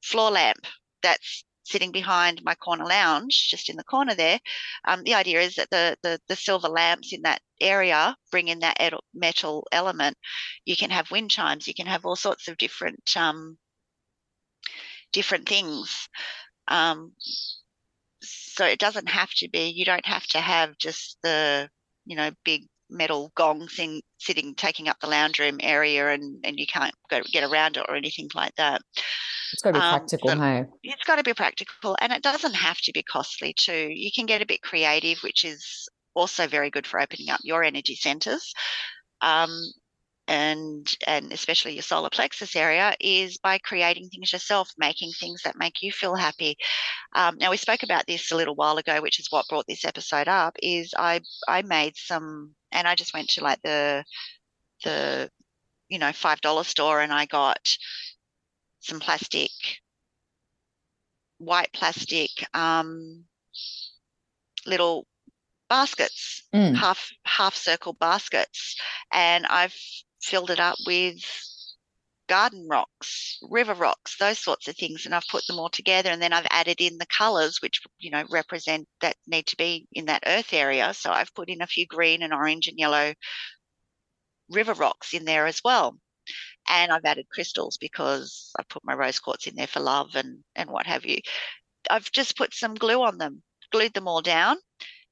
floor 0.03 0.31
lamp 0.31 0.67
that's 1.03 1.45
sitting 1.65 1.91
behind 1.91 2.43
my 2.45 2.55
corner 2.55 2.85
lounge, 2.85 3.49
just 3.51 3.69
in 3.69 3.77
the 3.77 3.85
corner 3.85 4.15
there. 4.15 4.39
Um, 4.87 5.03
the 5.03 5.15
idea 5.15 5.41
is 5.41 5.57
that 5.57 5.69
the, 5.71 5.97
the, 6.03 6.21
the 6.29 6.37
silver 6.37 6.69
lamps 6.69 7.12
in 7.12 7.23
that 7.23 7.41
area 7.61 8.17
bring 8.31 8.49
in 8.49 8.61
that 8.61 8.79
metal 9.12 9.67
element. 9.73 10.17
You 10.65 10.77
can 10.77 10.91
have 10.91 11.11
wind 11.11 11.31
chimes. 11.31 11.67
You 11.67 11.75
can 11.75 11.87
have 11.87 12.07
all 12.07 12.17
sorts 12.17 12.47
of 12.47 12.57
different 12.57 13.17
um, 13.17 13.59
different 15.12 15.49
things. 15.49 16.09
Um, 16.69 17.12
so 18.57 18.64
it 18.64 18.79
doesn't 18.79 19.09
have 19.09 19.31
to 19.37 19.49
be. 19.49 19.69
You 19.69 19.85
don't 19.85 20.07
have 20.07 20.27
to 20.29 20.38
have 20.38 20.77
just 20.79 21.19
the 21.23 21.69
you 22.05 22.16
know 22.16 22.31
big 22.45 22.62
metal 22.88 23.33
gong 23.35 23.66
thing 23.69 24.01
sitting 24.19 24.55
taking 24.55 24.88
up 24.88 24.97
the 25.01 25.09
lounge 25.09 25.38
room 25.38 25.59
area 25.61 26.09
and 26.09 26.45
and 26.45 26.59
you 26.59 26.66
can't 26.66 26.95
go 27.11 27.21
get 27.33 27.42
around 27.42 27.77
it 27.77 27.85
or 27.88 27.97
anything 27.97 28.29
like 28.35 28.55
that 28.57 28.81
it's 29.53 29.62
got 29.62 29.73
to 29.73 29.81
be 29.81 29.85
um, 29.85 29.99
practical, 29.99 30.31
hey? 30.40 30.64
It's 30.83 31.05
got 31.05 31.16
to 31.16 31.23
be 31.23 31.35
practical, 31.35 31.97
and 32.01 32.12
it 32.12 32.23
doesn't 32.23 32.55
have 32.55 32.79
to 32.83 32.92
be 32.92 33.03
costly 33.03 33.55
too. 33.57 33.88
You 33.90 34.11
can 34.14 34.27
get 34.27 34.42
a 34.42 34.47
bit 34.47 34.62
creative, 34.62 35.19
which 35.23 35.45
is 35.45 35.88
also 36.14 36.47
very 36.47 36.71
good 36.71 36.87
for 36.87 37.01
opening 37.01 37.31
up 37.31 37.40
your 37.42 37.62
energy 37.62 37.95
centers. 37.95 38.53
Um, 39.21 39.51
and 40.29 40.95
and 41.07 41.33
especially 41.33 41.75
your 41.75 41.83
solar 41.83 42.11
plexus 42.11 42.57
area 42.57 42.95
is 43.01 43.39
by 43.39 43.59
creating 43.59 44.09
things 44.09 44.33
yourself 44.33 44.71
making 44.77 45.12
things 45.12 45.43
that 45.43 45.57
make 45.57 45.83
you 45.83 45.93
feel 45.93 46.17
happy 46.17 46.57
um, 47.15 47.37
now 47.39 47.51
we 47.51 47.57
spoke 47.57 47.83
about 47.83 48.05
this 48.07 48.33
a 48.33 48.37
little 48.37 48.57
while 48.57 48.77
ago 48.77 49.01
which 49.01 49.21
is 49.21 49.29
what 49.31 49.47
brought 49.49 49.67
this 49.69 49.85
episode 49.85 50.27
up 50.27 50.57
is 50.62 50.95
i 50.99 51.21
i 51.47 51.62
made 51.62 51.97
some 51.97 52.53
and 52.73 52.89
i 52.89 52.95
just 52.95 53.15
went 53.15 53.29
to 53.29 53.43
like 53.45 53.61
the 53.62 54.05
the 54.85 55.31
you 55.89 55.99
know 55.99 56.12
five 56.12 56.41
dollar 56.41 56.65
store 56.65 57.01
and 57.01 57.12
i 57.12 57.25
got 57.27 57.61
some 58.87 59.01
plastic, 59.01 59.51
white 61.39 61.73
plastic 61.73 62.31
um, 62.55 63.25
little 64.65 65.07
baskets, 65.69 66.45
mm. 66.55 66.75
half 66.77 67.11
half 67.25 67.57
circle 67.57 67.95
baskets, 67.95 68.77
and 69.12 69.45
I've 69.47 69.77
filled 70.27 70.51
it 70.51 70.61
up 70.61 70.77
with 70.87 71.17
garden 72.29 72.67
rocks, 72.69 73.39
river 73.43 73.75
rocks, 73.75 74.17
those 74.19 74.39
sorts 74.39 74.67
of 74.69 74.77
things, 74.77 75.07
and 75.07 75.15
I've 75.15 75.29
put 75.31 75.47
them 75.47 75.59
all 75.59 75.69
together. 75.69 76.11
And 76.11 76.21
then 76.21 76.33
I've 76.33 76.47
added 76.51 76.81
in 76.81 76.99
the 76.99 77.07
colours 77.07 77.62
which 77.62 77.81
you 77.99 78.11
know 78.11 78.25
represent 78.31 78.89
that 79.01 79.17
need 79.27 79.47
to 79.49 79.57
be 79.57 79.87
in 79.93 80.07
that 80.07 80.25
earth 80.27 80.53
area. 80.53 80.93
So 80.95 81.11
I've 81.11 81.35
put 81.35 81.49
in 81.49 81.62
a 81.62 81.67
few 81.67 81.87
green 81.87 82.23
and 82.23 82.33
orange 82.35 82.69
and 82.69 82.79
yellow 82.79 83.15
river 84.51 84.75
rocks 84.75 85.15
in 85.15 85.25
there 85.25 85.47
as 85.47 85.61
well 85.65 85.99
and 86.69 86.93
I've 86.93 87.05
added 87.05 87.29
crystals 87.31 87.77
because 87.77 88.51
I 88.59 88.62
put 88.69 88.85
my 88.85 88.95
rose 88.95 89.19
quartz 89.19 89.47
in 89.47 89.55
there 89.57 89.67
for 89.67 89.81
love 89.81 90.15
and 90.15 90.43
and 90.55 90.71
what 90.71 90.87
have 90.87 91.05
you. 91.05 91.19
I've 91.89 92.11
just 92.12 92.37
put 92.37 92.55
some 92.55 92.75
glue 92.75 93.03
on 93.03 93.19
them, 93.19 93.43
glued 93.71 93.95
them 93.95 94.09
all 94.09 94.23
down, 94.23 94.57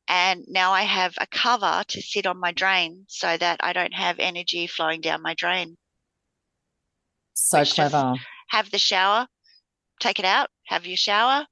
and 0.08 0.44
now 0.48 0.72
I 0.72 0.82
have 0.82 1.14
a 1.18 1.26
cover 1.26 1.82
to 1.88 2.02
sit 2.02 2.26
on 2.26 2.38
my 2.38 2.52
drain 2.52 3.04
so 3.08 3.36
that 3.36 3.60
I 3.62 3.72
don't 3.72 3.94
have 3.94 4.18
energy 4.18 4.66
flowing 4.66 5.00
down 5.00 5.22
my 5.22 5.34
drain. 5.34 5.76
So 7.34 7.64
clever. 7.64 8.14
Have 8.48 8.70
the 8.70 8.78
shower, 8.78 9.26
take 10.00 10.18
it 10.18 10.24
out, 10.24 10.48
have 10.66 10.86
your 10.86 10.96
shower, 10.96 11.46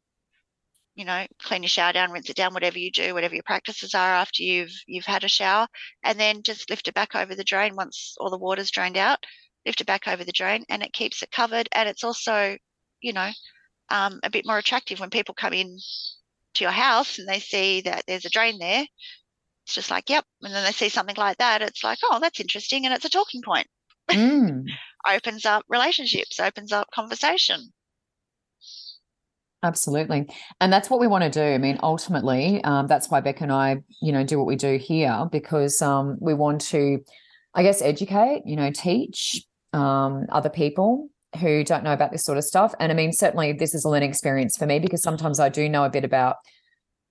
you 0.95 1.05
know, 1.05 1.27
clean 1.43 1.63
your 1.63 1.69
shower 1.69 1.93
down, 1.93 2.13
rinse 2.13 2.31
it 2.31 2.37
down, 2.37 2.55
whatever 2.55 2.79
you 2.79 2.91
do, 2.91 3.15
whatever 3.15 3.35
your 3.35 3.43
practices 3.45 3.95
are 3.95 4.15
after 4.15 4.43
you've 4.43 4.75
you've 4.87 5.07
had 5.07 5.25
a 5.25 5.29
shower, 5.29 5.67
and 6.05 6.21
then 6.21 6.43
just 6.43 6.71
lift 6.71 6.89
it 6.89 6.95
back 6.95 7.15
over 7.15 7.35
the 7.35 7.45
drain 7.45 7.75
once 7.75 8.15
all 8.21 8.31
the 8.31 8.39
water's 8.39 8.71
drained 8.71 8.97
out 8.97 9.25
lift 9.67 9.81
it 9.81 9.87
back 9.87 10.09
over 10.09 10.25
the 10.25 10.33
drain 10.33 10.65
and 10.69 10.83
it 10.83 10.93
keeps 10.93 11.23
it 11.23 11.31
covered. 11.31 11.69
And 11.73 11.89
it's 11.89 12.05
also, 12.05 12.57
you 13.01 13.13
know, 13.13 13.31
um, 13.91 14.21
a 14.23 14.31
bit 14.31 14.47
more 14.47 14.59
attractive 14.59 15.01
when 15.01 15.11
people 15.11 15.35
come 15.35 15.53
in 15.53 15.79
to 16.55 16.65
your 16.65 16.73
house 16.73 17.19
and 17.19 17.29
they 17.29 17.39
see 17.39 17.83
that 17.83 18.05
there's 18.07 18.25
a 18.25 18.31
drain 18.31 18.59
there. 18.59 18.87
It's 19.67 19.75
just 19.75 19.91
like, 19.91 20.11
yep. 20.11 20.25
And 20.43 20.53
then 20.53 20.65
they 20.65 20.73
see 20.73 20.89
something 20.89 21.17
like 21.17 21.39
that. 21.39 21.63
It's 21.63 21.85
like, 21.85 21.99
oh, 22.11 22.19
that's 22.21 22.41
interesting. 22.41 22.85
And 22.85 22.95
it's 22.95 23.05
a 23.05 23.11
talking 23.11 23.43
point. 23.43 23.67
Mm. 24.11 24.65
opens 25.09 25.47
up 25.47 25.65
relationships, 25.69 26.41
opens 26.41 26.73
up 26.73 26.89
conversation. 26.95 27.73
Absolutely. 29.65 30.29
And 30.61 30.73
that's 30.73 30.91
what 30.91 30.99
we 30.99 31.07
want 31.07 31.23
to 31.23 31.31
do. 31.31 31.43
I 31.43 31.59
mean, 31.59 31.79
ultimately, 31.83 32.63
um, 32.65 32.89
that's 32.89 33.09
why 33.09 33.21
Beck 33.21 33.41
and 33.41 33.53
I, 33.53 33.83
you 34.01 34.11
know, 34.11 34.25
do 34.25 34.37
what 34.37 34.47
we 34.47 34.57
do 34.57 34.77
here 34.77 35.29
because 35.31 35.81
um, 35.81 36.19
we 36.21 36.35
want 36.35 36.63
to, 36.63 36.99
I 37.55 37.63
guess, 37.63 37.81
educate, 37.81 38.43
you 38.45 38.57
know, 38.57 38.73
teach, 38.73 39.45
um, 39.73 40.27
other 40.31 40.51
people 40.51 41.09
who 41.41 41.65
don't 41.65 41.85
know 41.85 41.93
about 41.93 42.13
this 42.13 42.25
sort 42.25 42.39
of 42.39 42.45
stuff. 42.45 42.75
And 42.79 42.93
I 42.93 42.95
mean, 42.95 43.13
certainly 43.13 43.53
this 43.53 43.75
is 43.75 43.85
a 43.85 43.89
learning 43.89 44.11
experience 44.11 44.57
for 44.57 44.67
me 44.67 44.79
because 44.79 45.03
sometimes 45.03 45.41
I 45.41 45.49
do 45.49 45.69
know 45.69 45.85
a 45.85 45.91
bit 45.91 46.05
about 46.05 46.37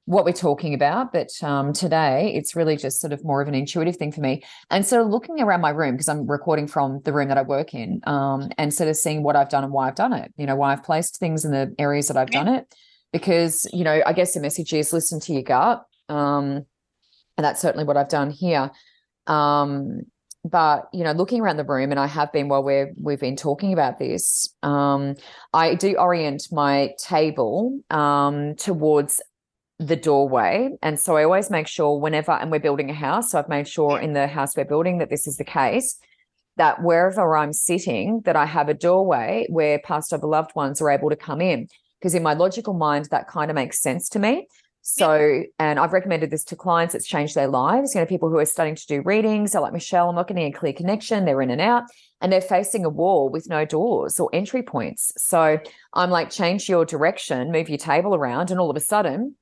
what 0.05 0.25
we're 0.25 0.33
talking 0.33 0.73
about, 0.73 1.13
but 1.13 1.29
um, 1.43 1.73
today 1.73 2.33
it's 2.35 2.55
really 2.55 2.75
just 2.75 2.99
sort 2.99 3.13
of 3.13 3.23
more 3.23 3.41
of 3.41 3.47
an 3.47 3.55
intuitive 3.55 3.95
thing 3.95 4.11
for 4.11 4.21
me. 4.21 4.43
And 4.69 4.85
so 4.85 5.03
looking 5.03 5.39
around 5.39 5.61
my 5.61 5.69
room 5.69 5.93
because 5.93 6.09
I'm 6.09 6.25
recording 6.27 6.67
from 6.67 7.01
the 7.05 7.13
room 7.13 7.29
that 7.29 7.37
I 7.37 7.43
work 7.43 7.73
in, 7.73 8.01
um, 8.05 8.49
and 8.57 8.73
sort 8.73 8.89
of 8.89 8.97
seeing 8.97 9.23
what 9.23 9.35
I've 9.35 9.49
done 9.49 9.63
and 9.63 9.71
why 9.71 9.87
I've 9.87 9.95
done 9.95 10.13
it. 10.13 10.33
You 10.37 10.47
know, 10.47 10.55
why 10.55 10.73
I've 10.73 10.83
placed 10.83 11.17
things 11.17 11.45
in 11.45 11.51
the 11.51 11.73
areas 11.77 12.07
that 12.07 12.17
I've 12.17 12.29
yeah. 12.31 12.43
done 12.43 12.53
it. 12.55 12.75
Because 13.13 13.67
you 13.73 13.83
know, 13.83 14.01
I 14.05 14.13
guess 14.13 14.33
the 14.33 14.39
message 14.39 14.73
is 14.73 14.93
listen 14.93 15.19
to 15.21 15.33
your 15.33 15.43
gut, 15.43 15.83
um, 16.09 16.65
and 17.37 17.45
that's 17.45 17.61
certainly 17.61 17.85
what 17.85 17.97
I've 17.97 18.09
done 18.09 18.31
here. 18.31 18.71
Um, 19.27 20.01
but 20.43 20.89
you 20.91 21.03
know 21.03 21.11
looking 21.11 21.41
around 21.41 21.57
the 21.57 21.63
room 21.63 21.91
and 21.91 21.99
i 21.99 22.07
have 22.07 22.31
been 22.31 22.47
while 22.47 22.63
we're 22.63 22.91
we've 22.99 23.19
been 23.19 23.35
talking 23.35 23.73
about 23.73 23.99
this 23.99 24.53
um, 24.63 25.15
i 25.53 25.75
do 25.75 25.95
orient 25.97 26.47
my 26.51 26.89
table 26.97 27.79
um, 27.91 28.55
towards 28.55 29.21
the 29.81 29.95
doorway. 29.95 30.69
And 30.81 30.99
so 30.99 31.17
I 31.17 31.23
always 31.23 31.49
make 31.49 31.67
sure 31.67 31.99
whenever, 31.99 32.31
and 32.31 32.51
we're 32.51 32.59
building 32.59 32.89
a 32.89 32.93
house, 32.93 33.31
so 33.31 33.39
I've 33.39 33.49
made 33.49 33.67
sure 33.67 33.99
in 33.99 34.13
the 34.13 34.27
house 34.27 34.55
we're 34.55 34.65
building 34.65 34.99
that 34.99 35.09
this 35.09 35.25
is 35.25 35.37
the 35.37 35.43
case, 35.43 35.99
that 36.57 36.83
wherever 36.83 37.35
I'm 37.35 37.53
sitting, 37.53 38.21
that 38.25 38.35
I 38.35 38.45
have 38.45 38.69
a 38.69 38.73
doorway 38.73 39.47
where 39.49 39.79
past 39.79 40.13
or 40.13 40.19
loved 40.19 40.55
ones 40.55 40.81
are 40.81 40.91
able 40.91 41.09
to 41.09 41.15
come 41.15 41.41
in. 41.41 41.67
Because 41.99 42.13
in 42.13 42.23
my 42.23 42.33
logical 42.33 42.73
mind, 42.73 43.07
that 43.11 43.27
kind 43.27 43.49
of 43.49 43.55
makes 43.55 43.81
sense 43.81 44.07
to 44.09 44.19
me. 44.19 44.47
So, 44.83 45.43
and 45.59 45.79
I've 45.79 45.93
recommended 45.93 46.31
this 46.31 46.43
to 46.45 46.55
clients, 46.55 46.95
it's 46.95 47.07
changed 47.07 47.35
their 47.35 47.47
lives. 47.47 47.93
You 47.93 48.01
know, 48.01 48.07
people 48.07 48.29
who 48.29 48.37
are 48.37 48.45
starting 48.45 48.75
to 48.75 48.87
do 48.87 49.01
readings, 49.03 49.51
they're 49.51 49.61
like, 49.61 49.73
Michelle, 49.73 50.09
I'm 50.09 50.15
not 50.15 50.27
getting 50.27 50.45
a 50.45 50.57
clear 50.57 50.73
connection. 50.73 51.25
They're 51.25 51.41
in 51.41 51.51
and 51.51 51.61
out, 51.61 51.83
and 52.19 52.31
they're 52.31 52.41
facing 52.41 52.83
a 52.83 52.89
wall 52.89 53.29
with 53.29 53.47
no 53.47 53.63
doors 53.63 54.19
or 54.19 54.29
entry 54.33 54.63
points. 54.63 55.11
So 55.17 55.59
I'm 55.93 56.09
like, 56.09 56.31
change 56.31 56.67
your 56.67 56.85
direction, 56.85 57.51
move 57.51 57.69
your 57.69 57.77
table 57.77 58.15
around, 58.15 58.49
and 58.49 58.59
all 58.59 58.71
of 58.71 58.77
a 58.77 58.81
sudden, 58.81 59.35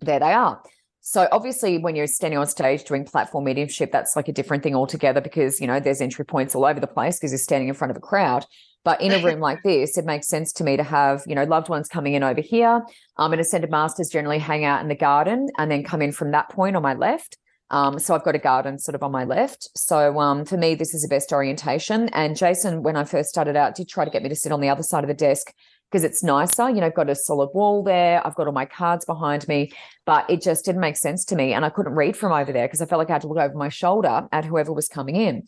there 0.00 0.20
they 0.20 0.32
are. 0.32 0.62
So 1.10 1.26
obviously, 1.32 1.78
when 1.78 1.96
you're 1.96 2.06
standing 2.06 2.38
on 2.38 2.46
stage 2.48 2.84
doing 2.84 3.06
platform 3.06 3.44
mediumship, 3.44 3.90
that's 3.90 4.14
like 4.14 4.28
a 4.28 4.32
different 4.32 4.62
thing 4.62 4.74
altogether 4.74 5.22
because 5.22 5.58
you 5.58 5.66
know 5.66 5.80
there's 5.80 6.02
entry 6.02 6.26
points 6.26 6.54
all 6.54 6.66
over 6.66 6.80
the 6.80 6.86
place 6.86 7.16
because 7.16 7.32
you're 7.32 7.38
standing 7.38 7.68
in 7.68 7.74
front 7.74 7.90
of 7.90 7.96
a 7.96 8.00
crowd. 8.00 8.44
But 8.84 9.00
in 9.00 9.12
a 9.12 9.18
room 9.24 9.40
like 9.40 9.62
this, 9.62 9.96
it 9.96 10.04
makes 10.04 10.28
sense 10.28 10.52
to 10.52 10.64
me 10.64 10.76
to 10.76 10.82
have 10.82 11.22
you 11.26 11.34
know 11.34 11.44
loved 11.44 11.70
ones 11.70 11.88
coming 11.88 12.12
in 12.12 12.22
over 12.22 12.42
here. 12.42 12.84
Um, 13.16 13.32
and 13.32 13.40
ascended 13.40 13.70
masters 13.70 14.10
generally 14.10 14.38
hang 14.38 14.66
out 14.66 14.82
in 14.82 14.88
the 14.88 14.94
garden 14.94 15.48
and 15.56 15.70
then 15.70 15.82
come 15.82 16.02
in 16.02 16.12
from 16.12 16.32
that 16.32 16.50
point 16.50 16.76
on 16.76 16.82
my 16.82 16.92
left. 16.92 17.38
Um, 17.70 17.98
so 17.98 18.14
I've 18.14 18.24
got 18.24 18.34
a 18.34 18.38
garden 18.38 18.78
sort 18.78 18.94
of 18.94 19.02
on 19.02 19.10
my 19.10 19.24
left. 19.24 19.70
So 19.78 20.20
um, 20.20 20.44
for 20.44 20.58
me, 20.58 20.74
this 20.74 20.92
is 20.92 21.02
the 21.02 21.08
best 21.08 21.32
orientation. 21.32 22.10
And 22.10 22.36
Jason, 22.36 22.82
when 22.82 22.96
I 22.96 23.04
first 23.04 23.30
started 23.30 23.56
out, 23.56 23.74
did 23.74 23.88
try 23.88 24.04
to 24.04 24.10
get 24.10 24.22
me 24.22 24.28
to 24.28 24.36
sit 24.36 24.52
on 24.52 24.60
the 24.60 24.68
other 24.68 24.82
side 24.82 25.04
of 25.04 25.08
the 25.08 25.14
desk 25.14 25.54
because 25.90 26.04
it's 26.04 26.22
nicer. 26.22 26.68
You 26.68 26.80
know, 26.80 26.86
I've 26.86 26.94
got 26.94 27.08
a 27.08 27.14
solid 27.14 27.50
wall 27.54 27.82
there. 27.82 28.26
I've 28.26 28.34
got 28.34 28.46
all 28.46 28.52
my 28.52 28.66
cards 28.66 29.04
behind 29.04 29.46
me, 29.48 29.72
but 30.04 30.28
it 30.28 30.42
just 30.42 30.64
didn't 30.64 30.80
make 30.80 30.96
sense 30.96 31.24
to 31.26 31.36
me. 31.36 31.52
And 31.52 31.64
I 31.64 31.70
couldn't 31.70 31.94
read 31.94 32.16
from 32.16 32.32
over 32.32 32.52
there 32.52 32.66
because 32.66 32.82
I 32.82 32.86
felt 32.86 32.98
like 32.98 33.10
I 33.10 33.14
had 33.14 33.22
to 33.22 33.28
look 33.28 33.38
over 33.38 33.54
my 33.54 33.68
shoulder 33.68 34.28
at 34.32 34.44
whoever 34.44 34.72
was 34.72 34.88
coming 34.88 35.16
in. 35.16 35.46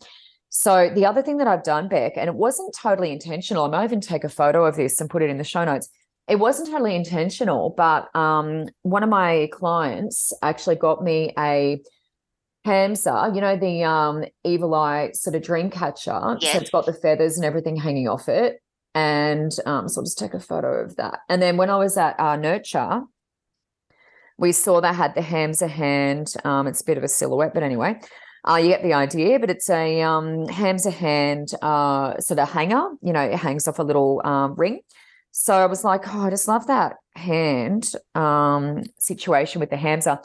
So 0.49 0.91
the 0.93 1.05
other 1.05 1.21
thing 1.21 1.37
that 1.37 1.47
I've 1.47 1.63
done, 1.63 1.87
Beck, 1.87 2.13
and 2.17 2.27
it 2.27 2.35
wasn't 2.35 2.75
totally 2.75 3.11
intentional. 3.11 3.65
I 3.65 3.69
might 3.69 3.83
even 3.85 4.01
take 4.01 4.23
a 4.23 4.29
photo 4.29 4.65
of 4.65 4.75
this 4.75 4.99
and 4.99 5.09
put 5.09 5.21
it 5.21 5.29
in 5.29 5.37
the 5.37 5.43
show 5.43 5.63
notes. 5.63 5.89
It 6.27 6.37
wasn't 6.37 6.69
totally 6.69 6.95
intentional, 6.95 7.73
but 7.77 8.13
um, 8.15 8.67
one 8.81 9.03
of 9.03 9.09
my 9.09 9.49
clients 9.53 10.33
actually 10.41 10.75
got 10.75 11.03
me 11.03 11.33
a 11.37 11.81
Hamsa, 12.65 13.33
you 13.33 13.41
know, 13.41 13.55
the 13.55 13.83
um, 13.83 14.23
evil 14.43 14.75
eye 14.75 15.11
sort 15.13 15.35
of 15.35 15.41
dream 15.41 15.69
catcher. 15.69 16.37
So 16.51 16.59
it's 16.59 16.69
got 16.69 16.85
the 16.85 16.93
feathers 16.93 17.37
and 17.37 17.45
everything 17.45 17.75
hanging 17.75 18.07
off 18.07 18.29
it 18.29 18.60
and 18.93 19.51
um, 19.65 19.87
so 19.87 20.01
I'll 20.01 20.05
just 20.05 20.19
take 20.19 20.33
a 20.33 20.39
photo 20.39 20.83
of 20.83 20.95
that. 20.97 21.19
And 21.29 21.41
then 21.41 21.57
when 21.57 21.69
I 21.69 21.77
was 21.77 21.97
at 21.97 22.19
uh, 22.19 22.35
Nurture, 22.35 23.03
we 24.37 24.51
saw 24.51 24.81
that 24.81 24.95
had 24.95 25.15
the 25.15 25.21
Hamsa 25.21 25.69
hand. 25.69 26.33
Um, 26.43 26.67
it's 26.67 26.81
a 26.81 26.85
bit 26.85 26.97
of 26.97 27.03
a 27.03 27.07
silhouette, 27.07 27.53
but 27.53 27.63
anyway, 27.63 27.99
uh, 28.47 28.55
you 28.55 28.69
get 28.69 28.83
the 28.83 28.93
idea. 28.93 29.39
But 29.39 29.51
it's 29.51 29.69
a 29.69 30.01
um, 30.01 30.47
Hamsa 30.47 30.91
hand 30.91 31.51
uh, 31.61 32.19
sort 32.19 32.39
of 32.39 32.49
hanger. 32.49 32.89
You 33.01 33.13
know, 33.13 33.21
it 33.21 33.35
hangs 33.35 33.67
off 33.67 33.79
a 33.79 33.83
little 33.83 34.21
um, 34.25 34.55
ring. 34.55 34.81
So 35.31 35.53
I 35.53 35.65
was 35.67 35.83
like, 35.83 36.13
oh, 36.13 36.25
I 36.25 36.29
just 36.29 36.47
love 36.47 36.67
that 36.67 36.97
hand 37.15 37.93
um, 38.15 38.83
situation 38.99 39.61
with 39.61 39.69
the 39.69 39.77
Hamsa, 39.77 40.23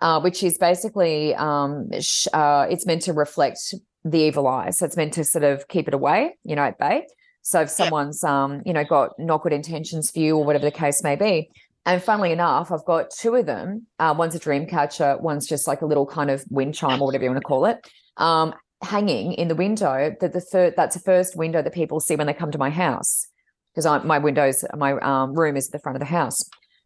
uh, 0.00 0.20
which 0.20 0.42
is 0.42 0.58
basically 0.58 1.34
um, 1.36 1.88
sh- 2.00 2.26
uh, 2.32 2.66
it's 2.68 2.84
meant 2.84 3.02
to 3.02 3.12
reflect 3.12 3.74
the 4.04 4.18
evil 4.18 4.48
eye. 4.48 4.70
So 4.70 4.84
it's 4.86 4.96
meant 4.96 5.12
to 5.14 5.24
sort 5.24 5.44
of 5.44 5.68
keep 5.68 5.86
it 5.86 5.94
away, 5.94 6.38
you 6.42 6.56
know, 6.56 6.62
at 6.62 6.78
bay. 6.78 7.06
So 7.48 7.62
if 7.62 7.70
someone's 7.70 8.22
um, 8.24 8.60
you 8.66 8.74
know, 8.74 8.84
got 8.84 9.18
not 9.18 9.42
good 9.42 9.54
intentions 9.54 10.10
for 10.10 10.18
you 10.18 10.36
or 10.36 10.44
whatever 10.44 10.66
the 10.66 10.70
case 10.70 11.02
may 11.02 11.16
be. 11.16 11.50
And 11.86 12.02
funnily 12.02 12.30
enough, 12.30 12.70
I've 12.70 12.84
got 12.84 13.10
two 13.10 13.34
of 13.36 13.46
them. 13.46 13.86
Uh, 13.98 14.14
one's 14.16 14.34
a 14.34 14.38
dream 14.38 14.66
catcher, 14.66 15.16
one's 15.18 15.48
just 15.48 15.66
like 15.66 15.80
a 15.80 15.86
little 15.86 16.04
kind 16.04 16.30
of 16.30 16.44
wind 16.50 16.74
chime 16.74 17.00
or 17.00 17.06
whatever 17.06 17.24
you 17.24 17.30
want 17.30 17.40
to 17.40 17.46
call 17.46 17.64
it. 17.64 17.88
Um, 18.18 18.52
hanging 18.82 19.32
in 19.32 19.48
the 19.48 19.54
window 19.54 20.14
that 20.20 20.34
the 20.34 20.42
third 20.42 20.74
that's 20.76 20.94
the 20.94 21.00
first 21.00 21.36
window 21.36 21.62
that 21.62 21.72
people 21.72 22.00
see 22.00 22.16
when 22.16 22.26
they 22.26 22.34
come 22.34 22.50
to 22.50 22.58
my 22.58 22.70
house 22.70 23.26
because 23.74 24.04
my 24.04 24.18
windows 24.18 24.64
my 24.76 24.92
um, 25.00 25.34
room 25.34 25.56
is 25.56 25.68
at 25.68 25.72
the 25.72 25.78
front 25.80 25.96
of 25.96 26.00
the 26.00 26.06
house 26.06 26.38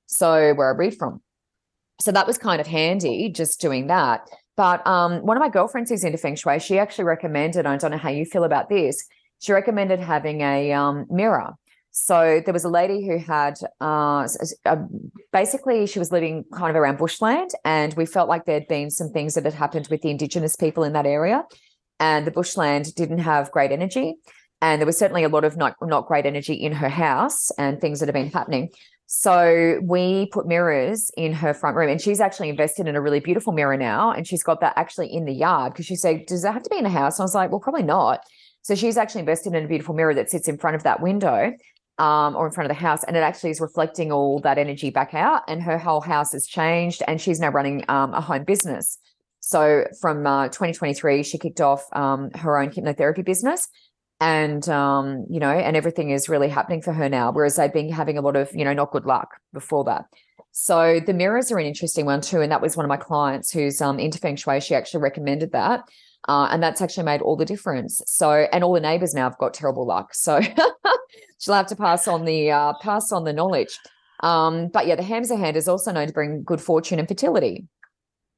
so 0.07 0.55
where 0.55 0.72
i 0.72 0.75
read 0.75 0.96
from 0.96 1.20
so 2.01 2.11
that 2.11 2.27
was 2.27 2.38
kind 2.38 2.62
of 2.62 2.66
handy 2.66 3.29
just 3.29 3.61
doing 3.61 3.88
that 3.88 4.27
but 4.57 4.87
um, 4.87 5.20
one 5.27 5.37
of 5.37 5.42
my 5.42 5.51
girlfriends 5.51 5.90
who's 5.90 6.03
into 6.03 6.16
feng 6.16 6.35
shui 6.35 6.59
she 6.59 6.79
actually 6.79 7.05
recommended 7.05 7.66
i 7.66 7.77
don't 7.77 7.90
know 7.90 7.98
how 7.98 8.09
you 8.09 8.25
feel 8.25 8.44
about 8.44 8.70
this 8.70 9.07
she 9.42 9.52
recommended 9.52 9.98
having 9.98 10.40
a 10.40 10.72
um, 10.72 11.05
mirror. 11.11 11.55
So 11.90 12.40
there 12.44 12.55
was 12.55 12.64
a 12.64 12.70
lady 12.70 13.05
who 13.07 13.18
had 13.18 13.59
uh, 13.83 14.26
a, 14.64 14.78
basically 15.33 15.87
she 15.87 15.98
was 15.98 16.11
living 16.11 16.44
kind 16.55 16.70
of 16.70 16.76
around 16.76 16.96
bushland, 16.96 17.50
and 17.64 17.92
we 17.94 18.07
felt 18.07 18.28
like 18.28 18.46
there'd 18.46 18.68
been 18.68 18.88
some 18.90 19.11
things 19.11 19.35
that 19.35 19.44
had 19.44 19.52
happened 19.52 19.88
with 19.90 20.00
the 20.00 20.11
indigenous 20.11 20.57
people 20.57 20.85
in 20.85 20.92
that 20.94 21.07
area, 21.07 21.44
and 22.00 22.26
the 22.26 22.31
bushland 22.31 22.94
didn't 22.94 23.18
have 23.18 23.50
great 23.50 23.72
energy, 23.72 24.14
and 24.62 24.81
there 24.81 24.87
was 24.87 24.96
certainly 24.96 25.24
a 25.24 25.28
lot 25.28 25.44
of 25.44 25.57
not 25.57 25.74
not 25.83 26.07
great 26.07 26.24
energy 26.24 26.55
in 26.55 26.72
her 26.72 26.88
house 26.88 27.50
and 27.59 27.81
things 27.81 27.98
that 27.98 28.07
have 28.07 28.14
been 28.14 28.31
happening. 28.31 28.70
So 29.07 29.81
we 29.83 30.31
put 30.33 30.46
mirrors 30.46 31.11
in 31.18 31.35
her 31.35 31.52
front 31.52 31.76
room, 31.76 31.90
and 31.90 32.00
she's 32.00 32.20
actually 32.20 32.48
invested 32.48 32.87
in 32.87 32.94
a 32.94 33.00
really 33.02 33.20
beautiful 33.20 33.52
mirror 33.52 33.76
now, 33.76 34.12
and 34.12 34.26
she's 34.26 34.44
got 34.44 34.61
that 34.61 34.74
actually 34.76 35.12
in 35.12 35.26
the 35.26 35.35
yard 35.35 35.72
because 35.72 35.85
she 35.85 35.96
said, 35.96 36.26
"Does 36.26 36.42
that 36.42 36.55
have 36.55 36.62
to 36.62 36.70
be 36.70 36.78
in 36.78 36.87
a 36.87 36.90
house?" 36.90 37.18
And 37.18 37.24
I 37.24 37.26
was 37.26 37.35
like, 37.35 37.50
"Well, 37.50 37.61
probably 37.61 37.83
not." 37.83 38.20
So 38.62 38.75
she's 38.75 38.96
actually 38.96 39.20
invested 39.20 39.55
in 39.55 39.64
a 39.64 39.68
beautiful 39.68 39.94
mirror 39.94 40.14
that 40.14 40.31
sits 40.31 40.48
in 40.48 40.57
front 40.57 40.77
of 40.77 40.85
that 40.85 41.01
window 41.01 41.53
um, 41.98 42.37
or 42.37 42.46
in 42.46 42.53
front 42.53 42.70
of 42.70 42.77
the 42.77 42.81
house, 42.81 43.05
and 43.05 43.16
it 43.16 43.20
actually 43.20 43.51
is 43.51 43.61
reflecting 43.61 44.11
all 44.11 44.40
that 44.40 44.59
energy 44.59 44.90
back 44.90 45.14
out. 45.14 45.42
And 45.48 45.62
her 45.62 45.79
whole 45.79 46.01
house 46.01 46.33
has 46.33 46.46
changed, 46.46 47.03
and 47.07 47.20
she's 47.20 47.40
now 47.40 47.51
running 47.51 47.85
um, 47.88 48.14
a 48.14 48.20
home 48.20 48.44
business. 48.44 48.98
So 49.40 49.87
from 50.01 50.27
uh, 50.27 50.48
2023, 50.48 51.22
she 51.25 51.38
kicked 51.38 51.61
off 51.61 51.85
um, 51.92 52.31
her 52.35 52.59
own 52.59 52.70
hypnotherapy 52.70 53.25
business, 53.25 53.68
and 54.20 54.66
um, 54.68 55.27
you 55.29 55.40
know, 55.40 55.51
and 55.51 55.77
everything 55.77 56.11
is 56.11 56.29
really 56.29 56.48
happening 56.48 56.81
for 56.81 56.92
her 56.92 57.09
now. 57.09 57.33
Whereas 57.33 57.57
they've 57.57 57.72
been 57.72 57.90
having 57.90 58.16
a 58.16 58.22
lot 58.22 58.37
of 58.37 58.51
you 58.55 58.64
know 58.64 58.72
not 58.72 58.92
good 58.92 59.05
luck 59.05 59.29
before 59.53 59.85
that. 59.85 60.05
So 60.53 61.01
the 61.05 61.14
mirrors 61.14 61.51
are 61.51 61.59
an 61.59 61.66
interesting 61.66 62.07
one 62.07 62.20
too, 62.20 62.40
and 62.40 62.53
that 62.53 62.62
was 62.62 62.77
one 62.77 62.85
of 62.85 62.88
my 62.88 62.96
clients 62.96 63.51
who's 63.51 63.81
um, 63.81 63.98
into 63.98 64.18
feng 64.18 64.37
shui. 64.37 64.61
She 64.61 64.75
actually 64.75 65.03
recommended 65.03 65.53
that. 65.53 65.81
Uh, 66.28 66.48
and 66.50 66.62
that's 66.62 66.80
actually 66.80 67.04
made 67.04 67.20
all 67.20 67.37
the 67.37 67.44
difference. 67.44 68.00
So, 68.06 68.30
and 68.52 68.62
all 68.62 68.72
the 68.72 68.80
neighbors 68.80 69.14
now 69.14 69.24
have 69.24 69.38
got 69.38 69.54
terrible 69.54 69.87
luck. 69.87 70.12
So 70.22 70.40
she'll 71.38 71.54
have 71.54 71.66
to 71.66 71.76
pass 71.76 72.06
on 72.06 72.24
the 72.24 72.50
uh, 72.52 72.74
pass 72.80 73.11
on 73.11 73.24
the 73.24 73.32
knowledge. 73.32 73.76
Um, 74.20 74.68
but 74.68 74.87
yeah, 74.87 74.94
the 74.94 75.02
Hamsa 75.02 75.37
hand 75.37 75.56
is 75.56 75.66
also 75.66 75.90
known 75.90 76.06
to 76.06 76.12
bring 76.12 76.44
good 76.44 76.61
fortune 76.61 77.00
and 77.00 77.08
fertility 77.08 77.66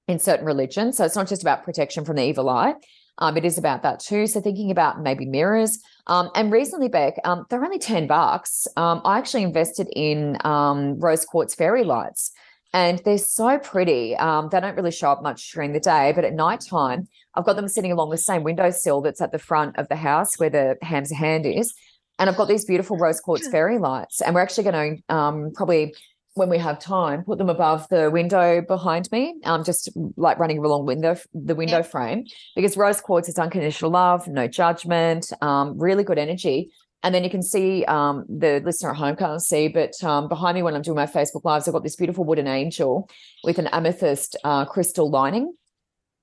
in 0.09 0.18
certain 0.18 0.47
religions. 0.47 0.97
So 0.97 1.05
it's 1.05 1.16
not 1.16 1.29
just 1.29 1.42
about 1.42 1.64
protection 1.64 2.05
from 2.05 2.16
the 2.16 2.25
evil 2.25 2.49
eye. 2.49 2.75
Um, 3.18 3.37
it 3.37 3.44
is 3.44 3.59
about 3.59 3.83
that 3.83 4.01
too. 4.01 4.27
So 4.27 4.40
thinking 4.40 4.70
about 4.70 5.03
maybe 5.03 5.27
mirrors. 5.27 5.79
Um, 6.07 6.31
and 6.35 6.51
recently, 6.51 6.88
Beck, 6.88 7.14
um, 7.25 7.44
they're 7.49 7.64
only 7.64 7.79
10 7.79 8.07
bucks. 8.07 8.66
Um, 8.77 9.03
I 9.05 9.18
actually 9.18 9.42
invested 9.42 9.88
in 9.94 10.37
um, 10.44 10.99
rose 10.99 11.25
quartz 11.25 11.55
fairy 11.55 11.85
lights 11.85 12.33
and 12.75 13.01
they're 13.05 13.19
so 13.19 13.57
pretty. 13.59 14.17
Um, 14.17 14.48
they 14.51 14.61
don't 14.61 14.77
really 14.77 14.90
show 14.90 15.13
up 15.13 15.23
much 15.23 15.53
during 15.53 15.73
the 15.73 15.81
day, 15.81 16.13
but 16.15 16.25
at 16.25 16.35
nighttime, 16.35 17.07
I've 17.35 17.44
got 17.44 17.55
them 17.55 17.69
sitting 17.69 17.92
along 17.92 18.11
the 18.11 18.19
same 18.19 18.42
windowsill 18.42 19.01
that's 19.01 19.21
at 19.21 19.31
the 19.31 19.38
front 19.38 19.79
of 19.79 19.88
the 19.88 19.96
house 19.96 20.38
where 20.38 20.51
the 20.51 20.77
Hamsa 20.83 21.13
hand 21.13 21.46
is. 21.46 21.73
And 22.19 22.29
I've 22.29 22.37
got 22.37 22.48
these 22.48 22.65
beautiful 22.65 22.96
rose 22.96 23.21
quartz 23.21 23.48
fairy 23.48 23.79
lights. 23.79 24.21
And 24.21 24.35
we're 24.35 24.42
actually 24.42 24.71
going 24.71 25.03
to 25.09 25.15
um, 25.15 25.53
probably, 25.55 25.94
when 26.35 26.48
we 26.48 26.59
have 26.59 26.81
time, 26.81 27.23
put 27.23 27.38
them 27.38 27.48
above 27.48 27.87
the 27.90 28.11
window 28.11 28.61
behind 28.61 29.09
me, 29.13 29.37
um, 29.44 29.63
just 29.63 29.90
like 30.17 30.40
running 30.40 30.59
along 30.59 30.85
window 30.85 31.17
the 31.33 31.55
window 31.55 31.79
yeah. 31.79 31.83
frame, 31.83 32.25
because 32.57 32.77
rose 32.77 33.01
quartz 33.01 33.29
is 33.29 33.38
unconditional 33.38 33.92
love, 33.92 34.27
no 34.27 34.48
judgment, 34.48 35.33
um, 35.42 35.79
really 35.79 36.03
good 36.03 36.19
energy. 36.19 36.71
And 37.05 37.15
then 37.15 37.23
you 37.23 37.29
can 37.29 37.42
see 37.42 37.85
um, 37.85 38.25
the 38.31 38.63
listener 38.65 38.90
at 38.90 38.96
home 38.96 39.15
can't 39.15 39.42
see, 39.42 39.69
but 39.69 40.02
um, 40.02 40.27
behind 40.27 40.55
me 40.55 40.63
when 40.63 40.75
I'm 40.75 40.81
doing 40.81 40.96
my 40.96 41.05
Facebook 41.05 41.44
lives, 41.44 41.69
I've 41.69 41.75
got 41.75 41.83
this 41.83 41.96
beautiful 41.96 42.25
wooden 42.25 42.46
angel 42.46 43.11
with 43.44 43.59
an 43.59 43.67
amethyst 43.69 44.37
uh, 44.42 44.65
crystal 44.65 45.11
lining. 45.11 45.52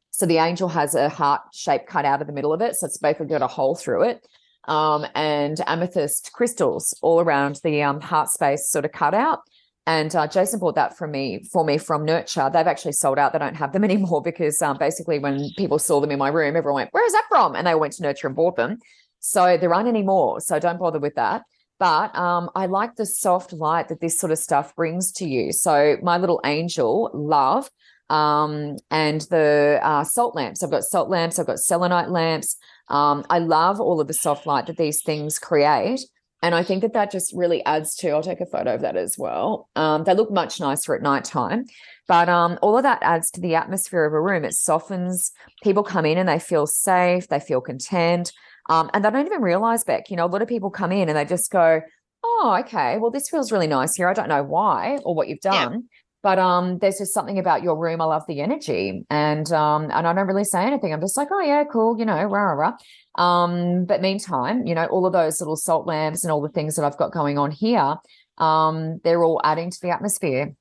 So 0.10 0.26
the 0.26 0.38
angel 0.38 0.68
has 0.70 0.96
a 0.96 1.08
heart 1.08 1.42
shape 1.54 1.86
cut 1.86 2.04
out 2.04 2.20
of 2.22 2.26
the 2.26 2.34
middle 2.34 2.52
of 2.52 2.62
it. 2.62 2.76
So 2.76 2.88
it's 2.88 2.98
basically 2.98 3.28
got 3.28 3.44
a 3.44 3.48
hole 3.48 3.76
through 3.76 4.06
it. 4.06 4.28
Um, 4.68 5.06
and 5.14 5.60
amethyst 5.68 6.32
crystals 6.34 6.98
all 7.04 7.20
around 7.20 7.60
the 7.64 7.84
um, 7.84 8.02
heart 8.02 8.30
space 8.30 8.68
sort 8.68 8.86
of 8.86 8.92
cut 8.92 9.14
out. 9.14 9.42
And 9.86 10.16
uh, 10.16 10.28
Jason 10.28 10.60
bought 10.60 10.76
that 10.76 10.98
from 10.98 11.12
me 11.12 11.44
for 11.52 11.64
me 11.64 11.78
from 11.78 12.06
Nurture. 12.06 12.50
They've 12.52 12.66
actually 12.66 12.94
sold 12.94 13.20
out. 13.20 13.34
They 13.34 13.40
don't 13.40 13.56
have 13.56 13.72
them 13.72 13.84
anymore 13.90 14.24
because 14.24 14.60
um, 14.64 14.78
basically 14.80 15.20
when 15.20 15.52
people 15.58 15.78
saw 15.78 16.02
them 16.02 16.12
in 16.12 16.20
my 16.20 16.30
room, 16.30 16.56
everyone 16.56 16.82
went, 16.82 16.94
"Where 16.94 17.06
is 17.06 17.14
that 17.14 17.26
from?" 17.30 17.56
And 17.56 17.66
they 17.68 17.76
went 17.76 17.94
to 17.94 18.04
Nurture 18.04 18.28
and 18.28 18.36
bought 18.36 18.56
them. 18.56 18.80
So 19.22 19.58
there 19.58 19.74
aren't 19.74 19.88
any 19.88 20.04
more. 20.04 20.42
So 20.42 20.60
don't 20.60 20.80
bother 20.80 21.00
with 21.00 21.16
that. 21.16 21.44
But 21.80 22.16
um, 22.16 22.50
I 22.54 22.68
like 22.68 22.96
the 22.96 23.06
soft 23.06 23.54
light 23.54 23.88
that 23.88 24.02
this 24.02 24.20
sort 24.20 24.32
of 24.32 24.38
stuff 24.38 24.76
brings 24.76 25.12
to 25.14 25.26
you. 25.26 25.52
So 25.52 25.98
my 26.04 26.18
little 26.18 26.42
angel, 26.44 27.10
love, 27.14 27.70
um, 28.10 28.78
and 28.92 29.22
the 29.22 29.80
uh, 29.82 30.04
salt 30.04 30.36
lamps. 30.36 30.62
I've 30.62 30.70
got 30.70 30.84
salt 30.84 31.10
lamps. 31.10 31.40
I've 31.40 31.48
got 31.48 31.60
selenite 31.60 32.10
lamps. 32.10 32.58
Um, 32.90 33.26
I 33.30 33.40
love 33.40 33.80
all 33.80 34.02
of 34.02 34.08
the 34.08 34.14
soft 34.14 34.46
light 34.46 34.68
that 34.68 34.78
these 34.78 35.02
things 35.02 35.40
create. 35.40 36.02
And 36.44 36.54
I 36.56 36.64
think 36.64 36.82
that 36.82 36.94
that 36.94 37.12
just 37.12 37.34
really 37.36 37.64
adds 37.66 37.96
to, 37.98 38.10
I'll 38.10 38.24
take 38.24 38.42
a 38.42 38.46
photo 38.46 38.76
of 38.76 38.82
that 38.82 38.98
as 38.98 39.16
well. 39.18 39.70
Um, 39.76 40.04
they 40.04 40.16
look 40.16 40.32
much 40.32 40.60
nicer 40.60 40.96
at 40.96 41.04
nighttime, 41.04 41.66
but 42.08 42.30
um, 42.30 42.58
all 42.64 42.76
of 42.76 42.84
that 42.84 43.00
adds 43.04 43.30
to 43.32 43.42
the 43.42 43.56
atmosphere 43.56 44.06
of 44.06 44.14
a 44.14 44.22
room. 44.22 44.44
It 44.44 44.56
softens, 44.56 45.32
people 45.64 45.84
come 45.84 46.06
in 46.06 46.18
and 46.18 46.28
they 46.28 46.40
feel 46.40 46.66
safe, 46.66 47.28
they 47.28 47.40
feel 47.40 47.62
content. 47.62 48.34
Um, 48.72 48.90
and 48.94 49.04
they 49.04 49.10
don't 49.10 49.26
even 49.26 49.42
realize, 49.42 49.84
Beck, 49.84 50.10
you 50.10 50.16
know, 50.16 50.26
a 50.26 50.28
lot 50.28 50.42
of 50.42 50.48
people 50.48 50.70
come 50.70 50.92
in 50.94 51.10
and 51.10 51.18
they 51.18 51.26
just 51.26 51.52
go, 51.52 51.82
oh, 52.24 52.58
okay, 52.62 52.98
well, 52.98 53.12
this 53.12 53.30
feels 53.30 53.52
really 53.52 53.68
nice 53.68 53.96
here. 53.96 54.08
I 54.08 54.14
don't 54.14 54.30
know 54.30 54.44
why 54.44 54.98
or 55.04 55.14
what 55.14 55.28
you've 55.28 55.42
done. 55.42 55.74
Yeah. 55.74 55.80
But 56.24 56.38
um, 56.38 56.78
there's 56.78 57.00
just 57.00 57.14
something 57.14 57.40
about 57.40 57.64
your 57.64 57.76
room. 57.76 58.00
I 58.00 58.06
love 58.06 58.24
the 58.28 58.42
energy, 58.42 59.04
and 59.10 59.52
um, 59.52 59.86
and 59.86 60.08
I 60.08 60.14
don't 60.14 60.28
really 60.28 60.44
say 60.44 60.64
anything. 60.64 60.94
I'm 60.94 61.02
just 61.02 61.18
like, 61.18 61.30
oh 61.32 61.42
yeah, 61.42 61.64
cool, 61.64 61.98
you 61.98 62.06
know, 62.06 62.24
rah 62.26 62.52
rah. 62.52 62.74
Um, 63.16 63.86
but 63.86 64.02
meantime, 64.02 64.68
you 64.68 64.76
know, 64.76 64.86
all 64.86 65.08
of 65.08 65.14
those 65.14 65.42
little 65.42 65.56
salt 65.56 65.88
lamps 65.88 66.24
and 66.24 66.32
all 66.32 66.40
the 66.40 66.50
things 66.50 66.76
that 66.76 66.86
I've 66.86 66.98
got 66.98 67.12
going 67.12 67.40
on 67.40 67.50
here, 67.50 67.96
um, 68.38 69.02
they're 69.04 69.24
all 69.24 69.42
adding 69.44 69.72
to 69.72 69.78
the 69.82 69.90
atmosphere, 69.90 70.54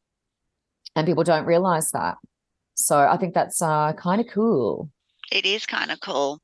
and 0.97 1.07
people 1.07 1.25
don't 1.25 1.45
realize 1.45 1.91
that. 1.91 2.17
So 2.75 2.97
I 2.99 3.19
think 3.19 3.35
that's 3.35 3.61
uh, 3.61 3.93
kind 3.93 4.23
of 4.23 4.29
cool. 4.29 4.89
It 5.31 5.47
is 5.47 5.67
kind 5.67 5.91
of 5.91 6.01
cool. 6.01 6.41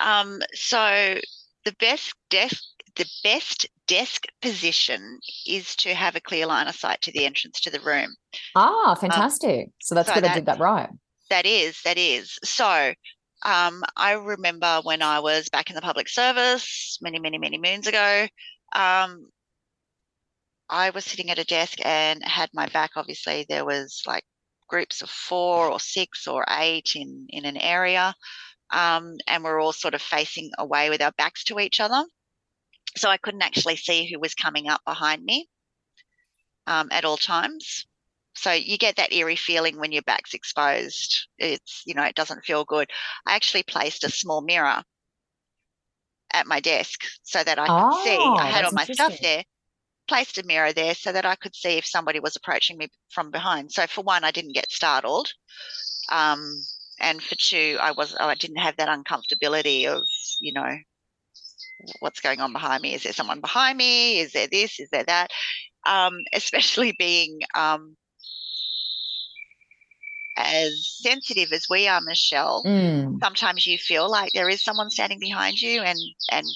Um, 0.00 0.40
so 0.52 1.18
the 1.64 1.74
best 1.78 2.14
desk 2.30 2.62
the 2.96 3.06
best 3.24 3.66
desk 3.88 4.26
position 4.40 5.18
is 5.46 5.74
to 5.76 5.94
have 5.94 6.14
a 6.14 6.20
clear 6.20 6.46
line 6.46 6.68
of 6.68 6.76
sight 6.76 7.00
to 7.02 7.12
the 7.12 7.24
entrance 7.26 7.60
to 7.60 7.70
the 7.70 7.80
room. 7.80 8.14
Ah, 8.54 8.90
um, 8.90 8.96
fantastic. 8.96 9.66
Um, 9.66 9.72
so 9.80 9.94
that's 9.94 10.08
so 10.08 10.14
good 10.14 10.24
that, 10.24 10.30
I 10.30 10.34
did 10.34 10.46
that 10.46 10.60
right. 10.60 10.90
That 11.30 11.46
is, 11.46 11.80
that 11.84 11.98
is. 11.98 12.38
So 12.44 12.92
um, 13.44 13.82
I 13.96 14.12
remember 14.12 14.80
when 14.84 15.02
I 15.02 15.20
was 15.20 15.48
back 15.48 15.70
in 15.70 15.76
the 15.76 15.82
public 15.82 16.08
service 16.08 16.98
many, 17.02 17.18
many, 17.18 17.38
many 17.38 17.58
moons 17.58 17.86
ago, 17.86 18.26
um, 18.74 19.26
I 20.68 20.90
was 20.90 21.04
sitting 21.04 21.30
at 21.30 21.38
a 21.38 21.44
desk 21.44 21.78
and 21.84 22.22
had 22.24 22.48
my 22.54 22.66
back, 22.66 22.92
obviously, 22.96 23.44
there 23.48 23.64
was 23.64 24.02
like 24.06 24.24
groups 24.74 25.02
of 25.02 25.08
four 25.08 25.70
or 25.70 25.78
six 25.78 26.26
or 26.26 26.44
eight 26.50 26.96
in, 26.96 27.26
in 27.28 27.44
an 27.44 27.56
area. 27.56 28.12
Um, 28.72 29.18
and 29.28 29.44
we're 29.44 29.60
all 29.60 29.72
sort 29.72 29.94
of 29.94 30.02
facing 30.02 30.50
away 30.58 30.90
with 30.90 31.00
our 31.00 31.12
backs 31.16 31.44
to 31.44 31.60
each 31.60 31.78
other. 31.78 32.04
So 32.96 33.08
I 33.08 33.18
couldn't 33.18 33.42
actually 33.42 33.76
see 33.76 34.10
who 34.10 34.18
was 34.18 34.34
coming 34.34 34.68
up 34.68 34.80
behind 34.84 35.22
me 35.22 35.48
um, 36.66 36.88
at 36.90 37.04
all 37.04 37.16
times. 37.16 37.86
So 38.34 38.50
you 38.50 38.76
get 38.76 38.96
that 38.96 39.12
eerie 39.12 39.36
feeling 39.36 39.78
when 39.78 39.92
your 39.92 40.02
back's 40.02 40.34
exposed. 40.34 41.28
It's, 41.38 41.82
you 41.86 41.94
know, 41.94 42.02
it 42.02 42.16
doesn't 42.16 42.44
feel 42.44 42.64
good. 42.64 42.90
I 43.28 43.36
actually 43.36 43.62
placed 43.62 44.02
a 44.02 44.10
small 44.10 44.42
mirror 44.42 44.82
at 46.32 46.46
my 46.48 46.58
desk 46.58 47.00
so 47.22 47.44
that 47.44 47.60
I 47.60 47.66
could 47.66 47.92
oh, 47.92 48.04
see. 48.04 48.42
I 48.42 48.48
had 48.48 48.64
all 48.64 48.72
my 48.72 48.86
stuff 48.86 49.16
there, 49.22 49.44
placed 50.08 50.38
a 50.38 50.46
mirror 50.46 50.72
there 50.72 50.94
so 50.94 51.12
that 51.12 51.26
I 51.26 51.34
could 51.34 51.54
see 51.54 51.78
if 51.78 51.86
somebody 51.86 52.20
was 52.20 52.36
approaching 52.36 52.78
me 52.78 52.88
from 53.10 53.30
behind. 53.30 53.72
So 53.72 53.86
for 53.86 54.02
one, 54.02 54.24
I 54.24 54.30
didn't 54.30 54.54
get 54.54 54.70
startled. 54.70 55.28
Um, 56.10 56.60
and 57.00 57.22
for 57.22 57.34
two, 57.34 57.76
I 57.80 57.92
was 57.92 58.14
I 58.18 58.34
didn't 58.34 58.58
have 58.58 58.76
that 58.76 58.88
uncomfortability 58.88 59.86
of, 59.86 60.04
you 60.40 60.52
know, 60.52 60.76
what's 62.00 62.20
going 62.20 62.40
on 62.40 62.52
behind 62.52 62.82
me? 62.82 62.94
Is 62.94 63.02
there 63.02 63.12
someone 63.12 63.40
behind 63.40 63.78
me? 63.78 64.20
Is 64.20 64.32
there 64.32 64.48
this? 64.50 64.78
Is 64.80 64.88
there 64.90 65.04
that? 65.04 65.30
Um, 65.86 66.18
especially 66.32 66.94
being 66.98 67.40
um, 67.54 67.96
as 70.36 70.98
sensitive 71.02 71.52
as 71.52 71.66
we 71.68 71.88
are, 71.88 72.00
Michelle. 72.00 72.62
Mm. 72.64 73.18
Sometimes 73.22 73.66
you 73.66 73.78
feel 73.78 74.10
like 74.10 74.32
there 74.32 74.48
is 74.48 74.62
someone 74.62 74.90
standing 74.90 75.18
behind 75.20 75.60
you, 75.60 75.82
and 75.82 75.98
and 76.30 76.46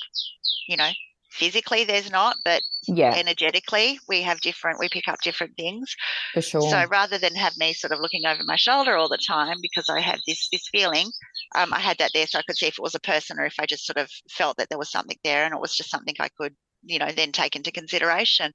you 0.68 0.76
know 0.76 0.90
physically 1.38 1.84
there's 1.84 2.10
not 2.10 2.36
but 2.44 2.62
yeah. 2.86 3.14
energetically 3.14 3.98
we 4.08 4.22
have 4.22 4.40
different 4.40 4.78
we 4.78 4.88
pick 4.88 5.08
up 5.08 5.20
different 5.22 5.54
things. 5.56 5.94
For 6.34 6.42
sure. 6.42 6.62
So 6.62 6.84
rather 6.90 7.18
than 7.18 7.34
have 7.34 7.56
me 7.56 7.72
sort 7.72 7.92
of 7.92 8.00
looking 8.00 8.26
over 8.26 8.42
my 8.44 8.56
shoulder 8.56 8.96
all 8.96 9.08
the 9.08 9.18
time 9.26 9.58
because 9.62 9.88
i 9.88 10.00
have 10.00 10.20
this 10.26 10.48
this 10.50 10.68
feeling 10.70 11.10
um, 11.54 11.72
i 11.72 11.78
had 11.78 11.98
that 11.98 12.10
there 12.14 12.26
so 12.26 12.38
i 12.38 12.42
could 12.42 12.56
see 12.56 12.66
if 12.66 12.78
it 12.78 12.82
was 12.82 12.94
a 12.94 13.00
person 13.00 13.38
or 13.38 13.44
if 13.44 13.54
i 13.58 13.66
just 13.66 13.86
sort 13.86 13.98
of 13.98 14.10
felt 14.30 14.56
that 14.56 14.68
there 14.68 14.78
was 14.78 14.90
something 14.90 15.18
there 15.24 15.44
and 15.44 15.54
it 15.54 15.60
was 15.60 15.76
just 15.76 15.90
something 15.90 16.14
i 16.20 16.28
could 16.28 16.54
you 16.82 16.98
know 16.98 17.10
then 17.12 17.32
take 17.32 17.56
into 17.56 17.72
consideration. 17.72 18.52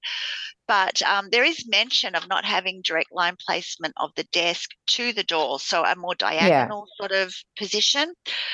But 0.67 1.01
um, 1.01 1.27
there 1.29 1.43
is 1.43 1.67
mention 1.67 2.15
of 2.15 2.27
not 2.29 2.45
having 2.45 2.81
direct 2.83 3.11
line 3.11 3.35
placement 3.45 3.93
of 3.97 4.11
the 4.15 4.23
desk 4.31 4.69
to 4.87 5.11
the 5.11 5.23
door 5.23 5.59
so 5.59 5.83
a 5.83 5.95
more 5.95 6.15
diagonal 6.15 6.87
yeah. 6.87 7.05
sort 7.05 7.11
of 7.11 7.33
position. 7.57 8.13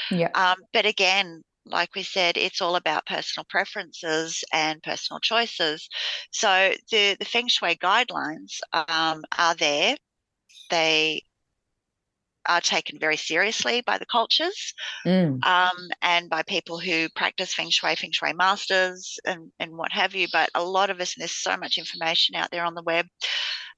Yeah. 0.10 0.30
Um, 0.34 0.58
but 0.74 0.86
again 0.86 1.44
like 1.70 1.96
we 1.96 2.04
said, 2.04 2.38
it's 2.38 2.62
all 2.62 2.76
about 2.76 3.06
personal 3.06 3.46
preferences 3.50 4.44
and 4.54 4.82
personal 4.84 5.20
choices. 5.20 5.90
So 6.32 6.74
the, 6.92 7.16
the 7.20 7.26
Feng 7.26 7.48
Shui 7.48 7.76
guidelines 7.76 8.60
um, 8.74 9.24
are 9.38 9.56
there. 9.56 9.96
They 10.70 11.24
are 12.48 12.62
taken 12.62 12.98
very 13.00 13.18
seriously 13.18 13.82
by 13.86 13.98
the 13.98 14.06
cultures 14.06 14.74
mm. 15.06 15.44
um, 15.46 15.90
and 16.02 16.30
by 16.30 16.42
people 16.44 16.80
who 16.80 17.08
practice 17.10 17.54
Feng 17.54 17.70
Shui, 17.70 17.96
Feng 17.96 18.12
Shui 18.12 18.34
masters, 18.34 19.20
and, 19.26 19.52
and 19.60 19.74
what 19.78 19.92
have 19.92 20.16
you. 20.16 20.28
But 20.32 20.50
a 20.56 20.64
lot 20.64 20.90
of 20.90 21.00
us, 21.00 21.16
and 21.16 21.22
there's 21.22 21.32
so 21.32 21.56
much 21.58 21.78
information 21.78 22.36
out 22.36 22.50
there 22.52 22.66
on 22.66 22.76
the 22.76 22.84
web, 22.84 23.06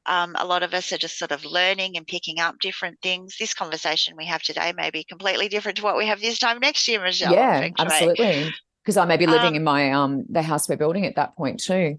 um, 0.05 0.35
a 0.37 0.45
lot 0.45 0.63
of 0.63 0.73
us 0.73 0.91
are 0.91 0.97
just 0.97 1.17
sort 1.17 1.31
of 1.31 1.45
learning 1.45 1.97
and 1.97 2.07
picking 2.07 2.39
up 2.39 2.55
different 2.59 2.99
things. 3.01 3.35
This 3.39 3.53
conversation 3.53 4.15
we 4.17 4.25
have 4.25 4.41
today 4.41 4.73
may 4.75 4.89
be 4.89 5.03
completely 5.03 5.47
different 5.47 5.77
to 5.77 5.83
what 5.83 5.97
we 5.97 6.07
have 6.07 6.19
this 6.19 6.39
time 6.39 6.59
next 6.59 6.87
year, 6.87 7.01
Michelle. 7.01 7.33
Yeah, 7.33 7.69
absolutely. 7.77 8.51
Because 8.83 8.97
I 8.97 9.05
may 9.05 9.17
be 9.17 9.27
living 9.27 9.49
um, 9.49 9.55
in 9.55 9.63
my 9.63 9.91
um 9.91 10.25
the 10.29 10.41
house 10.41 10.67
we're 10.67 10.77
building 10.77 11.05
at 11.05 11.15
that 11.15 11.35
point 11.35 11.59
too. 11.59 11.97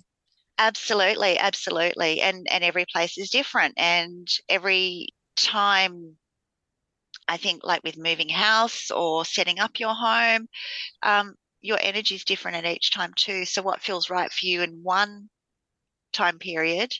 Absolutely, 0.59 1.39
absolutely. 1.39 2.21
And 2.21 2.47
and 2.51 2.65
every 2.65 2.87
place 2.93 3.17
is 3.19 3.31
different. 3.31 3.75
And 3.77 4.27
every 4.49 5.09
time 5.37 6.17
I 7.29 7.37
think 7.37 7.63
like 7.65 7.85
with 7.85 7.97
moving 7.97 8.29
house 8.29 8.91
or 8.91 9.25
setting 9.25 9.61
up 9.61 9.79
your 9.79 9.95
home, 9.95 10.49
um, 11.03 11.35
your 11.61 11.79
energy 11.81 12.17
is 12.17 12.25
different 12.25 12.57
at 12.57 12.67
each 12.67 12.91
time 12.91 13.13
too. 13.17 13.45
So 13.45 13.63
what 13.63 13.81
feels 13.81 14.11
right 14.11 14.31
for 14.31 14.47
you 14.47 14.63
in 14.63 14.83
one 14.83 15.31
time 16.13 16.39
period 16.39 16.93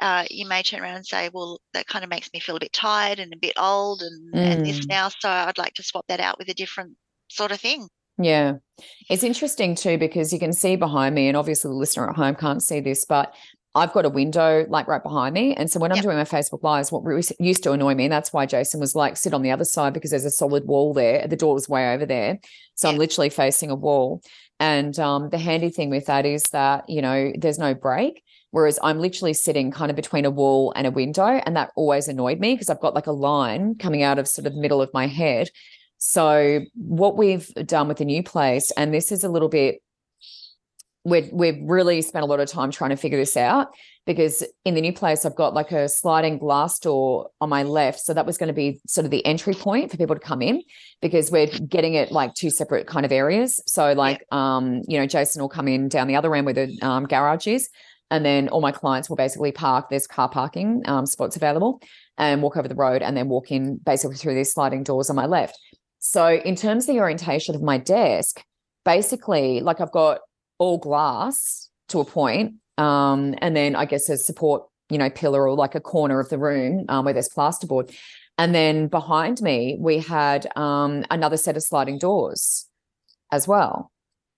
uh, 0.00 0.24
you 0.30 0.46
may 0.46 0.62
turn 0.62 0.80
around 0.80 0.96
and 0.96 1.06
say, 1.06 1.30
well, 1.32 1.60
that 1.74 1.86
kind 1.86 2.04
of 2.04 2.10
makes 2.10 2.30
me 2.32 2.40
feel 2.40 2.56
a 2.56 2.60
bit 2.60 2.72
tired 2.72 3.18
and 3.18 3.32
a 3.32 3.38
bit 3.38 3.54
old 3.58 4.02
and, 4.02 4.34
mm. 4.34 4.38
and 4.38 4.66
this 4.66 4.80
mm. 4.80 4.88
now. 4.88 5.08
So 5.08 5.28
I'd 5.28 5.58
like 5.58 5.74
to 5.74 5.82
swap 5.82 6.06
that 6.08 6.20
out 6.20 6.38
with 6.38 6.48
a 6.48 6.54
different 6.54 6.96
sort 7.28 7.52
of 7.52 7.60
thing. 7.60 7.88
Yeah. 8.18 8.54
It's 9.08 9.22
interesting 9.22 9.74
too, 9.74 9.96
because 9.98 10.32
you 10.32 10.38
can 10.38 10.52
see 10.52 10.76
behind 10.76 11.14
me, 11.14 11.28
and 11.28 11.36
obviously 11.36 11.70
the 11.70 11.74
listener 11.74 12.08
at 12.10 12.16
home 12.16 12.34
can't 12.34 12.62
see 12.62 12.80
this, 12.80 13.04
but 13.04 13.34
I've 13.74 13.92
got 13.92 14.04
a 14.04 14.10
window 14.10 14.66
like 14.68 14.88
right 14.88 15.02
behind 15.02 15.32
me. 15.32 15.54
And 15.54 15.70
so 15.70 15.78
when 15.78 15.92
I'm 15.92 15.96
yep. 15.96 16.04
doing 16.04 16.16
my 16.16 16.24
Facebook 16.24 16.62
Lives, 16.64 16.90
what 16.90 17.04
used 17.38 17.62
to 17.62 17.72
annoy 17.72 17.94
me, 17.94 18.04
and 18.06 18.12
that's 18.12 18.32
why 18.32 18.44
Jason 18.44 18.80
was 18.80 18.96
like, 18.96 19.16
sit 19.16 19.32
on 19.32 19.42
the 19.42 19.52
other 19.52 19.64
side 19.64 19.92
because 19.92 20.10
there's 20.10 20.24
a 20.24 20.30
solid 20.30 20.66
wall 20.66 20.92
there. 20.92 21.26
The 21.28 21.36
door 21.36 21.54
was 21.54 21.68
way 21.68 21.94
over 21.94 22.04
there. 22.04 22.40
So 22.74 22.88
yep. 22.88 22.94
I'm 22.94 22.98
literally 22.98 23.30
facing 23.30 23.70
a 23.70 23.76
wall. 23.76 24.22
And 24.58 24.98
um, 24.98 25.30
the 25.30 25.38
handy 25.38 25.70
thing 25.70 25.88
with 25.88 26.06
that 26.06 26.26
is 26.26 26.42
that, 26.50 26.90
you 26.90 27.00
know, 27.00 27.32
there's 27.38 27.58
no 27.58 27.72
break. 27.72 28.22
Whereas 28.50 28.78
I'm 28.82 28.98
literally 28.98 29.32
sitting 29.32 29.70
kind 29.70 29.90
of 29.90 29.96
between 29.96 30.24
a 30.24 30.30
wall 30.30 30.72
and 30.74 30.86
a 30.86 30.90
window. 30.90 31.40
And 31.46 31.56
that 31.56 31.70
always 31.76 32.08
annoyed 32.08 32.40
me 32.40 32.54
because 32.54 32.70
I've 32.70 32.80
got 32.80 32.94
like 32.94 33.06
a 33.06 33.12
line 33.12 33.76
coming 33.76 34.02
out 34.02 34.18
of 34.18 34.26
sort 34.26 34.46
of 34.46 34.54
the 34.54 34.60
middle 34.60 34.82
of 34.82 34.90
my 34.92 35.06
head. 35.06 35.50
So 35.98 36.60
what 36.74 37.16
we've 37.16 37.46
done 37.54 37.88
with 37.88 37.98
the 37.98 38.04
new 38.04 38.22
place, 38.22 38.70
and 38.72 38.92
this 38.92 39.12
is 39.12 39.22
a 39.22 39.28
little 39.28 39.48
bit 39.48 39.82
we've 41.04 41.30
we've 41.32 41.58
really 41.62 42.02
spent 42.02 42.22
a 42.22 42.26
lot 42.26 42.40
of 42.40 42.48
time 42.48 42.70
trying 42.70 42.90
to 42.90 42.96
figure 42.96 43.18
this 43.18 43.36
out 43.36 43.68
because 44.06 44.44
in 44.64 44.74
the 44.74 44.80
new 44.80 44.92
place 44.92 45.24
I've 45.24 45.34
got 45.34 45.54
like 45.54 45.72
a 45.72 45.88
sliding 45.88 46.38
glass 46.38 46.78
door 46.78 47.30
on 47.40 47.48
my 47.48 47.62
left 47.62 48.00
so 48.00 48.12
that 48.12 48.26
was 48.26 48.36
going 48.36 48.48
to 48.48 48.54
be 48.54 48.80
sort 48.86 49.06
of 49.06 49.10
the 49.10 49.24
entry 49.24 49.54
point 49.54 49.90
for 49.90 49.96
people 49.96 50.14
to 50.14 50.20
come 50.20 50.42
in 50.42 50.62
because 51.00 51.30
we're 51.30 51.46
getting 51.46 51.94
it 51.94 52.12
like 52.12 52.34
two 52.34 52.50
separate 52.50 52.86
kind 52.86 53.06
of 53.06 53.12
areas 53.12 53.60
so 53.66 53.92
like 53.94 54.24
um 54.30 54.82
you 54.88 54.98
know 54.98 55.06
Jason 55.06 55.40
will 55.40 55.48
come 55.48 55.68
in 55.68 55.88
down 55.88 56.06
the 56.06 56.16
other 56.16 56.34
end 56.34 56.44
where 56.44 56.54
the 56.54 56.78
um, 56.82 57.06
garage 57.06 57.46
is 57.46 57.68
and 58.10 58.24
then 58.24 58.48
all 58.48 58.60
my 58.60 58.72
clients 58.72 59.08
will 59.08 59.16
basically 59.16 59.52
park. 59.52 59.88
There's 59.88 60.06
car 60.06 60.28
parking 60.28 60.82
um, 60.86 61.06
spots 61.06 61.36
available 61.36 61.82
and 62.18 62.42
walk 62.42 62.56
over 62.56 62.68
the 62.68 62.74
road 62.74 63.02
and 63.02 63.16
then 63.16 63.28
walk 63.28 63.50
in 63.50 63.76
basically 63.76 64.16
through 64.16 64.34
these 64.34 64.52
sliding 64.52 64.82
doors 64.82 65.10
on 65.10 65.16
my 65.16 65.26
left. 65.26 65.58
So, 65.98 66.28
in 66.28 66.56
terms 66.56 66.88
of 66.88 66.94
the 66.94 67.00
orientation 67.00 67.54
of 67.54 67.62
my 67.62 67.78
desk, 67.78 68.42
basically, 68.84 69.60
like 69.60 69.80
I've 69.80 69.92
got 69.92 70.20
all 70.58 70.78
glass 70.78 71.68
to 71.88 72.00
a 72.00 72.04
point, 72.04 72.54
um, 72.78 73.34
and 73.38 73.54
then 73.54 73.76
I 73.76 73.84
guess 73.84 74.06
there's 74.06 74.24
support 74.24 74.64
you 74.90 74.98
know, 74.98 75.08
pillar 75.08 75.48
or 75.48 75.56
like 75.56 75.74
a 75.74 75.80
corner 75.80 76.20
of 76.20 76.28
the 76.28 76.38
room 76.38 76.84
um, 76.88 77.04
where 77.04 77.14
there's 77.14 77.28
plasterboard. 77.28 77.94
And 78.36 78.54
then 78.54 78.88
behind 78.88 79.40
me, 79.40 79.76
we 79.78 79.98
had 79.98 80.46
um, 80.56 81.04
another 81.10 81.36
set 81.36 81.56
of 81.56 81.62
sliding 81.62 81.98
doors 81.98 82.66
as 83.32 83.46
well. 83.46 83.90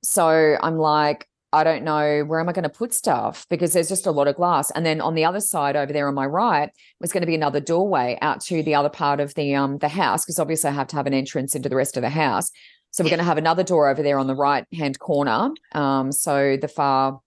So 0.02 0.56
I'm 0.62 0.76
like, 0.76 1.26
I 1.52 1.64
don't 1.64 1.84
know 1.84 2.24
where 2.24 2.40
am 2.40 2.48
I 2.48 2.52
going 2.52 2.62
to 2.62 2.70
put 2.70 2.94
stuff 2.94 3.46
because 3.50 3.72
there's 3.72 3.88
just 3.88 4.06
a 4.06 4.10
lot 4.10 4.26
of 4.26 4.36
glass. 4.36 4.70
And 4.70 4.86
then 4.86 5.00
on 5.00 5.14
the 5.14 5.24
other 5.24 5.40
side 5.40 5.76
over 5.76 5.92
there 5.92 6.08
on 6.08 6.14
my 6.14 6.24
right 6.24 6.70
was 7.00 7.12
going 7.12 7.20
to 7.20 7.26
be 7.26 7.34
another 7.34 7.60
doorway 7.60 8.18
out 8.22 8.40
to 8.42 8.62
the 8.62 8.74
other 8.74 8.88
part 8.88 9.20
of 9.20 9.34
the 9.34 9.54
um 9.54 9.78
the 9.78 9.88
house 9.88 10.24
because 10.24 10.38
obviously 10.38 10.70
I 10.70 10.72
have 10.72 10.88
to 10.88 10.96
have 10.96 11.06
an 11.06 11.14
entrance 11.14 11.54
into 11.54 11.68
the 11.68 11.76
rest 11.76 11.96
of 11.96 12.02
the 12.02 12.10
house. 12.10 12.50
So 12.90 13.02
we're 13.02 13.10
going 13.10 13.18
to 13.18 13.24
have 13.24 13.38
another 13.38 13.64
door 13.64 13.88
over 13.88 14.02
there 14.02 14.18
on 14.18 14.26
the 14.26 14.34
right 14.34 14.66
hand 14.74 14.98
corner. 14.98 15.50
Um, 15.72 16.12
so 16.12 16.58
the 16.60 16.68
far 16.68 17.20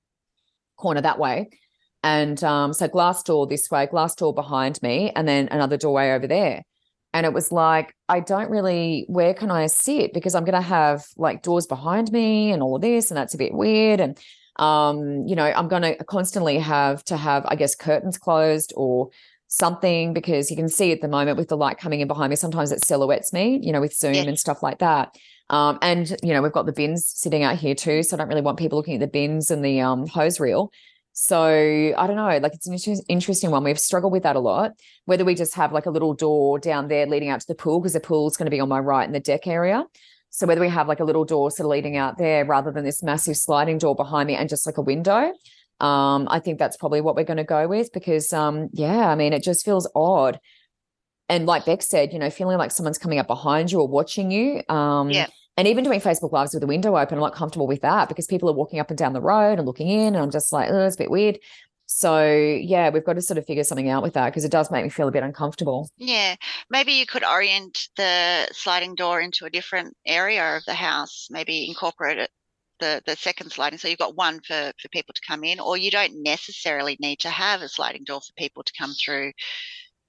corner 0.77 1.01
that 1.01 1.19
way. 1.19 1.49
And 2.03 2.43
um, 2.43 2.71
so 2.73 2.87
glass 2.87 3.23
door 3.23 3.47
this 3.47 3.71
way, 3.71 3.87
glass 3.87 4.13
door 4.13 4.31
behind 4.31 4.79
me, 4.83 5.11
and 5.15 5.27
then 5.27 5.47
another 5.49 5.75
doorway 5.75 6.11
over 6.11 6.27
there. 6.27 6.63
And 7.15 7.25
it 7.25 7.31
was 7.31 7.49
like, 7.49 7.95
I 8.09 8.19
don't 8.19 8.49
really, 8.49 9.05
where 9.07 9.33
can 9.33 9.49
I 9.49 9.67
sit? 9.67 10.11
Because 10.11 10.35
I'm 10.35 10.43
going 10.43 10.61
to 10.61 10.67
have 10.67 11.05
like 11.15 11.43
doors 11.43 11.65
behind 11.65 12.11
me 12.11 12.51
and 12.51 12.61
all 12.61 12.75
of 12.75 12.81
this, 12.81 13.09
and 13.09 13.17
that's 13.17 13.33
a 13.33 13.37
bit 13.37 13.53
weird. 13.53 14.01
And, 14.01 14.19
um, 14.57 15.25
you 15.25 15.33
know, 15.33 15.45
I'm 15.45 15.69
going 15.69 15.83
to 15.83 15.95
constantly 16.03 16.59
have 16.59 17.05
to 17.05 17.15
have, 17.15 17.45
I 17.47 17.55
guess, 17.55 17.73
curtains 17.73 18.17
closed 18.17 18.73
or 18.75 19.11
something 19.47 20.13
because 20.13 20.51
you 20.51 20.57
can 20.57 20.67
see 20.67 20.91
at 20.91 20.99
the 20.99 21.07
moment 21.07 21.37
with 21.37 21.47
the 21.47 21.55
light 21.55 21.77
coming 21.77 22.01
in 22.01 22.09
behind 22.09 22.31
me, 22.31 22.35
sometimes 22.35 22.73
it 22.73 22.83
silhouettes 22.83 23.31
me, 23.31 23.61
you 23.63 23.71
know, 23.71 23.79
with 23.79 23.95
Zoom 23.95 24.27
and 24.27 24.37
stuff 24.37 24.61
like 24.61 24.79
that. 24.79 25.15
Um, 25.49 25.79
and, 25.81 26.17
you 26.21 26.33
know, 26.33 26.41
we've 26.41 26.51
got 26.51 26.65
the 26.65 26.73
bins 26.73 27.07
sitting 27.07 27.43
out 27.43 27.55
here 27.55 27.75
too. 27.75 28.03
So 28.03 28.17
I 28.17 28.17
don't 28.17 28.27
really 28.27 28.41
want 28.41 28.59
people 28.59 28.77
looking 28.77 28.95
at 28.95 28.99
the 28.99 29.07
bins 29.07 29.51
and 29.51 29.63
the 29.63 29.79
um, 29.79 30.05
hose 30.05 30.41
reel. 30.41 30.69
So 31.17 31.93
I 31.97 32.07
don't 32.07 32.17
know, 32.17 32.37
like 32.39 32.53
it's 32.53 32.67
an 32.67 32.97
interesting 33.07 33.49
one. 33.49 33.63
We've 33.63 33.79
struggled 33.79 34.11
with 34.11 34.23
that 34.23 34.35
a 34.35 34.39
lot. 34.41 34.73
Whether 35.05 35.23
we 35.23 35.33
just 35.33 35.55
have 35.55 35.71
like 35.71 35.85
a 35.85 35.89
little 35.89 36.13
door 36.13 36.59
down 36.59 36.89
there 36.89 37.05
leading 37.05 37.29
out 37.29 37.39
to 37.39 37.47
the 37.47 37.55
pool, 37.55 37.79
because 37.79 37.93
the 37.93 38.01
pool's 38.01 38.35
going 38.35 38.47
to 38.47 38.51
be 38.51 38.59
on 38.59 38.67
my 38.67 38.79
right 38.79 39.07
in 39.07 39.13
the 39.13 39.21
deck 39.21 39.47
area. 39.47 39.85
So 40.29 40.45
whether 40.45 40.59
we 40.59 40.67
have 40.67 40.89
like 40.89 40.99
a 40.99 41.05
little 41.05 41.23
door 41.23 41.49
sort 41.51 41.67
of 41.67 41.71
leading 41.71 41.95
out 41.95 42.17
there 42.17 42.43
rather 42.43 42.69
than 42.69 42.83
this 42.83 43.01
massive 43.01 43.37
sliding 43.37 43.77
door 43.77 43.95
behind 43.95 44.27
me 44.27 44.35
and 44.35 44.49
just 44.49 44.65
like 44.65 44.77
a 44.77 44.81
window, 44.81 45.31
um, 45.79 46.27
I 46.29 46.41
think 46.43 46.59
that's 46.59 46.75
probably 46.75 46.99
what 46.99 47.15
we're 47.15 47.23
going 47.23 47.37
to 47.37 47.45
go 47.45 47.65
with 47.65 47.93
because, 47.93 48.33
um, 48.33 48.67
yeah, 48.73 49.07
I 49.07 49.15
mean, 49.15 49.31
it 49.31 49.41
just 49.41 49.63
feels 49.63 49.89
odd. 49.95 50.37
And 51.29 51.45
like 51.45 51.63
Beck 51.65 51.81
said, 51.81 52.11
you 52.11 52.19
know, 52.19 52.29
feeling 52.29 52.57
like 52.57 52.71
someone's 52.71 52.97
coming 52.97 53.19
up 53.19 53.27
behind 53.27 53.71
you 53.71 53.79
or 53.79 53.87
watching 53.87 54.31
you. 54.31 54.63
Um, 54.67 55.11
yeah 55.11 55.27
and 55.57 55.67
even 55.67 55.83
doing 55.83 56.01
Facebook 56.01 56.31
Lives 56.31 56.53
with 56.53 56.61
the 56.61 56.67
window 56.67 56.97
open, 56.97 57.17
I'm 57.17 57.21
not 57.21 57.33
comfortable 57.33 57.67
with 57.67 57.81
that 57.81 58.09
because 58.09 58.27
people 58.27 58.49
are 58.49 58.53
walking 58.53 58.79
up 58.79 58.89
and 58.89 58.97
down 58.97 59.13
the 59.13 59.21
road 59.21 59.57
and 59.57 59.65
looking 59.65 59.87
in, 59.87 60.15
and 60.15 60.17
I'm 60.17 60.31
just 60.31 60.51
like, 60.51 60.69
oh, 60.69 60.85
it's 60.85 60.95
a 60.95 60.99
bit 60.99 61.11
weird. 61.11 61.39
So 61.87 62.25
yeah, 62.27 62.89
we've 62.89 63.05
got 63.05 63.13
to 63.13 63.21
sort 63.21 63.37
of 63.37 63.45
figure 63.45 63.63
something 63.63 63.89
out 63.89 64.03
with 64.03 64.13
that 64.13 64.25
because 64.25 64.43
it 64.43 64.51
does 64.51 64.71
make 64.71 64.83
me 64.83 64.89
feel 64.89 65.07
a 65.07 65.11
bit 65.11 65.23
uncomfortable. 65.23 65.89
Yeah, 65.97 66.35
maybe 66.69 66.93
you 66.93 67.05
could 67.05 67.23
orient 67.23 67.89
the 67.95 68.47
sliding 68.51 68.95
door 68.95 69.21
into 69.21 69.45
a 69.45 69.51
different 69.51 69.95
area 70.05 70.57
of 70.57 70.65
the 70.65 70.73
house. 70.73 71.27
Maybe 71.29 71.67
incorporate 71.69 72.17
it 72.17 72.31
the 72.79 73.01
the 73.05 73.15
second 73.15 73.51
sliding. 73.51 73.77
So 73.77 73.87
you've 73.87 73.99
got 73.99 74.15
one 74.15 74.41
for 74.41 74.73
for 74.81 74.89
people 74.89 75.13
to 75.13 75.21
come 75.27 75.43
in, 75.43 75.59
or 75.59 75.77
you 75.77 75.91
don't 75.91 76.23
necessarily 76.23 76.97
need 76.99 77.19
to 77.19 77.29
have 77.29 77.61
a 77.61 77.69
sliding 77.69 78.03
door 78.03 78.21
for 78.21 78.33
people 78.35 78.63
to 78.63 78.73
come 78.77 78.93
through 78.93 79.31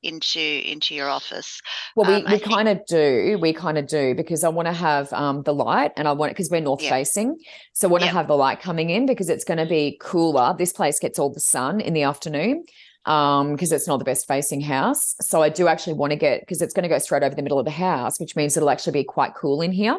into 0.06 0.40
into 0.40 0.94
your 0.94 1.08
office. 1.08 1.60
Well 1.94 2.08
we, 2.08 2.24
um, 2.24 2.32
we 2.32 2.38
kind 2.38 2.68
of 2.68 2.84
do 2.86 3.38
we 3.40 3.52
kind 3.52 3.78
of 3.78 3.86
do 3.86 4.14
because 4.14 4.44
i 4.44 4.48
want 4.48 4.66
to 4.66 4.72
have 4.72 5.12
um, 5.12 5.42
the 5.42 5.54
light 5.54 5.92
and 5.96 6.06
i 6.06 6.12
want 6.12 6.30
it 6.30 6.34
because 6.34 6.50
we're 6.50 6.60
north 6.60 6.80
facing 6.80 7.38
so 7.72 7.88
i 7.88 7.90
want 7.90 8.04
to 8.04 8.10
have 8.10 8.28
the 8.28 8.36
light 8.36 8.60
coming 8.60 8.90
in 8.90 9.06
because 9.06 9.28
it's 9.28 9.44
going 9.44 9.58
to 9.58 9.66
be 9.66 9.98
cooler. 10.00 10.54
This 10.56 10.72
place 10.72 10.98
gets 10.98 11.18
all 11.18 11.30
the 11.30 11.40
sun 11.40 11.80
in 11.80 11.92
the 11.94 12.02
afternoon 12.02 12.64
um 13.06 13.52
because 13.52 13.72
it's 13.72 13.86
not 13.86 13.98
the 13.98 14.04
best 14.04 14.26
facing 14.26 14.60
house 14.60 15.14
so 15.20 15.40
i 15.40 15.48
do 15.48 15.68
actually 15.68 15.92
want 15.92 16.10
to 16.10 16.16
get 16.16 16.40
because 16.40 16.60
it's 16.60 16.74
going 16.74 16.82
to 16.82 16.88
go 16.88 16.98
straight 16.98 17.22
over 17.22 17.34
the 17.34 17.42
middle 17.42 17.58
of 17.58 17.64
the 17.64 17.70
house 17.70 18.18
which 18.18 18.34
means 18.34 18.56
it'll 18.56 18.70
actually 18.70 18.92
be 18.92 19.04
quite 19.04 19.34
cool 19.34 19.62
in 19.62 19.72
here. 19.72 19.98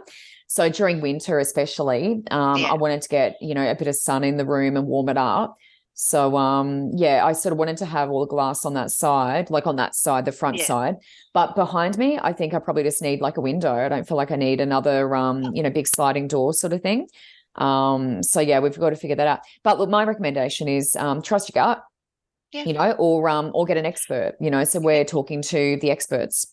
So 0.49 0.69
during 0.69 1.01
winter 1.01 1.39
especially 1.39 2.23
um 2.31 2.57
yeah. 2.57 2.71
i 2.71 2.73
wanted 2.73 3.01
to 3.01 3.09
get 3.09 3.37
you 3.41 3.53
know 3.53 3.69
a 3.69 3.75
bit 3.75 3.87
of 3.87 3.95
sun 3.95 4.23
in 4.23 4.37
the 4.37 4.45
room 4.45 4.77
and 4.77 4.87
warm 4.87 5.09
it 5.09 5.17
up 5.17 5.57
so 5.99 6.37
um 6.37 6.91
yeah, 6.93 7.25
I 7.25 7.33
sort 7.33 7.53
of 7.53 7.57
wanted 7.57 7.77
to 7.77 7.85
have 7.87 8.11
all 8.11 8.19
the 8.19 8.27
glass 8.27 8.65
on 8.65 8.75
that 8.75 8.91
side, 8.91 9.49
like 9.49 9.65
on 9.65 9.77
that 9.77 9.95
side, 9.95 10.25
the 10.25 10.31
front 10.31 10.57
yeah. 10.57 10.65
side. 10.65 10.95
But 11.33 11.55
behind 11.55 11.97
me, 11.97 12.19
I 12.21 12.33
think 12.33 12.53
I 12.53 12.59
probably 12.59 12.83
just 12.83 13.01
need 13.01 13.19
like 13.19 13.37
a 13.37 13.41
window. 13.41 13.73
I 13.73 13.89
don't 13.89 14.07
feel 14.07 14.15
like 14.15 14.29
I 14.29 14.35
need 14.35 14.61
another 14.61 15.15
um, 15.15 15.41
you 15.55 15.63
know, 15.63 15.71
big 15.71 15.87
sliding 15.87 16.27
door 16.27 16.53
sort 16.53 16.73
of 16.73 16.83
thing. 16.83 17.07
Um, 17.55 18.21
so 18.21 18.39
yeah, 18.39 18.59
we've 18.59 18.77
got 18.77 18.91
to 18.91 18.95
figure 18.95 19.15
that 19.15 19.25
out. 19.25 19.39
But 19.63 19.79
look, 19.79 19.89
my 19.89 20.03
recommendation 20.03 20.67
is 20.67 20.95
um 20.97 21.23
trust 21.23 21.49
your 21.49 21.63
gut, 21.63 21.83
yeah. 22.51 22.65
you 22.65 22.73
know, 22.73 22.91
or 22.99 23.27
um 23.27 23.49
or 23.55 23.65
get 23.65 23.77
an 23.77 23.85
expert, 23.87 24.35
you 24.39 24.51
know. 24.51 24.65
So 24.65 24.79
we're 24.79 25.03
talking 25.03 25.41
to 25.41 25.79
the 25.81 25.89
experts. 25.89 26.45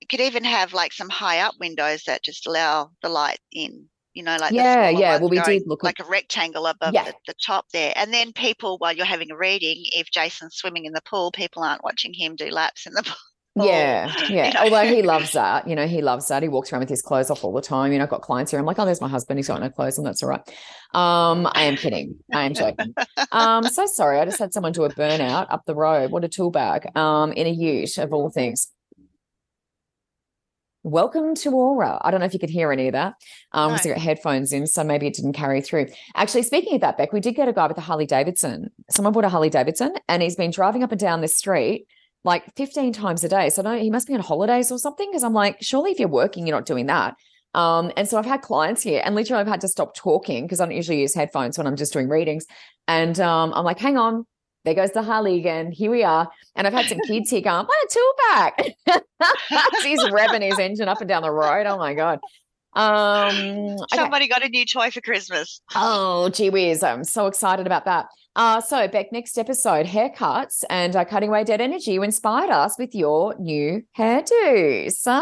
You 0.00 0.08
could 0.08 0.20
even 0.20 0.42
have 0.42 0.72
like 0.72 0.92
some 0.92 1.10
high 1.10 1.38
up 1.38 1.54
windows 1.60 2.02
that 2.08 2.24
just 2.24 2.44
allow 2.44 2.90
the 3.02 3.08
light 3.08 3.38
in 3.52 3.86
you 4.14 4.22
know, 4.22 4.36
like 4.40 4.52
yeah, 4.52 4.88
yeah. 4.88 5.18
Well, 5.18 5.28
we 5.28 5.40
did 5.40 5.62
look 5.66 5.84
like 5.84 6.00
at, 6.00 6.06
a 6.06 6.08
rectangle 6.08 6.66
above 6.66 6.94
yeah. 6.94 7.04
the, 7.04 7.14
the, 7.28 7.34
top 7.44 7.66
there, 7.72 7.92
and 7.96 8.12
then 8.12 8.32
people, 8.32 8.78
while 8.78 8.92
you're 8.92 9.06
having 9.06 9.30
a 9.30 9.36
reading, 9.36 9.76
if 9.92 10.10
Jason's 10.10 10.56
swimming 10.56 10.84
in 10.84 10.92
the 10.92 11.02
pool, 11.02 11.30
people 11.30 11.62
aren't 11.62 11.84
watching 11.84 12.12
him 12.12 12.36
do 12.36 12.50
laps 12.50 12.86
in 12.86 12.92
the 12.94 13.02
pool. 13.56 13.66
Yeah, 13.66 14.12
yeah. 14.28 14.48
You 14.48 14.54
know? 14.54 14.60
Although 14.60 14.94
he 14.94 15.02
loves 15.02 15.32
that, 15.32 15.68
you 15.68 15.74
know, 15.74 15.86
he 15.86 16.02
loves 16.02 16.28
that. 16.28 16.42
He 16.42 16.48
walks 16.48 16.72
around 16.72 16.80
with 16.80 16.88
his 16.88 17.02
clothes 17.02 17.30
off 17.30 17.44
all 17.44 17.52
the 17.52 17.60
time. 17.60 17.92
You 17.92 17.98
know, 17.98 18.04
I've 18.04 18.10
got 18.10 18.22
clients 18.22 18.52
here. 18.52 18.60
I'm 18.60 18.66
like, 18.66 18.78
oh, 18.78 18.84
there's 18.84 19.00
my 19.00 19.08
husband. 19.08 19.38
He's 19.38 19.48
got 19.48 19.60
no 19.60 19.70
clothes, 19.70 19.98
and 19.98 20.06
that's 20.06 20.22
all 20.22 20.28
right. 20.28 20.40
Um, 20.94 21.48
I 21.52 21.64
am 21.64 21.76
kidding. 21.76 22.16
I 22.32 22.44
am 22.44 22.54
joking. 22.54 22.94
Um, 23.32 23.64
so 23.64 23.86
sorry. 23.86 24.18
I 24.18 24.24
just 24.24 24.38
had 24.38 24.52
someone 24.52 24.72
do 24.72 24.84
a 24.84 24.90
burnout 24.90 25.46
up 25.50 25.64
the 25.66 25.74
road. 25.74 26.10
What 26.10 26.24
a 26.24 26.28
tool 26.28 26.50
bag. 26.50 26.96
Um, 26.96 27.32
in 27.32 27.46
a 27.46 27.50
ute 27.50 27.98
of 27.98 28.12
all 28.12 28.30
things. 28.30 28.68
Welcome 30.90 31.36
to 31.36 31.52
Aura. 31.52 32.00
I 32.02 32.10
don't 32.10 32.18
know 32.18 32.26
if 32.26 32.32
you 32.32 32.40
could 32.40 32.50
hear 32.50 32.72
any 32.72 32.88
of 32.88 32.94
that. 32.94 33.14
Um, 33.52 33.70
because 33.70 33.86
no. 33.86 33.92
I 33.92 33.94
got 33.94 34.02
headphones 34.02 34.52
in, 34.52 34.66
so 34.66 34.82
maybe 34.82 35.06
it 35.06 35.14
didn't 35.14 35.34
carry 35.34 35.60
through. 35.60 35.86
Actually, 36.16 36.42
speaking 36.42 36.74
of 36.74 36.80
that, 36.80 36.98
Beck, 36.98 37.12
we 37.12 37.20
did 37.20 37.36
get 37.36 37.46
a 37.46 37.52
guy 37.52 37.68
with 37.68 37.78
a 37.78 37.80
Harley 37.80 38.06
Davidson. 38.06 38.70
Someone 38.90 39.12
bought 39.12 39.24
a 39.24 39.28
Harley 39.28 39.50
Davidson, 39.50 39.94
and 40.08 40.20
he's 40.20 40.34
been 40.34 40.50
driving 40.50 40.82
up 40.82 40.90
and 40.90 41.00
down 41.00 41.20
this 41.20 41.36
street 41.36 41.86
like 42.24 42.42
15 42.56 42.92
times 42.92 43.22
a 43.22 43.28
day. 43.28 43.50
So 43.50 43.62
I 43.62 43.64
know 43.64 43.80
he 43.80 43.88
must 43.88 44.08
be 44.08 44.14
on 44.14 44.20
holidays 44.20 44.72
or 44.72 44.78
something. 44.78 45.08
Because 45.08 45.22
I'm 45.22 45.32
like, 45.32 45.58
surely 45.60 45.92
if 45.92 46.00
you're 46.00 46.08
working, 46.08 46.44
you're 46.44 46.56
not 46.56 46.66
doing 46.66 46.86
that. 46.86 47.14
Um, 47.54 47.92
and 47.96 48.08
so 48.08 48.18
I've 48.18 48.26
had 48.26 48.42
clients 48.42 48.82
here, 48.82 49.00
and 49.04 49.14
literally 49.14 49.40
I've 49.40 49.46
had 49.46 49.60
to 49.60 49.68
stop 49.68 49.94
talking 49.94 50.44
because 50.44 50.60
I 50.60 50.64
don't 50.64 50.74
usually 50.74 51.00
use 51.00 51.14
headphones 51.14 51.56
when 51.56 51.68
I'm 51.68 51.76
just 51.76 51.92
doing 51.92 52.08
readings. 52.08 52.46
And 52.88 53.18
um, 53.20 53.52
I'm 53.54 53.64
like, 53.64 53.78
hang 53.78 53.96
on, 53.96 54.26
there 54.64 54.74
goes 54.74 54.90
the 54.90 55.02
Harley 55.02 55.38
again. 55.38 55.72
Here 55.72 55.90
we 55.90 56.04
are. 56.04 56.30
And 56.54 56.66
I've 56.66 56.72
had 56.72 56.86
some 56.86 57.00
kids 57.06 57.30
here 57.30 57.40
going, 57.40 57.66
what 57.66 57.84
a 57.84 57.88
tool 57.90 58.12
bag. 58.30 58.74
He's 59.82 60.02
revving 60.04 60.42
his 60.42 60.58
engine 60.58 60.88
up 60.88 61.00
and 61.00 61.08
down 61.08 61.22
the 61.22 61.30
road. 61.30 61.66
Oh 61.66 61.78
my 61.78 61.94
God. 61.94 62.20
Um, 62.74 63.78
Somebody 63.92 64.28
got 64.28 64.44
a 64.44 64.48
new 64.48 64.64
toy 64.64 64.90
for 64.90 65.00
Christmas. 65.00 65.60
Oh, 65.74 66.28
gee 66.28 66.50
whiz. 66.50 66.82
I'm 66.82 67.04
so 67.04 67.26
excited 67.26 67.66
about 67.66 67.84
that. 67.86 68.06
Uh, 68.36 68.60
so, 68.60 68.86
Beck, 68.86 69.10
next 69.10 69.36
episode 69.38 69.86
haircuts 69.86 70.62
and 70.70 70.94
uh, 70.94 71.04
cutting 71.04 71.30
away 71.30 71.42
dead 71.42 71.60
energy. 71.60 71.92
You 71.92 72.04
inspired 72.04 72.50
us 72.50 72.78
with 72.78 72.94
your 72.94 73.34
new 73.40 73.82
hairdo. 73.98 74.90
So, 74.92 75.20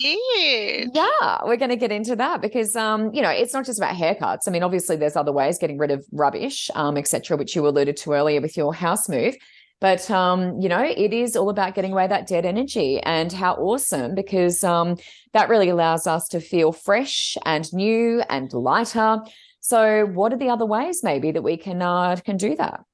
did. 0.00 0.90
Yeah, 0.94 1.38
we're 1.44 1.56
going 1.56 1.70
to 1.70 1.76
get 1.76 1.92
into 1.92 2.16
that 2.16 2.40
because, 2.40 2.74
um, 2.74 3.12
you 3.14 3.22
know, 3.22 3.30
it's 3.30 3.52
not 3.52 3.66
just 3.66 3.78
about 3.78 3.94
haircuts. 3.94 4.48
I 4.48 4.50
mean, 4.50 4.62
obviously, 4.62 4.96
there's 4.96 5.16
other 5.16 5.32
ways 5.32 5.58
getting 5.58 5.78
rid 5.78 5.90
of 5.90 6.04
rubbish, 6.12 6.70
um, 6.74 6.96
etc., 6.96 7.36
which 7.36 7.54
you 7.54 7.66
alluded 7.66 7.96
to 7.98 8.12
earlier 8.12 8.40
with 8.40 8.56
your 8.56 8.74
house 8.74 9.08
move. 9.08 9.36
But 9.80 10.10
um, 10.10 10.60
you 10.60 10.68
know, 10.68 10.82
it 10.82 11.14
is 11.14 11.36
all 11.36 11.48
about 11.48 11.74
getting 11.74 11.92
away 11.92 12.06
that 12.06 12.26
dead 12.26 12.44
energy, 12.44 13.00
and 13.00 13.32
how 13.32 13.54
awesome 13.54 14.14
because 14.14 14.62
um, 14.62 14.96
that 15.32 15.48
really 15.48 15.70
allows 15.70 16.06
us 16.06 16.28
to 16.28 16.40
feel 16.40 16.72
fresh 16.72 17.36
and 17.46 17.72
new 17.72 18.22
and 18.28 18.52
lighter. 18.52 19.20
So, 19.60 20.06
what 20.06 20.32
are 20.32 20.38
the 20.38 20.50
other 20.50 20.66
ways 20.66 21.02
maybe 21.02 21.32
that 21.32 21.42
we 21.42 21.56
can 21.56 21.80
uh, 21.80 22.16
can 22.16 22.36
do 22.36 22.56
that? 22.56 22.84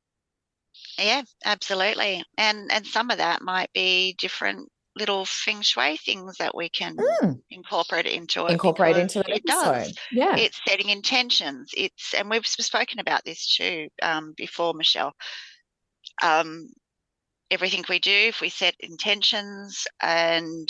Yeah, 0.98 1.22
absolutely. 1.44 2.24
And 2.38 2.70
and 2.70 2.86
some 2.86 3.10
of 3.10 3.18
that 3.18 3.42
might 3.42 3.72
be 3.72 4.14
different 4.18 4.70
little 4.96 5.24
feng 5.26 5.60
shui 5.60 5.96
things 5.98 6.38
that 6.38 6.54
we 6.54 6.68
can 6.68 6.96
mm. 6.96 7.38
incorporate 7.50 8.06
into 8.06 8.46
it. 8.46 8.52
Incorporate 8.52 8.96
into 8.96 9.20
it. 9.20 9.28
It 9.28 9.44
does. 9.44 9.94
Yeah. 10.10 10.36
It's 10.36 10.60
setting 10.66 10.88
intentions. 10.88 11.70
It's 11.76 12.14
and 12.14 12.30
we've 12.30 12.46
spoken 12.46 12.98
about 12.98 13.24
this 13.24 13.56
too 13.56 13.88
um, 14.02 14.32
before, 14.36 14.74
Michelle. 14.74 15.12
Um, 16.22 16.68
everything 17.50 17.84
we 17.88 17.98
do, 17.98 18.10
if 18.10 18.40
we 18.40 18.48
set 18.48 18.74
intentions 18.80 19.86
and 20.02 20.68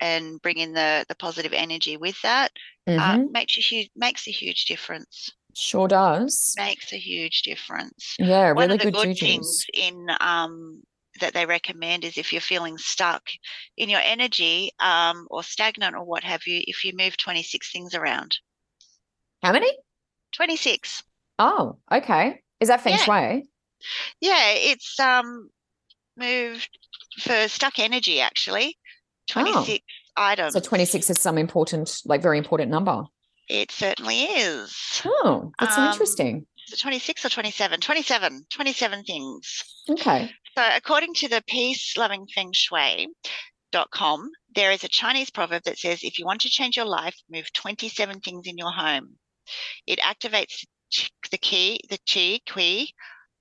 and 0.00 0.40
bring 0.42 0.58
in 0.58 0.72
the 0.72 1.04
the 1.08 1.14
positive 1.14 1.52
energy 1.52 1.96
with 1.96 2.20
that, 2.22 2.52
uh, 2.86 2.90
mm-hmm. 2.90 3.20
uh, 3.22 3.24
makes 3.30 3.56
a 3.56 3.60
huge 3.60 3.90
makes 3.96 4.28
a 4.28 4.32
huge 4.32 4.66
difference. 4.66 5.30
Sure 5.54 5.88
does. 5.88 6.54
Makes 6.56 6.92
a 6.92 6.98
huge 6.98 7.42
difference. 7.42 8.14
Yeah, 8.18 8.50
really 8.50 8.54
One 8.54 8.70
of 8.70 8.78
the 8.78 8.92
good, 8.92 8.94
good 8.94 9.18
things 9.18 9.66
in 9.74 10.06
um, 10.20 10.82
that 11.20 11.34
they 11.34 11.46
recommend 11.46 12.04
is 12.04 12.18
if 12.18 12.32
you're 12.32 12.40
feeling 12.40 12.78
stuck 12.78 13.22
in 13.76 13.88
your 13.88 14.00
energy 14.02 14.72
um, 14.80 15.26
or 15.30 15.42
stagnant 15.42 15.94
or 15.94 16.04
what 16.04 16.24
have 16.24 16.42
you, 16.46 16.62
if 16.66 16.84
you 16.84 16.92
move 16.96 17.16
26 17.16 17.72
things 17.72 17.94
around. 17.94 18.36
How 19.42 19.52
many? 19.52 19.70
26. 20.34 21.02
Oh, 21.38 21.78
okay. 21.90 22.40
Is 22.60 22.68
that 22.68 22.82
feng 22.82 22.92
yeah. 22.92 22.98
shui? 22.98 23.48
Yeah, 24.20 24.52
it's 24.56 25.00
um 25.00 25.48
moved 26.16 26.68
for 27.18 27.48
stuck 27.48 27.78
energy 27.78 28.20
actually. 28.20 28.76
26 29.28 29.82
items. 30.16 30.52
So 30.52 30.60
26 30.60 31.10
is 31.10 31.20
some 31.20 31.38
important, 31.38 32.02
like 32.04 32.20
very 32.20 32.36
important 32.36 32.70
number. 32.70 33.04
It 33.48 33.70
certainly 33.70 34.24
is. 34.24 35.02
Oh, 35.04 35.50
that's 35.58 35.74
so 35.74 35.82
Um, 35.82 35.92
interesting. 35.92 36.46
Is 36.72 36.78
26 36.78 37.24
or 37.24 37.28
27? 37.30 37.80
27. 37.80 38.46
27 38.50 39.04
things. 39.04 39.64
Okay. 39.88 40.30
So, 40.56 40.68
according 40.74 41.14
to 41.14 41.28
the 41.28 41.42
Peace 41.46 41.96
Loving 41.96 42.26
Feng 42.34 42.50
Shui.com, 42.52 44.30
there 44.54 44.72
is 44.72 44.84
a 44.84 44.88
Chinese 44.88 45.30
proverb 45.30 45.62
that 45.64 45.78
says 45.78 46.00
if 46.02 46.18
you 46.18 46.24
want 46.24 46.40
to 46.42 46.50
change 46.50 46.76
your 46.76 46.86
life, 46.86 47.16
move 47.30 47.52
27 47.52 48.20
things 48.20 48.46
in 48.46 48.58
your 48.58 48.72
home. 48.72 49.16
It 49.86 50.00
activates 50.00 50.64
the 51.30 51.38
key, 51.38 51.80
the 51.88 51.98
chi, 51.98 52.40
qi, 52.46 52.88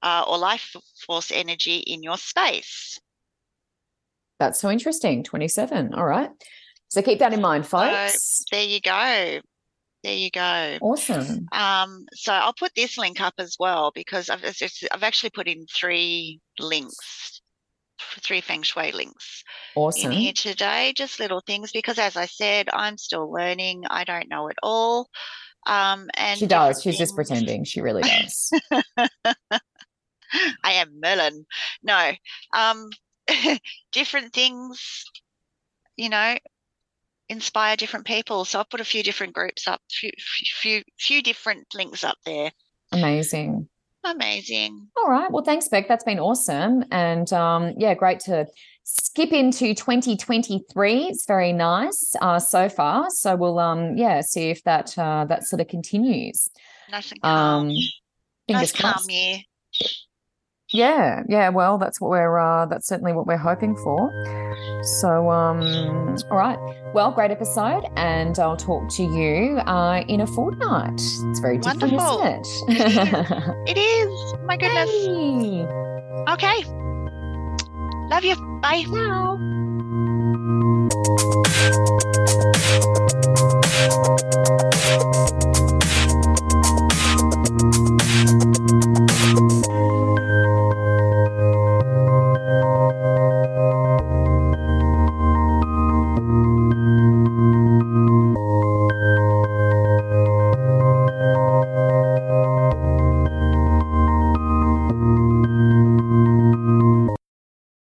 uh, 0.03 0.23
or 0.27 0.37
life 0.37 0.75
force 1.05 1.31
energy 1.31 1.77
in 1.77 2.03
your 2.03 2.17
space. 2.17 2.99
That's 4.39 4.59
so 4.59 4.69
interesting. 4.69 5.23
27. 5.23 5.93
All 5.95 6.05
right. 6.05 6.29
So 6.87 7.01
keep 7.01 7.19
that 7.19 7.33
in 7.33 7.41
mind, 7.41 7.67
folks. 7.67 8.45
There 8.51 8.63
you 8.63 8.79
go. 8.81 9.39
There 10.03 10.13
you 10.15 10.31
go. 10.31 10.77
Awesome. 10.81 11.47
Um, 11.51 12.05
so 12.13 12.31
I'll 12.33 12.53
put 12.53 12.71
this 12.75 12.97
link 12.97 13.19
up 13.19 13.33
as 13.37 13.57
well 13.59 13.91
because 13.93 14.29
I've 14.29 14.41
just- 14.55 14.87
I've 14.91 15.03
actually 15.03 15.31
put 15.31 15.47
in 15.47 15.65
three 15.67 16.39
links, 16.57 17.41
three 18.23 18.39
feng 18.39 18.61
shui 18.63 18.93
links 18.93 19.43
Awesome. 19.75 20.11
in 20.11 20.17
here 20.17 20.33
today. 20.33 20.93
Just 20.95 21.19
little 21.19 21.41
things 21.45 21.71
because, 21.73 21.99
as 21.99 22.15
I 22.15 22.27
said, 22.27 22.69
I'm 22.71 22.97
still 22.97 23.29
learning. 23.31 23.83
I 23.89 24.05
don't 24.05 24.29
know 24.29 24.47
it 24.47 24.57
all. 24.63 25.09
Um, 25.67 26.09
and 26.15 26.39
She 26.39 26.47
does. 26.47 26.81
She's 26.81 26.97
just 26.97 27.15
pretending. 27.15 27.65
She 27.65 27.81
really 27.81 28.01
does. 28.03 28.51
I 30.63 30.73
am 30.73 30.99
Merlin. 31.01 31.45
No, 31.83 32.11
um, 32.55 32.89
different 33.91 34.31
things, 34.33 35.03
you 35.97 36.07
know, 36.09 36.37
inspire 37.29 37.75
different 37.75 38.05
people. 38.05 38.45
So 38.45 38.59
I 38.59 38.65
put 38.69 38.81
a 38.81 38.85
few 38.85 39.03
different 39.03 39.33
groups 39.33 39.67
up, 39.67 39.81
few, 39.89 40.11
few, 40.17 40.83
few 40.97 41.21
different 41.21 41.67
links 41.73 42.03
up 42.03 42.17
there. 42.25 42.51
Amazing. 42.91 43.69
Amazing. 44.03 44.87
All 44.97 45.09
right. 45.09 45.29
Well, 45.31 45.43
thanks, 45.43 45.67
Beck. 45.67 45.87
That's 45.87 46.03
been 46.03 46.19
awesome. 46.19 46.85
And 46.91 47.31
um, 47.33 47.73
yeah, 47.77 47.93
great 47.93 48.21
to 48.21 48.47
skip 48.83 49.31
into 49.33 49.73
2023. 49.75 51.03
It's 51.03 51.25
very 51.25 51.53
nice 51.53 52.15
uh, 52.21 52.39
so 52.39 52.69
far. 52.69 53.09
So 53.09 53.35
we'll 53.35 53.59
um 53.59 53.97
yeah, 53.97 54.21
see 54.21 54.49
if 54.49 54.63
that 54.63 54.97
uh, 54.97 55.25
that 55.25 55.43
sort 55.43 55.61
of 55.61 55.67
continues. 55.67 56.49
Nice 56.89 57.11
and 57.11 57.21
calm. 57.21 57.67
Um 57.67 57.75
fingers 58.47 58.61
nice 58.61 58.71
calm 58.71 58.93
crossed. 58.93 59.11
year. 59.11 59.37
Yeah, 60.71 61.23
yeah. 61.27 61.49
Well, 61.49 61.77
that's 61.79 61.99
what 61.99 62.09
we're 62.11 62.37
uh, 62.37 62.65
that's 62.67 62.87
certainly 62.87 63.11
what 63.13 63.25
we're 63.25 63.37
hoping 63.37 63.75
for. 63.77 64.11
So, 65.01 65.29
um, 65.31 65.61
all 66.29 66.37
right. 66.37 66.59
Well, 66.93 67.11
great 67.11 67.31
episode, 67.31 67.85
and 67.95 68.37
I'll 68.37 68.55
talk 68.57 68.87
to 68.89 69.03
you 69.03 69.57
uh, 69.59 70.03
in 70.07 70.21
a 70.21 70.27
fortnight. 70.27 70.93
It's 71.01 71.39
very 71.39 71.57
different, 71.57 71.81
Wonderful. 71.93 72.21
isn't 72.23 72.69
it? 72.69 73.67
It 73.69 73.77
is. 73.77 74.33
My 74.45 74.57
goodness. 74.57 74.89
Okay. 76.29 76.63
Love 78.09 78.23
you. 78.23 78.35
Bye. 78.61 78.83
Ciao. 78.83 79.37